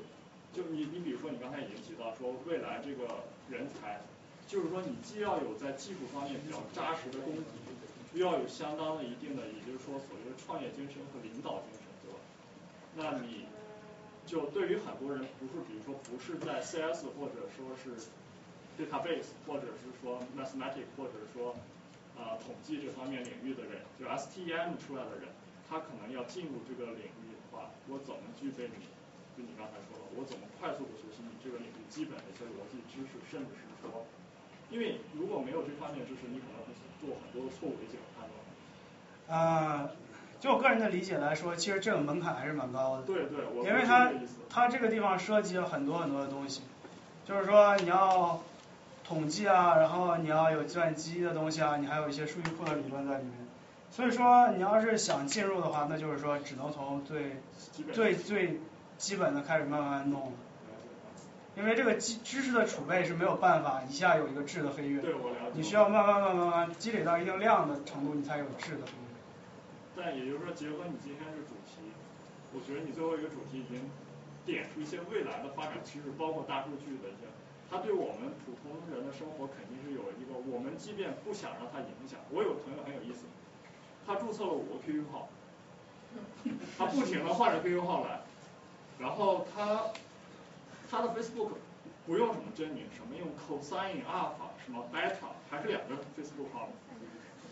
[0.54, 4.02] 就你你比如说你刚才已经提到说未来这个人才，
[4.48, 12.18] 就是说你既要有在技术方面比较扎实的功底，又要有相当的一定的，也就是说所谓的创业精神和领导精神，对吧？
[12.96, 13.46] 那你
[14.26, 17.94] 就对于很多人不是比如说不是在 CS 或者说是
[18.78, 21.56] database 或者是说 mathematics 或者说
[22.18, 25.30] 呃统计这方面领域的人，就 STEM 出来的人，
[25.70, 28.86] 他可能要进入这个领域的话，我怎么具备你？
[29.40, 34.04] 就你刚才说的，我怎么快速的学习你这个领域基本的一些逻辑知识，甚至是说，
[34.70, 38.36] 因为如果没有这方面知识，你可能会做很多错误的一些判断。
[39.32, 39.92] 呃，
[40.42, 43.04] 就我个人的理解来说，其实这个门槛还是蛮高的。
[43.04, 44.12] 对对，我因为它
[44.50, 46.64] 它这个地方涉及了很多很多的东西，
[47.24, 48.44] 就是说你要
[49.06, 53.34] 统计啊，然后你要有计算机的东西啊，你还有一些数据库的理论在里面。
[53.90, 57.38] 所以说你要是想进入的话，那就是说只能从最
[57.94, 58.60] 最最。
[59.00, 60.38] 基本的开始慢慢弄了，
[61.56, 69.10] 因为这个知知识的储备是没有办法一下有一个质的飞跃，对，我了解你需要慢慢慢慢慢慢积累到一定量的程度，你才有质的飞跃。
[69.96, 71.92] 但也就是说，结合你今天这主题，
[72.54, 73.90] 我觉得你最后一个主题已经
[74.46, 77.28] 点出一些未来的发展趋势，包括大数据的一些，
[77.70, 82.20] 它对我们普通人的生活肯定是有一个，我们即便不想让它影响。
[82.32, 83.26] 我有朋友很有意思，
[84.06, 85.30] 他注册了五个 QQ 号，
[86.78, 88.22] 他不停的换着 QQ 号来。
[89.00, 89.86] 然后他
[90.92, 91.52] 他的 Facebook
[92.06, 96.70] 不用什么真名，什么用 cosine alpha，什么 beta，还是两个 Facebook 号。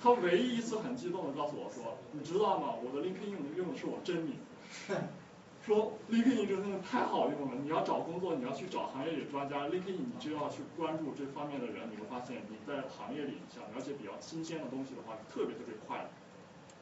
[0.02, 2.76] 他唯一一次很激动的告诉我说，你知道吗？
[2.84, 4.36] 我的 LinkedIn 用的用的是我真名。
[5.66, 16.08] 说 LinkedIn 这个东西太好用了，你要找工作，你要去找行业里专家，LinkedIn 你就要去关注这方面的人，你会发现你在行业里想了解比较新鲜的东西的话，特别特别快，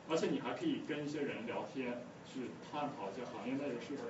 [0.10, 4.06] 而且你还可以跟一些人聊天，去探讨一些行业内的事情。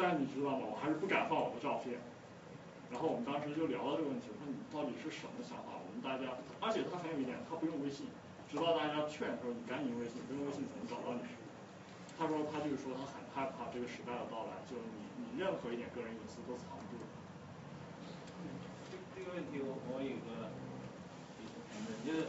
[0.00, 0.64] 但你知道吗？
[0.64, 2.00] 我还是不敢放我的照片。
[2.90, 5.78] 然后我们当时就聊到这个问题，我说你到底是什么想法？
[5.78, 8.08] 我们大家，而且他很有一点，他不用微信，
[8.50, 11.22] 直到大家劝说你赶紧用微信，不用微信怎么找到你？
[12.18, 16.98] 他说他就是说他很害怕这个时代的到来，就是你你任何一点个人隐私都藏不住。
[18.90, 20.50] 这这个问题我我有个
[21.38, 21.46] 评
[21.86, 22.26] 论，就是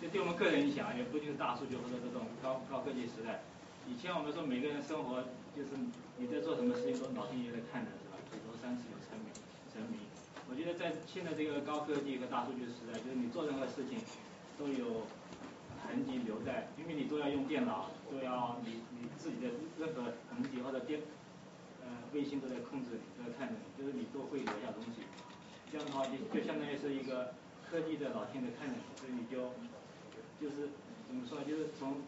[0.00, 3.44] 就对我们个人影响，也不仅是大数据或者这种高高科技时代。
[3.84, 5.22] 以前我们说每个人生活
[5.60, 5.76] 就是
[6.16, 8.16] 你在做什么事情都老天爷在看着是吧？
[8.32, 9.28] 举头三尺有神明
[9.68, 10.00] 神明。
[10.48, 14.00] 我觉得在现在这个高科技和大数据时代，就是你做任何事情
[14.56, 15.04] 都有
[15.84, 21.02] 痕迹留在，因为你都要用电脑，都要你你自己的任何痕迹或者电
[21.84, 25.04] 呃卫星都在控制你，都在看着你，就是你都会留下东西。
[25.70, 27.34] 这样的话就就相当于是一个
[27.68, 29.52] 科技的老天在看着你，所以你就
[30.40, 30.72] 就是
[31.06, 31.44] 怎么说？
[31.44, 32.00] 就是从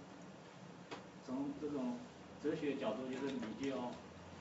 [1.24, 1.98] 从这种
[2.42, 3.92] 哲学角度，就是你就要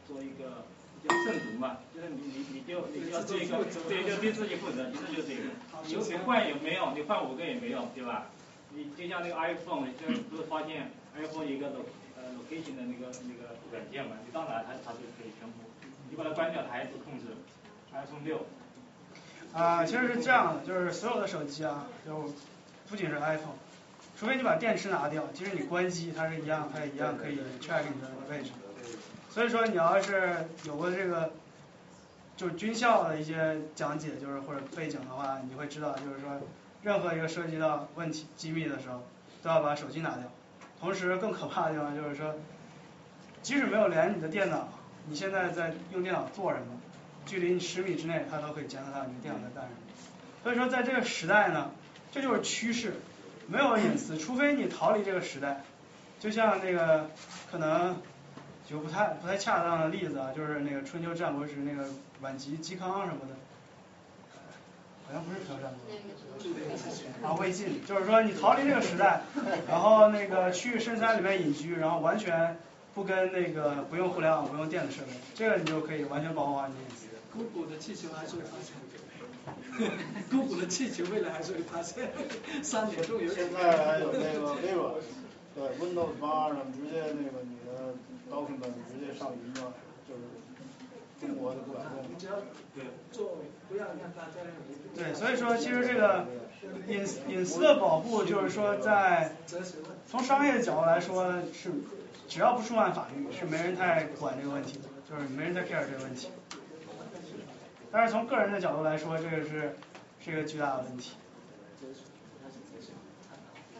[0.08, 0.66] 做一个
[1.04, 5.42] 叫慎独嘛，就是你你你就你就要做一个对，就对自己负责，其实就这个。
[5.86, 8.28] 你你换也没用，你换五个也没用，对吧？
[8.74, 11.82] 你就像那个 iPhone，现在不是发现 iPhone 一个 lo
[12.16, 14.16] 呃 location 的那个那个软件嘛？
[14.26, 15.58] 你到哪它它就可以全部，
[16.10, 17.26] 你把它关掉它还是控制
[17.92, 18.46] iPhone 六。
[19.54, 22.32] 啊，其实是这样的，就是所有的手机啊，就
[22.90, 23.58] 不仅是 iPhone，
[24.22, 28.52] 除非你把电池拿掉，即使你关机，它是一样，它也一样可以 track 你的位置。
[29.32, 31.32] 所以说你要是有过这个，
[32.38, 36.40] 就是军校的一些讲解，就是或者背景的话，你会知道，就是说
[36.84, 39.02] 任何一个涉及到问题机密的时候，
[39.42, 40.32] 都要把手机拿掉。
[40.80, 42.36] 同时更可怕的地方就是说，
[43.42, 44.70] 即使没有连你的电脑，
[45.08, 46.80] 你现在在用电脑做什么？
[47.26, 49.78] 距离你十米之内，它都可以监测到你的电脑在干什么。
[50.44, 51.72] 所以说，在这个时代呢，
[52.12, 52.94] 这就是趋势，
[53.52, 55.62] 没有隐私，除非你逃离这个时代。
[56.22, 57.10] 就像那个
[57.52, 57.98] 可能
[58.70, 61.90] 有不太不太恰当的例子啊，就是那个春秋战国时那个
[62.22, 63.36] 阮籍、嵇康什么的，
[65.06, 65.74] 好像不是春秋战
[67.22, 69.22] 国，啊魏晋，就是说你逃离这个时代，
[69.68, 72.56] 然后那个去深山里面隐居，然后完全
[72.94, 77.08] 不跟那个不用互联网、不用电子设备，这个你就可以完全保护好你的隐私。
[77.34, 78.36] 姑姑的气球还是，
[80.30, 82.12] 姑姑的气球未来还是会发现，
[82.62, 83.34] 三点钟有。
[83.34, 84.94] 现在还有那个微软，
[85.56, 87.94] 对 Windows 八上直接那个你的
[88.30, 89.66] document 直接上云端，
[90.08, 90.22] 就是
[91.20, 92.06] 中国的不敢用。
[92.10, 92.34] 你只要
[92.76, 93.38] 对做，
[93.70, 94.42] 不要让大家。
[94.96, 96.28] 对，所以说其实这个
[96.88, 99.36] 隐隐私的保护，就是说在
[100.08, 101.72] 从商业的角度来说是，
[102.28, 106.28] 只要不触犯法律，是没人太管这个问题的，就是没人太 care 这个问题。
[107.92, 109.76] 但是从个人的角度来说，这个是
[110.24, 111.16] 是一个巨大的问题。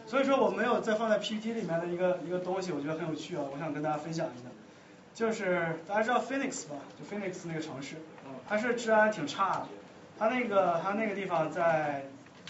[0.06, 4.48] 所以说我没有再放在 PPT 里面的一个一个东西，我觉得很有趣啊，我想跟大家分享一下。
[5.14, 6.76] 就是大家知道 Phoenix 吧？
[6.98, 7.96] 就 Phoenix 那个城市，
[8.48, 9.66] 它是治安挺差的。
[10.18, 12.04] 它那个它那个地方在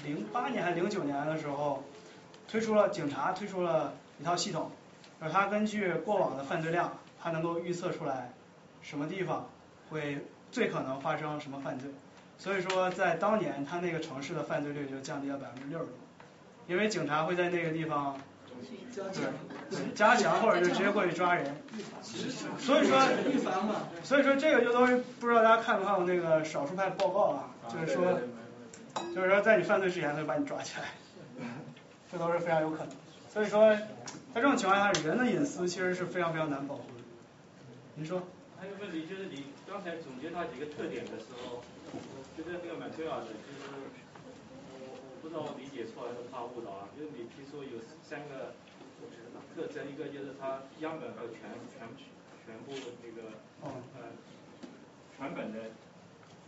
[0.05, 1.84] 零八年还是零九年的时候，
[2.48, 4.70] 推出了警察推出了一套系统，
[5.20, 8.32] 就是它根据过往的犯罪量，它能够预测出来
[8.80, 9.48] 什么地方
[9.90, 10.18] 会
[10.53, 11.91] 最可能发生什么犯罪。
[12.39, 15.95] 所以说在当年，他那个城市的犯罪率就降低了百分之六十多，
[16.69, 18.16] 因为警察会在那个地方。
[18.95, 21.57] 对，加强或者就直接过去抓人，
[22.59, 23.01] 所以说，
[24.05, 28.20] 所以说这个就都是不知道大家看没看过那个少数派报告啊，就是说，
[29.16, 30.85] 就是说在你犯罪之前他就把你抓起来，
[32.12, 32.89] 这都是非常有可能。
[33.33, 33.74] 所以说，
[34.33, 37.03] 在这种情况下，人的隐私其实是非常非常难保护的。
[37.97, 38.23] 您说？
[38.61, 41.97] 还有问题就是你刚才总结它几个特点的时候，我
[42.36, 48.53] 觉得这个蛮重要的，就是我我不知道我理解错还是怕误导啊，就是你提出有三个。
[49.53, 51.85] 特征一个就是它样本和全全
[52.47, 52.73] 全部
[53.05, 53.69] 那个呃
[55.19, 55.73] 全本的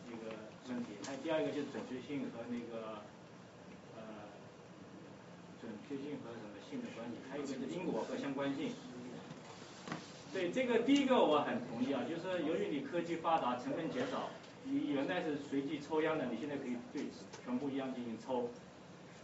[0.08, 0.32] 那个
[0.68, 3.04] 问题，还有第二个就是准确性和那个
[3.96, 4.32] 呃
[5.60, 8.72] 准确性和什么性的关系，还有一个是因果和相关性。
[10.34, 14.28] 对这个第一个我很同意啊，就是由于你科技发达，成分减少，
[14.64, 17.04] 你原来是随机抽样的，你现在可以对
[17.44, 18.50] 全部一样进行抽，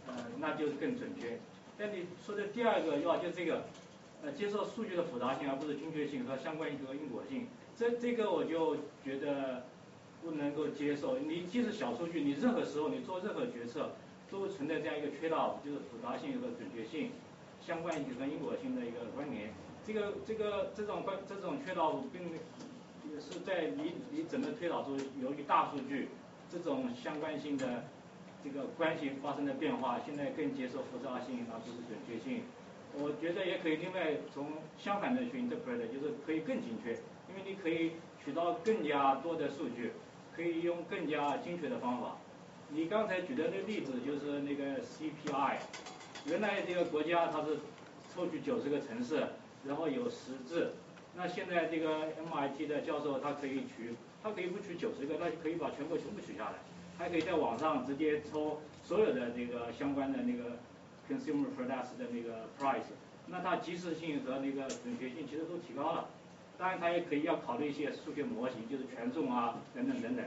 [0.07, 1.37] 呃那就是更准确。
[1.77, 3.65] 但你说的第二个要就这个，
[4.23, 9.65] 呃，接受数据的复杂性而不是精确性和相关性和因果性，这这个我就觉得
[10.23, 11.19] 不能够接受。
[11.19, 13.91] 你即使小数据，你任何时候你做任何决策
[14.31, 17.11] 都存在这样一个缺道，就是复杂性和准确性、
[17.59, 19.51] 相关性和因果性的一个关联。
[19.91, 22.21] 这个这个这种关这种缺导并
[23.11, 26.07] 也是在你你整个推导中，由于大数据
[26.49, 27.83] 这种相关性的
[28.41, 32.43] 这个关系发生的变化，现在更接受复杂性而不是准确性。
[32.93, 34.47] 我觉得也可以另外从
[34.77, 36.91] 相反的去 interpret，就是可以更精确，
[37.27, 37.91] 因为你可以
[38.23, 39.91] 取到更加多的数据，
[40.33, 42.15] 可以用更加精确的方法。
[42.69, 45.57] 你刚才举的那个例子就是那个 CPI，
[46.27, 47.59] 原来这个国家它是
[48.15, 49.27] 抽取九十个城市，
[49.67, 50.73] 然后有十字，
[51.15, 56.53] 那现在这个 MIT 的教授他可以取，他可以不取九十个，那可以把全国全部取下来，
[56.97, 60.57] 还可以在网上直接抽所有的那个相关的那个
[61.09, 62.91] consumer products 的那个 price，
[63.27, 66.09] 那它及时性和那个准确性其实都提高了。
[66.57, 70.25] 当然，它也可以要考虑一些数学模型，就是权重啊等等等等。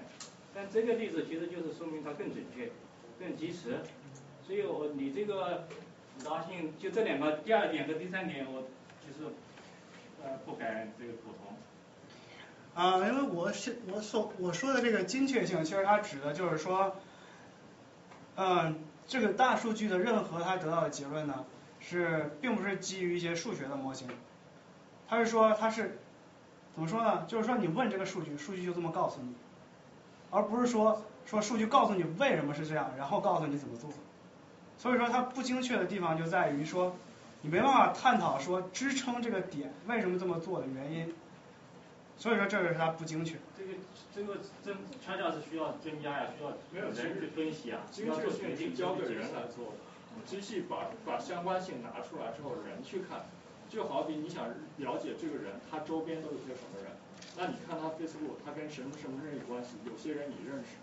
[0.52, 2.70] 但这个例子其实就是说明它更准确、
[3.18, 3.80] 更及时，
[4.44, 5.66] 所以我你这个
[6.16, 8.64] 复杂性就这两个，第二点和第三点我
[9.06, 9.32] 就是
[10.22, 11.56] 呃不敢这个苟同。
[12.74, 16.96] 啊，因为我是我所我说的这个精确性，其实它指的就是说，
[18.36, 21.44] 嗯，这个大数据的任何它得到的结论呢，
[21.78, 24.08] 是并不是基于一些数学的模型，
[25.08, 25.98] 它是说它是
[26.74, 27.24] 怎么说呢？
[27.28, 29.34] 就是说你问这个数据，数据就这么告诉你。
[30.30, 33.88] 而不是说说数据告诉你为什么是这样，然后告诉你怎么做。
[34.76, 36.96] 所以说它不精确的地方就在于说，
[37.44, 41.14] 你没办法探讨说支撑这个点为什么这么做的原因。
[42.16, 43.36] 所以说这个是它不精确。
[43.58, 43.74] 这个
[44.14, 44.74] 这个真
[45.04, 50.24] 恰恰是需要增加呀，需要没有人去分析啊，精确性是交给人来做的。
[50.24, 53.26] 机器把把相关性拿出来之后，人去看，
[53.68, 54.46] 就好比你想
[54.78, 56.92] 了解这个人，他周边都有些什么人。
[57.36, 59.76] 那你看他 Facebook，他跟什么什么人有关系？
[59.84, 60.78] 有些人你认识，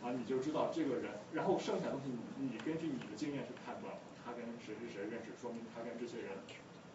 [0.00, 1.10] 啊，你就知道这个人。
[1.34, 3.92] 然后剩下东西，你你根据你的经验去判断，
[4.28, 6.36] 他跟谁谁谁认识，说明他跟这些人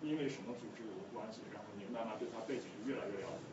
[0.05, 3.49] 因为什么组织有关系，然后你慢慢对他背景越来越了解。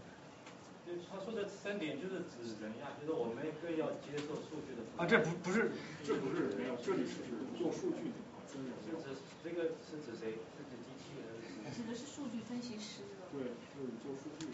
[0.84, 4.84] 对，他说的三点就是指人呀，就是我们更要接受数据的。
[5.00, 5.72] 啊，这不不是，
[6.04, 8.20] 这不是没有，这里是指做数据的，
[8.52, 8.60] 是
[9.00, 10.36] 指这个是指谁？
[10.52, 11.72] 是指机器人？
[11.72, 13.00] 指的是数据分析师。
[13.32, 14.52] 对，就是做数据。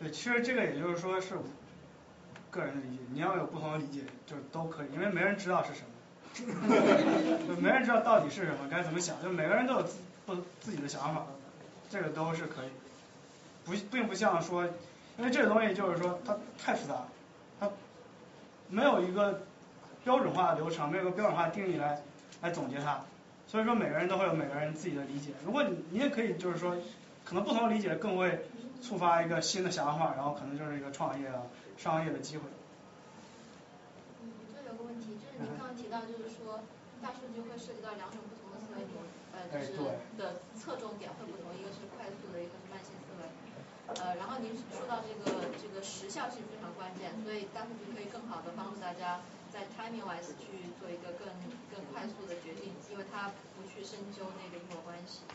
[0.00, 1.36] 对，其实这个也就是说是
[2.50, 5.93] 个人的理解，你要有不同的理解就都可以，因为没人知道是什么，就
[7.60, 9.96] 没人知道到底是什么，该怎么想，就每个人都有自
[10.26, 11.24] 不自己的想法，
[11.90, 12.68] 这个都是可以，
[13.64, 14.64] 不并不像说，
[15.18, 17.04] 因为这个东西就是说它太复杂，
[17.60, 17.70] 它
[18.68, 19.42] 没有一个
[20.02, 22.02] 标准化的流程，没有个标准化的定义来
[22.42, 23.00] 来总结它，
[23.46, 26.76] 所以说每个人都会有每个人自己的理解，如果你你也可以就是说，
[27.24, 28.44] 可能不同的理解更会。
[28.82, 31.40] 触发一个新的想法，然后可能就是一个创业啊、
[31.78, 32.42] 商业的机会。
[34.22, 36.64] 嗯，这有个问题，就是您刚刚提到，就是说
[37.04, 39.04] 大数据会涉及到两种不同的思维模，
[39.36, 39.76] 呃，就是
[40.16, 43.28] 的侧重点会不同，一个是快速的，一个是慢性思维。
[43.92, 49.20] 呃，然后您说到这个这个时效性非常关键，所以大数据可以更好的帮助大家
[49.52, 51.28] 在 timing wise 去做一个更
[51.68, 55.28] 更快速的决定，因为它不去深究那个因果关系。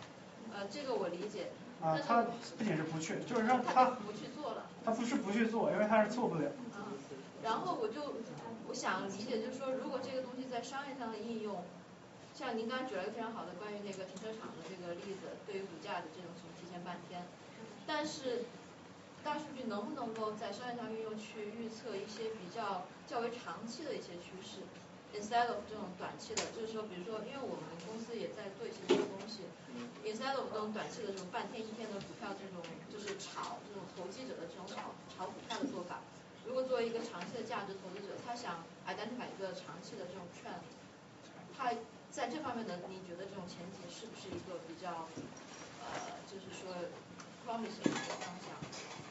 [0.50, 1.54] 呃，这个我理解。
[1.80, 2.26] 啊，他
[2.58, 4.66] 不仅是不去，就是让他不去做了。
[4.84, 6.50] 他不是不去做，因为他是做不了。
[6.76, 6.98] 嗯，
[7.42, 8.02] 然后我就
[8.70, 11.66] 我想理解，就是说，如果这个东西在商业上的应用，
[12.38, 17.26] 像您刚才举了一个非常好的关于那个停车场的这个例子，对于股价的这种什么提前半天，
[17.88, 18.46] 但是
[19.26, 24.62] 大数据能不能够在商业上运用去预测一些比较较为长期的一些趋势
[25.18, 29.50] ？instead of 这种短期的，就是说，比如说，因为我们公司也在做一些这个东西
[30.06, 32.62] ，instead of 这种短期的这种半天一天的股票这种，
[32.94, 36.06] 就是炒这种投机者的这种炒炒股票的做法，
[36.50, 40.66] 如果作为一个长期的价值投资者，他想 identify 一个长期的这种 trend，
[41.56, 41.70] 他
[42.10, 45.06] 在这方面的，你觉得这种前提是不是一个比较，
[45.86, 46.74] 呃，就是说
[47.46, 48.58] promising 的方向？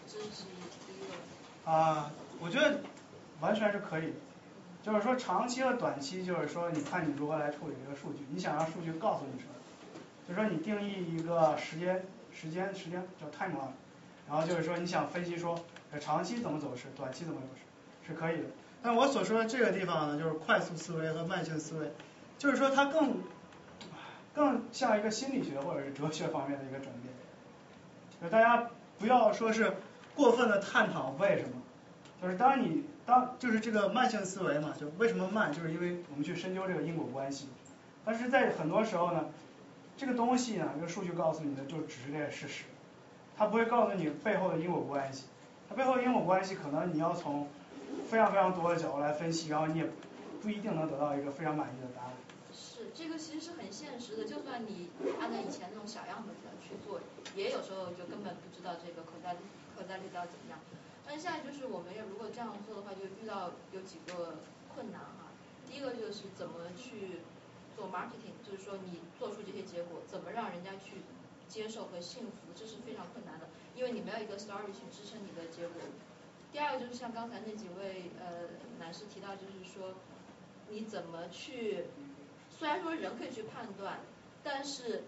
[0.08, 0.46] 这是
[0.84, 1.70] 第一个。
[1.70, 2.10] 啊，
[2.40, 2.80] 我觉得
[3.40, 4.14] 完全是可以的。
[4.82, 8.24] 就是说，长期和短期，就是说，你看你如何来处理这个数据。
[8.30, 9.52] 你想让数据告诉你什么？
[10.26, 13.72] 就是说，你定义一个时间，时间，时间叫 time。
[14.28, 15.58] 然后就是说，你想分析说，
[16.00, 18.44] 长期怎么走势，短期怎么走势，是可以的。
[18.82, 21.92] 但我所说的这个地方呢，就是快速思维和慢性思维，
[22.38, 23.18] 就是说它更
[24.34, 27.12] 更像一个心理学或者是哲学方面的一个转变。
[28.20, 29.74] 就大家不要说是
[30.14, 31.62] 过分的探讨为什么，
[32.20, 32.84] 就是当你。
[33.08, 37.48] 当就是这个慢性思维嘛，就为什么慢，就是因为我们去深究这个因果关系。
[38.04, 39.24] 但是在很多时候呢，
[39.96, 42.64] 这个东西呢，这个数据告诉你的就只是这个事实，
[43.34, 45.24] 它不会告诉你背后的因果关系。
[45.68, 47.46] 它背后因果关系可能你要从
[48.08, 49.86] 非常非常多的角度来分析，然后你也
[50.40, 52.12] 不一定能得到一个非常满意的答案。
[52.52, 54.88] 是，这个其实是很现实的，就算你
[55.20, 57.00] 按照以前那种小样本的去做，
[57.36, 59.36] 也有时候就根本不知道这个可代
[59.76, 60.58] 可代率到底怎么样。
[61.06, 64.40] 但现在就是我们要如果这样做的话，就遇到有几个
[64.74, 65.32] 困难哈。
[65.68, 67.20] 第一个就是怎么去
[67.76, 71.04] 做 marketing，就是说你做出这些结果，怎么让人家去
[71.48, 73.48] 接受和信服，这是非常困难的，
[73.78, 75.80] 因为你没有一个 story 去支撑你的结果。
[76.50, 78.50] 第二个就是像刚才那几位呃
[78.80, 79.94] 男士提到，就是说
[80.68, 81.84] 你怎么去，
[82.50, 84.00] 虽然说人可以去判断，
[84.42, 85.04] 但是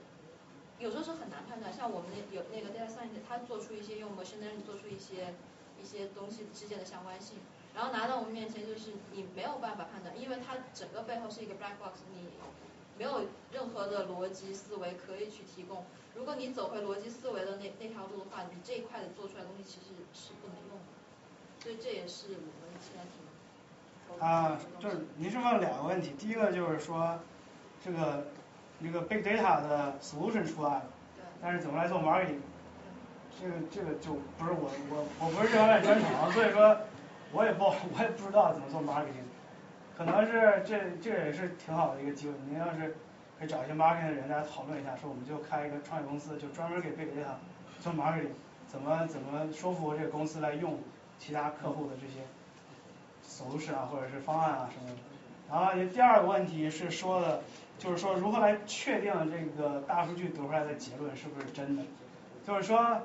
[0.78, 1.73] 有时候是很难判断。
[1.73, 5.34] 像我们那有那个 data scientist，他做出一些用 machine learning 做出一些
[5.82, 7.39] 一些东西之间的相关性，
[7.74, 12.28] 然后拿到我们面前，就是你没有办法判断，因为它整个背后是一个 black box，你
[12.97, 15.84] 没有任何的逻辑思维可以去提供。
[16.14, 20.84] 如果你走回逻辑思维的那那条路的话，你这一块的做出来的东西其实是不能用的。
[21.62, 23.20] 所以这也是我们现在挺。
[24.18, 27.18] 啊，就是您是问两个问题，第一个就是说，
[27.84, 28.26] 这个
[28.82, 30.82] 这个 big data 的 solution 出来了，
[31.40, 32.40] 但是怎么来做 marketing？
[33.40, 36.76] 这个这个就不是我我我不是这方面专长，所以说
[37.32, 39.28] 我也不我也不知道怎么做 marketing。
[39.97, 42.97] 可能是这这也是挺好的一个机会，您要是
[43.40, 47.34] 可以找一些 marketing 的人来讨论一下，说我们就开一个创业公司，就专门给 big data
[47.80, 48.36] 做 marketing，
[48.68, 50.78] 怎么怎么说服这个公司来用
[51.18, 52.20] 其他客户的这些。
[53.22, 54.96] tools 啊，或者是方案啊什么的。
[55.48, 57.42] 然后第二个问题是说的，
[57.78, 61.82] 就是说如何来确定这个大数据得出来的结论是不是真的？
[62.46, 63.00] 就是说，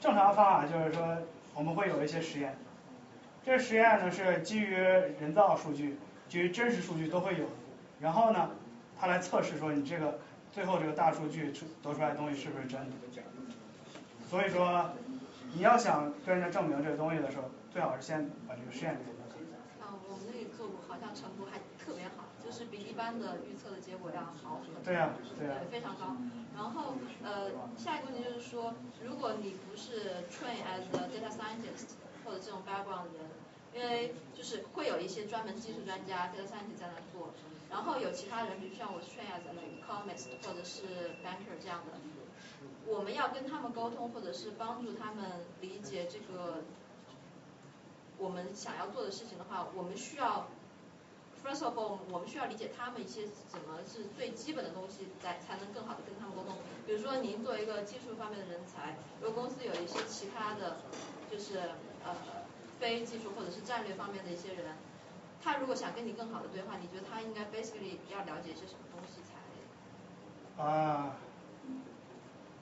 [0.00, 1.18] 正常方法就是说
[1.54, 2.56] 我们会有一些实验，
[3.44, 5.98] 这实验呢是基于人造数据、
[6.28, 7.46] 基于真实数据都会有。
[8.00, 8.50] 然后呢，
[9.04, 10.18] 他来测试说你这个
[10.50, 12.96] 最后这个大数据出得出来的东西是不是真的。
[14.30, 14.90] 所以说，
[15.52, 19.36] 你要想跟人家证明这个东西的时候，最好是先把这个实验给他看。
[19.84, 21.12] 啊，我们那里做过，好像。
[21.14, 26.16] 成果还特别好，就是比一般的预测的结果要好很多，对呀，对呀，非常高。
[26.56, 28.74] 然后呃，下一个问题就是说，
[29.04, 33.30] 如果你不是 train as a data scientist 或者这种 background 的人，
[33.74, 37.30] 因为就是会有一些专门技术专家 data scientist 在那做，
[37.74, 41.98] 然后有其他人，比如像我 train as an economist 或者是 banker 这样的，
[42.86, 46.62] 我们要跟他们沟通，或者是帮助他们理解这个
[48.16, 50.46] 我们想要做的事情的话，我们需要。
[51.44, 56.56] First of all，我们需要理解他们一些怎么是最基本的东西，来才能更好的跟他们沟通。
[56.86, 60.78] 比如说，您作为一个技术方面的人才，如果公司有一些其他的，
[61.30, 61.58] 就是
[62.02, 62.16] 呃
[62.80, 64.74] 非技术或者是战略方面的一些人，
[65.44, 70.62] 他如果想跟你更好的对话，你觉得他应该 basically 要了解些什么东西才？
[70.62, 71.16] 啊，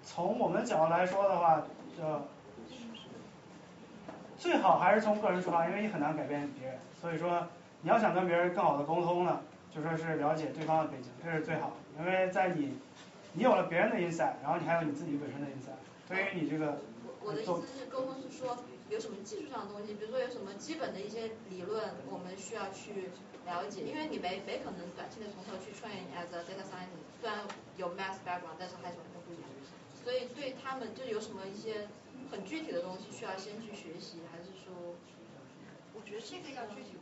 [0.02, 1.62] 从我们角度来说的话，
[1.96, 2.22] 就
[4.36, 7.46] 最好还是从个人出发，因为你很难改变别人，所以说。
[7.84, 11.74] 你要想跟别人更好的沟通呢，就说是了解对方的背景，这是最好的。
[11.98, 12.78] 因为在你，
[13.32, 16.78] 你有了别人的 insight，然后你还有你自己本身的 insight，对于你这个。
[17.20, 18.54] 我的意思是沟通是说
[18.92, 23.08] 有什么技术上的东西，比如说有什么基本的一些理论，我们需要去
[23.46, 23.80] 了解。
[23.88, 27.48] 因为你没没可能短期的从头去 train as a data scientist，虽然
[27.78, 29.48] 有 math background，但是还是完全不一样。
[30.04, 31.88] 所以对他们就有什么一些
[32.30, 34.94] 很具体的东西需要先去学习，还是说？
[35.94, 37.01] 我觉得这个要具体。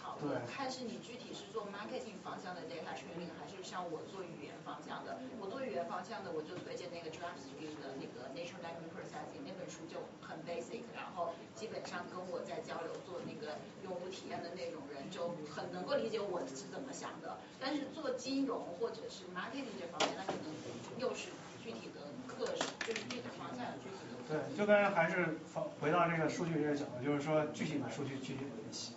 [0.00, 5.20] 讨论，看是你具体是做 marketing 方向的 data training，还是像我做语言方向的。
[5.38, 17.36] 我做语言方向的，我就推荐那个 Street 的那个 Nature Language Processing 那本书就很 basic，然后基本上跟我在交流做那个用户体验的那种人就很能够理解我是怎么想的。
[17.60, 20.48] 但是做金融或者是 marketing 这方面，那可能
[20.96, 21.28] 又是
[21.62, 24.16] 具体的课，就是具体的方向有具体的。
[24.30, 25.36] 对，就跟还是
[25.80, 28.92] 回到这个数据这个角度，就是说具体的数据具体的分析。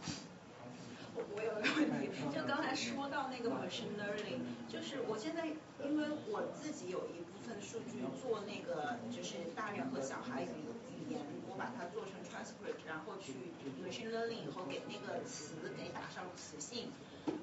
[1.15, 5.47] 我有一个问题，就刚才说到那个 machine learning，就是我现在
[5.83, 10.47] 因为我自己有一部分数据做那个就是大人和小孩语
[10.97, 13.33] 语言，我把它做成 transcript，然后去
[13.85, 16.91] machine learning 以后给那个词给打上词性，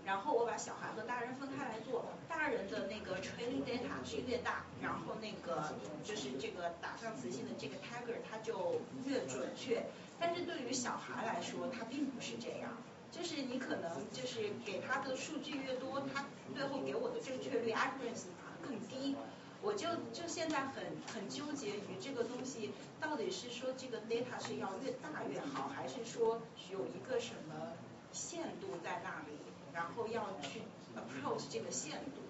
[0.04, 9.86] 然后我把小孩和大人分开来做，大人的那个 training data 是越大，然后那个就是这个打上词性的这个 tagger 它就越准确，
[10.18, 12.72] 但是对于小孩来说，它并不是这样。
[13.10, 16.24] 就是你可能就是给他的数据越多，他
[16.54, 18.28] 最后给我的正确率 accuracy
[18.62, 19.16] 更低。
[19.62, 26.40] 我就就现在很很纠结于这个东西到底是说这个 data 是要越大越好，还是说
[26.72, 27.72] 有一个什么
[28.10, 29.36] 限度在那里，
[29.74, 30.62] 然后要去
[30.96, 32.22] approach 这个限度。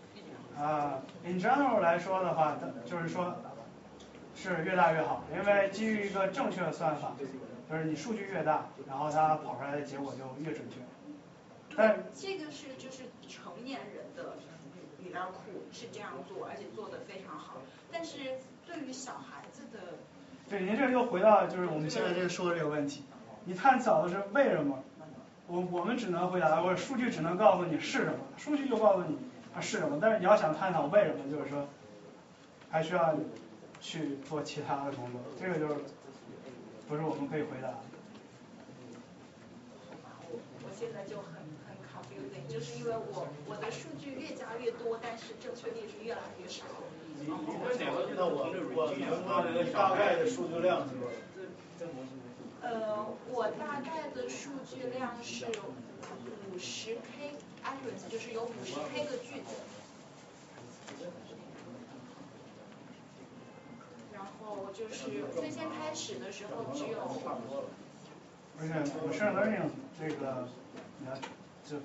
[0.60, 3.34] 啊，in general 来说的话，就是说
[4.34, 7.14] 是越大越好，因为基于一个正确的算法。
[7.70, 10.76] 就是你数据越大，然后它跑出来的结果就越准确。
[11.76, 14.34] 但，这个是就是成年人的
[14.98, 17.58] 边苦是这样做，而且做得非常好。
[17.92, 18.18] 但是
[18.66, 19.94] 对于小孩子的，
[20.48, 23.04] 对，您这又回到就是我们现在这个说的这个问题，
[23.44, 24.82] 你探讨的是为什么？
[25.46, 29.16] 我我们只能回答，或者数据只能告诉你是什么，数据就告诉你
[29.54, 31.66] 它是什么，但是你要想探讨为什么，就是说
[32.68, 33.14] 还需要
[33.80, 35.80] 去做其他的工作，这个就是
[36.90, 37.78] 不是我们可以回答的。
[40.26, 46.64] 我现在就很很 confusing，就是因为我我的数据越加越多，但是正确率是越来越少。
[47.14, 47.30] 你你
[48.16, 49.06] 那我我你
[49.72, 51.14] 大概的数据量是多少？
[52.62, 55.46] 呃，我大概的数据量是
[56.50, 59.62] 五十 K accuracy，就是有五十 K 个句子。
[64.20, 67.00] 然后就是最先开始的时候只有。
[68.60, 68.74] 而且
[69.08, 70.46] machine learning 这个，
[70.98, 71.16] 你看
[71.64, 71.80] 就。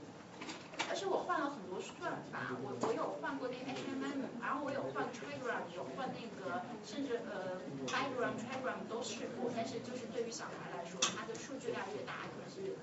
[0.89, 7.57] 而且我换了很多算法，我我有换过那个 HMM，然后我有换 trigram，有换那个，甚至呃
[7.87, 12.75] igram、trigram 都试过，但是就是对于小孩来说，它的数据量越大，可能是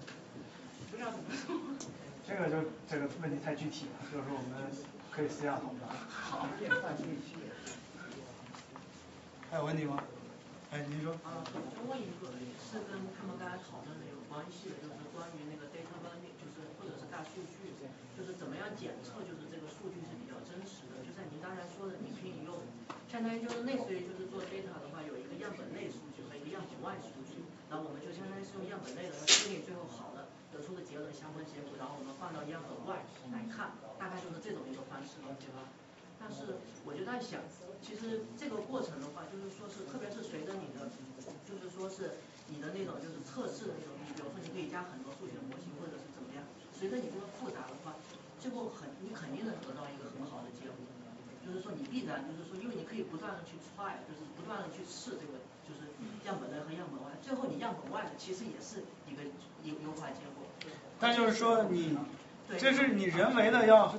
[0.90, 1.54] 不知道怎么说。
[2.26, 4.72] 这个就这个问题太具体了，就是我们
[5.12, 5.76] 可以私下讨论。
[6.08, 6.48] 好。
[9.52, 10.00] 还有问题吗？
[10.72, 11.12] 哎，您说。
[11.28, 17.76] 啊，我就问一个，也是跟他们刚才讨论的有关系的，就是关于那个 data learning，就是或者是大数据。
[18.16, 21.04] 就是怎么样检测，就是这个数据是比较真实的。
[21.04, 22.56] 就像您刚才说的，你可以用，
[23.12, 27.44] 相当于就是类似于就是做 data 的话，有一个样本内数据和一个样本外数据。
[27.68, 33.04] 然后我们就相当于是用样本内的，它确定最后好的得出的结论相关结果，然后我们放到样本外
[33.36, 35.68] 来看，大概就是这种一个方式，对吧？
[36.16, 36.56] 但是
[36.88, 37.40] 我就在想，
[37.82, 40.88] 其实这个过程的话，就是说是特别是随着你的，
[41.44, 42.16] 就是说是
[42.48, 47.92] 你的那种就是测试的那种，比如说你可以加很多数学模型或者是怎么样，随着你这个复杂的话。
[48.42, 50.74] 最后很，你肯定能得到一个很好的结果，
[51.46, 55.86] 就是说你必然就是说，因为你可以不断的去 try，就是不断的去试这个，就是
[56.26, 59.22] 样本内和样本外，最后你样本外的其实也是一个
[59.62, 60.42] 优优化结果。
[60.98, 61.96] 但就是说你，
[62.58, 63.94] 这是你人为的要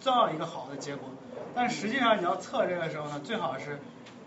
[0.00, 1.08] 造一个好的结果，
[1.54, 3.78] 但实际上你要测这个时候呢，最好是，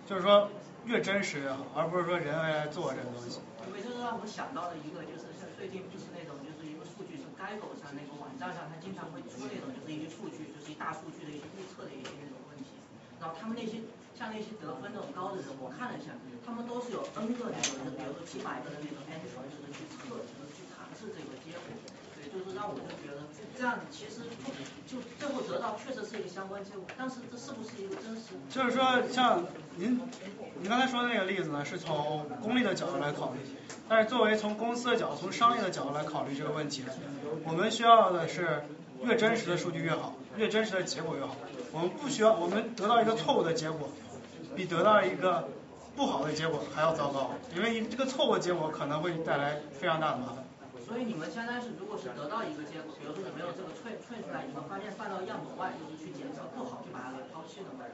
[0.06, 0.48] 就是说
[0.86, 3.42] 越真实越好，而不是说人为来做这个东西。
[3.68, 9.20] 因为这是让我想到了一个，就是像最近就是那种就是一个数据是该狗上那个网站上，它经常会。
[9.34, 12.78] 出那种就是一些数据，就是一大数据的一些预测的一些那种问题，
[13.18, 13.82] 然后他们那些
[14.14, 16.14] 像那些得分那种高的人，我看了一下，
[16.46, 21.66] 他们都是有 N 个那种，就比如说几百个的那种 N 程式的去测，就是去尝试这个结果，
[22.34, 24.22] 就是让我就觉得这这样其实
[24.88, 28.34] 就最后得到确实是一个相关结果，但是这是不是一个真实？
[28.50, 29.44] 就是说像
[29.76, 30.02] 您
[30.60, 33.40] 您刚才说的那个例子呢，是从功利的角度来考虑，
[33.88, 36.84] 但是作为从公司的角度、从商业的角度来考虑这个问题，
[37.46, 38.64] 我们需要的是。
[39.04, 41.36] 越真实的数据越好，越真实的结果越好。
[41.74, 43.90] 我们不需要，我们得到一个错误的结果，
[44.56, 45.50] 比得到一个
[45.94, 50.43] 不好的结果还要糟糕，因为这个错误结果可能会带来非常大的麻烦。
[50.86, 57.86] 所以你们相当于是，如果是得到一个结果，比如说你没有这个萃萃出来，你们发现放到样本外就是去检测不好，就把它给抛弃了吗？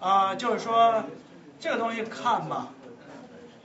[0.00, 1.04] 啊，就是说
[1.58, 2.68] 这个东西看吧，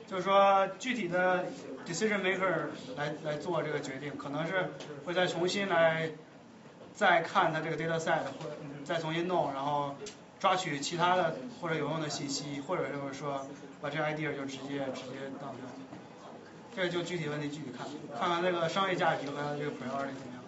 [0.08, 1.46] 就是说具体的
[1.86, 4.70] decision maker 来来做这个决定，可能是
[5.06, 6.12] 会再重新来。
[6.94, 8.50] 再看它这个 data set，或
[8.84, 9.96] 再重新弄，然后
[10.42, 13.48] 抓取其他的或者有用的信息，或者就是说
[13.82, 15.66] 把这 idea 就直接直接当掉。
[16.76, 17.86] 这就具体问题具体看，
[18.18, 20.42] 看看这个商业价值和这个 priority 怎么样。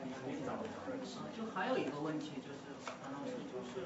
[1.35, 2.71] 就还有一个问题就是，
[3.03, 3.83] 王老师就是，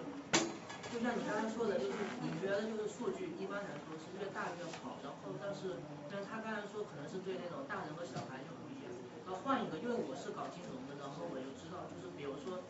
[0.93, 8.93] 就像你刚才说的，就是你觉得就是数据一般来说是越大越好，然后但是但是他刚才说可能是对那种大人和小孩就不一样。
[9.25, 12.07] 那换一个，因为我是搞金融的，然后我就知道就是。
[12.17, 12.65] 比如说，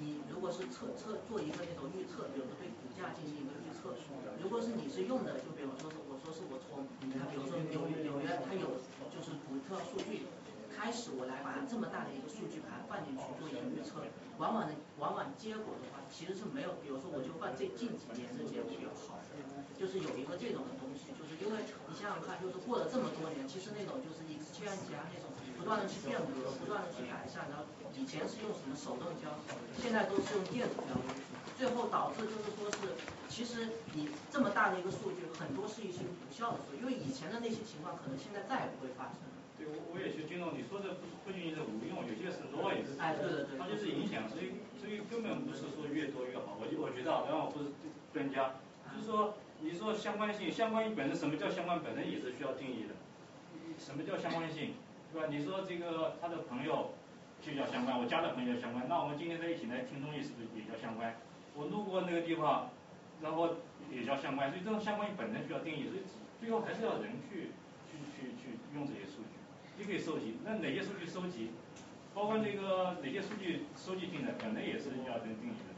[0.00, 3.92] 你如果是测测做一个那种预测，比如说对股价进行一个预测，
[4.40, 8.80] 如果是你是用的，就比如说是我说是我从它，比如说纽纽约它有
[9.16, 10.28] 就是股票数据，
[10.68, 14.04] 开始我来把这么大的一个数据盘放进去做一个预测，
[14.36, 19.16] 往往的往往结果的话其实是没有，比如说我就放这近几年的结果比较好，
[19.72, 27.64] 就是有一个这种的东西，就是因为你想想看，就是过了这么多年，其实那种就是一千家那种不断的去变革，不断的去改善，然后。
[27.96, 29.32] 以前是用什么手动交，
[29.80, 30.92] 现在都是用电子胶，
[31.56, 32.92] 最后导致就是说是，
[33.28, 39.24] 其实你这么大的一个数据，很多是一些无效的数据，因为以前的那些情况可能现在再也不会发生。
[39.56, 46.60] 对，我我也学金融，你说的不不仅仅是无用，有些是 noise，哎，对对对，它就是影响，所以所以根本不是说越多越好。
[46.60, 47.72] 我我觉得，当然我不是
[48.12, 48.60] 专家，
[48.92, 52.92] 就是说你说相关性，相关性本身什么叫相关，本身也是需要定义的。
[53.80, 54.76] 什么叫相关性，
[55.12, 55.28] 对吧？
[55.32, 56.92] 你说这个他的朋友。
[57.42, 58.88] 就叫相关，我加的朋友叫相关。
[58.88, 61.14] 那我们今天在一起来听东西，是不是也叫相关？
[61.56, 62.70] 我路过那个地方，
[63.22, 63.56] 然后
[63.90, 66.04] 也叫相关，所以这种相关性本身需要定义，所以
[66.38, 67.50] 最后还是要人去
[67.88, 69.40] 去去去用这些数据，
[69.78, 71.50] 你可以收集，那哪些数据收集，
[72.12, 75.72] 包括那个哪些数据收集进来，本来也是要人定义的。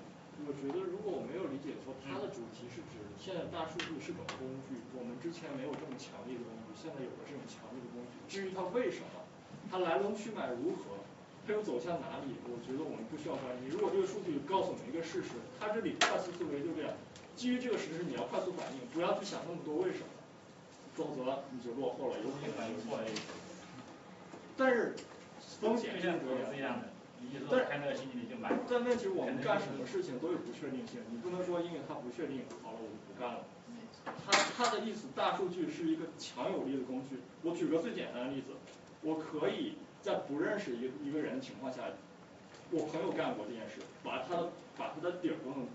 [0.46, 8.18] 我觉得如果我没有理解错，它的主题是指现在大数据是种工具，我们之前没有这么强力的工具，现在有了这种强力的工具。
[8.30, 9.26] 至于它为什么，
[9.70, 11.02] 它来龙去脉如何，
[11.48, 13.72] 它又走向哪里，我觉得我们不需要关心。
[13.72, 16.92] 如果这个数据告诉我们一个事实，它这里快速思维就这样，
[17.34, 20.12] 基于这个事实你要快速反应，不要去想那么多为什么，
[20.92, 23.08] 否则你就落后了，有可能就错 A。
[24.58, 24.94] 但是
[25.58, 26.84] 风险是这样的。
[27.50, 27.64] 但
[28.68, 33.40] 但问题我们干什么事情都有不确定性，你不能说因为它不确定，好了我就不干了。
[34.04, 37.16] 他他的意思，大数据是一个强有力的工具。
[37.42, 38.52] 我举个最简单的例子，
[39.02, 39.74] 我可以
[40.08, 41.82] 在不认识一个一个人的情况下，
[42.70, 45.68] 我朋友干过这件事，把他的把他的底儿都能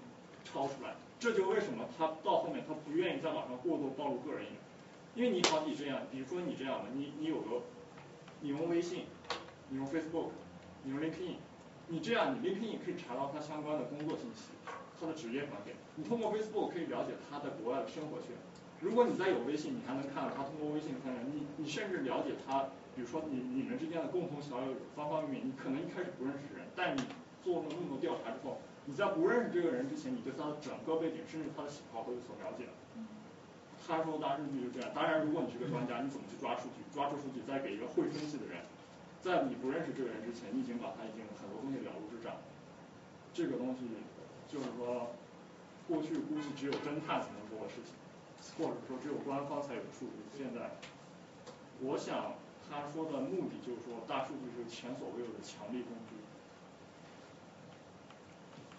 [0.43, 0.95] 抄出来。
[1.19, 7.61] 这就为什么他到后面他不愿意在网上过多暴露个人隐私，因为你好比这样，比如说你这样的，你你有个，
[8.41, 9.05] 你用微信，
[9.69, 10.29] 你用 Facebook。
[10.85, 11.35] 你用 LinkedIn，
[11.87, 14.51] 你这样你 LinkedIn 可以查到他相关的工作信息，
[14.99, 15.73] 他的职业环境。
[15.95, 18.35] 你通过 Facebook 可以了解他在国外的生活圈。
[18.81, 25.47] 如果你再有微信，你还能看到他通过微信看你你甚至了解他，比如说你你们之间的共同小友方方面面。
[25.47, 27.01] 你可能一开始不认识人，但你
[27.43, 32.69] 做了那么多调查之后，你在不认识这个人之前，你对他的整个背景甚至他的喜好都有所了解。
[33.85, 36.83] 他说大数据就这样，当然如果你是个专家，你怎么去抓数据？
[36.93, 38.63] 抓住数据再给一个会分析的人。
[39.19, 42.35] 在你不认识这个人之前，你已经把他已经很多东西了如指掌。
[43.33, 43.81] 这个东西
[44.47, 45.11] 就是说，
[45.87, 47.91] 过去估计只有侦探才能做的事情，
[48.57, 50.23] 或者说只有官方才有数据。
[50.37, 50.77] 现在，
[51.81, 52.35] 我想
[52.73, 56.17] 他说的目的就是说，大数据是前所未有的强力工具。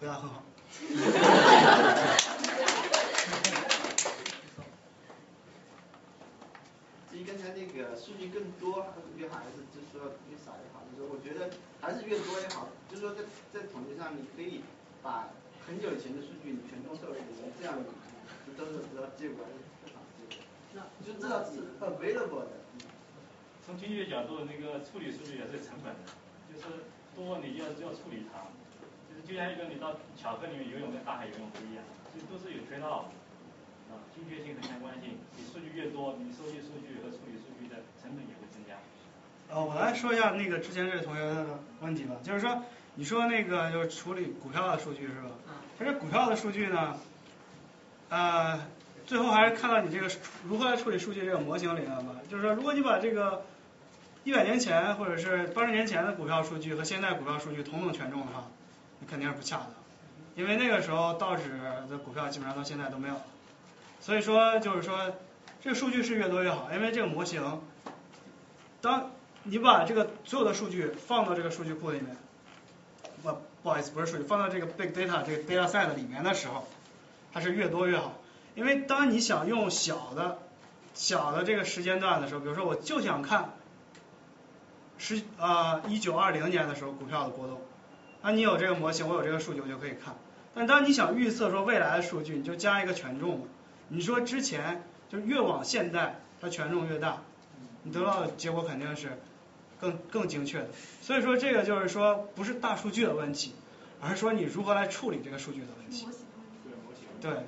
[0.01, 0.43] 回答很好。
[7.09, 11.49] 至于刚才那个数据更多越好还是就是说越少越好，就是我觉得
[11.79, 12.67] 还是越多越好。
[12.89, 14.61] 就是说在在统计上你可以
[15.01, 15.29] 把
[15.65, 17.21] 很久以前的数据你全都收集，
[17.57, 17.79] 这样
[18.57, 19.45] 都是得到结果
[19.81, 20.43] 非常结果。
[20.73, 22.64] 那就知道是 available 的。
[23.65, 26.13] 从经济的角度，那个处理数据也是成本的，
[26.53, 26.85] 就是
[27.15, 28.45] 多你要要处理它，
[29.09, 33.09] 就是就像一个你到巧克力里面游泳跟大海游泳不一样，这都是有 trade off。
[33.85, 38.73] 啊，精确性和相关性，你数据越多，你收集数据和处理数据的成本也会增加。
[39.47, 42.63] 呃，我来说一下那个之前这位同学的问题吧，就是说，
[42.95, 45.29] 你说那个就是处理股票的数据是吧？
[45.77, 46.97] 其实股票的数据呢，
[48.09, 48.59] 呃，
[49.05, 50.09] 最后还是看到你这个
[50.43, 52.15] 如何来处理数据这个模型里面吧。
[52.27, 53.43] 就是说，如果你把这个
[54.25, 58.47] 一百年前或者是八十年前的股票数据和现在股票数据同等权重的话，
[58.99, 59.67] 那肯定是不恰当，
[60.35, 61.43] 因为那个时候道指
[61.87, 63.21] 的股票基本上到现在都没有。
[64.01, 65.13] 所以说，就是说，
[65.61, 67.61] 这个数据是越多越好，因为这个模型，
[68.81, 69.11] 当
[69.43, 72.17] 你把这个所有的数据放到这个数据库里面，
[73.21, 73.29] 不，
[73.61, 76.67] 不好意思，不是数据，放到这个 big data 这个 data set 里面的时候，
[77.31, 78.17] 它是越多越好。
[78.55, 80.39] 因为当你想用小的、
[80.95, 83.51] 小的这个时间段的时候，比如说我就想看
[84.97, 87.61] 十呃一九二零年的时候股票的波动，
[88.21, 90.15] 那你有这个模型，我有这个数据，我就可以看。
[90.53, 93.45] 但当你想预测说未来的数据，你就加一个权重嘛。
[93.87, 97.21] 你说之前就越往现代，它权重越大，
[97.83, 99.19] 你得到的结果肯定是
[99.79, 100.69] 更更精确的。
[101.03, 103.53] 所以说这个就是说不是大数据的问题，
[104.01, 106.07] 而是说你如何来处理这个数据的问题。
[107.21, 107.45] 对，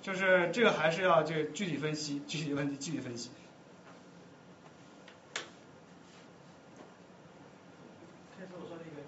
[0.00, 3.30] 就是这个还是要这具体分析，具体问题具体分析。
[8.38, 9.02] 开始我说那个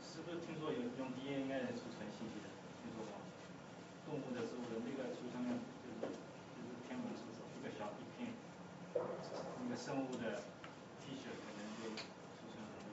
[0.00, 2.48] 是不是听说有用 DNA 来储存信息的？
[2.80, 3.20] 听说过？
[4.08, 5.58] 动物的、植物的那个储存量。
[9.62, 10.42] 那个生物的
[11.00, 12.90] T 恤可能就出现很多，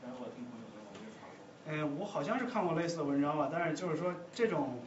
[0.00, 1.36] 但是我听朋友说我没有查过。
[1.66, 4.78] 嗯，我好像是看过类似的文章吧，但是就是说这种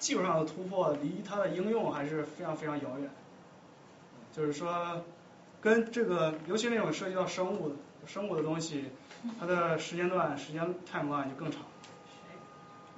[0.00, 3.08] 技术上的突破离它的应用还是非常非常遥远。
[4.34, 5.00] 就是说，
[5.60, 7.76] 跟这个尤其那种涉及到生物的
[8.08, 8.86] 生物的东西，
[9.38, 11.62] 它的时间段时间 timeline 就更长。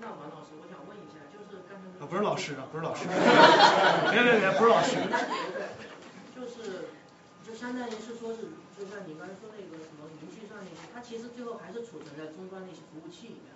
[0.00, 1.84] 那王老师，我想问一下，就是刚才。
[2.02, 3.04] 啊，不是老师啊，不是老师。
[4.08, 4.96] 别别别，不是老师。
[6.34, 6.88] 就是，
[7.44, 13.52] 就相当于是说是，就像你刚才说那个什么云计算那些，它其实最后还是储存在终端那些服务器里面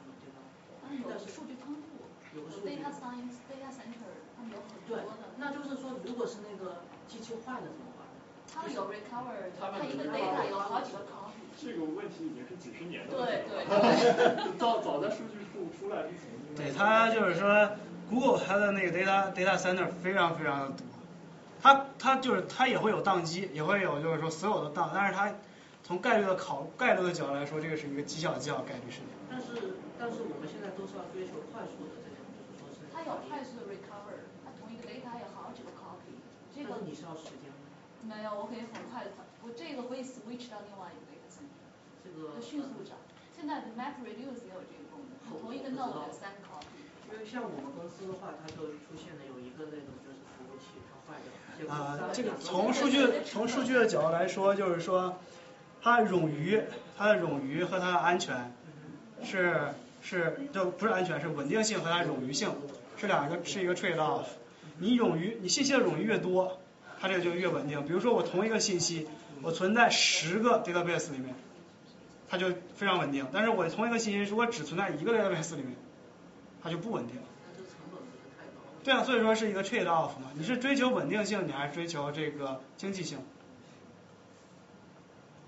[0.95, 1.19] 嘛，对吧？
[1.19, 2.07] 有数据仓库，
[2.37, 5.03] 有个 data science data center，他们有很多的。
[5.39, 8.07] 那就是说，如果是那个机器坏了怎么办？
[8.47, 13.65] 他们有 recover，它一个 data 有好几个 copy 这个问题已经是几十年的问题了。
[13.67, 14.53] 对对。
[14.59, 16.29] 到早在数据库出来之前。
[16.55, 17.71] 对，它就是说
[18.09, 20.87] ，Google 它的那个 data data center 非常非常的多，
[21.61, 25.33] 它它就是它也会有宕机，也会有就是说所有的宕，但是它
[25.83, 29.16] 从概率的考概率的角度来说，这个是一个极小极小概率事件。
[29.99, 32.85] 但是我们现在都是要追求快速的这种，就是说是。
[32.93, 36.21] 它有快速的 recover，它同一个 data 有好几个 copy，
[36.55, 36.85] 这个。
[36.85, 37.65] 你是要时间吗？
[38.07, 39.11] 没有，我可以很快的，
[39.43, 41.67] 我这个可以 switch 到另外一个 data center，
[42.05, 42.97] 这个迅速涨。
[43.35, 46.73] 现在的 map reduce 也有这个功能，同一个 node 有三个 copy。
[47.13, 51.73] 因为像我们公司的话，它就出现了有一个那种就是服务器它坏掉。
[51.73, 55.17] 啊，这个从数据从数据的角度来说，就是说，
[55.81, 56.61] 它冗余，
[56.97, 58.53] 它的冗余和它的安全，
[59.23, 59.73] 是
[60.09, 62.55] 是就不是安全，是稳定性和它冗余性
[62.97, 64.27] 是两个是一个 trade off。
[64.79, 66.59] 你冗余，你信息的冗余越多，
[67.01, 67.85] 它这个就越稳定。
[67.85, 69.09] 比如说我同一个信息，
[69.43, 71.35] 我存在十个 database 里面，
[72.29, 73.27] 它就非常稳定。
[73.33, 75.75] 但是我同一个信息如果只存在一个 database 里面，
[76.63, 77.17] 它就不稳定。
[78.85, 80.31] 对啊，所以说是一个 trade off 嘛。
[80.35, 83.19] 你是追求稳定性，你还是追求这个经济性？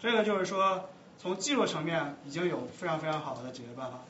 [0.00, 0.88] 这个就是说，
[1.18, 4.00] 从技术层面已经有非常非常好的解决办法。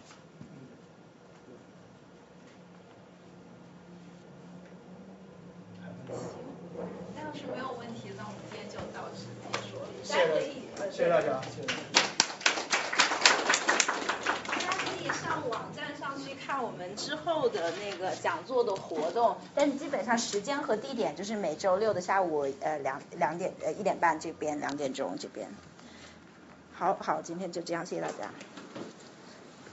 [7.28, 9.76] 要是没有问题，那我们今天就到此结束。
[10.02, 11.68] 谢谢，谢谢大家，谢谢。
[14.47, 25.50] 大家可以上网站上去看我们之后的那个讲座的活动，但是基本上时间和地点就是每周六的下午呃两两点呃一点半这边，两点钟这边。
[26.73, 28.32] 好好，今天就这样，谢谢大家。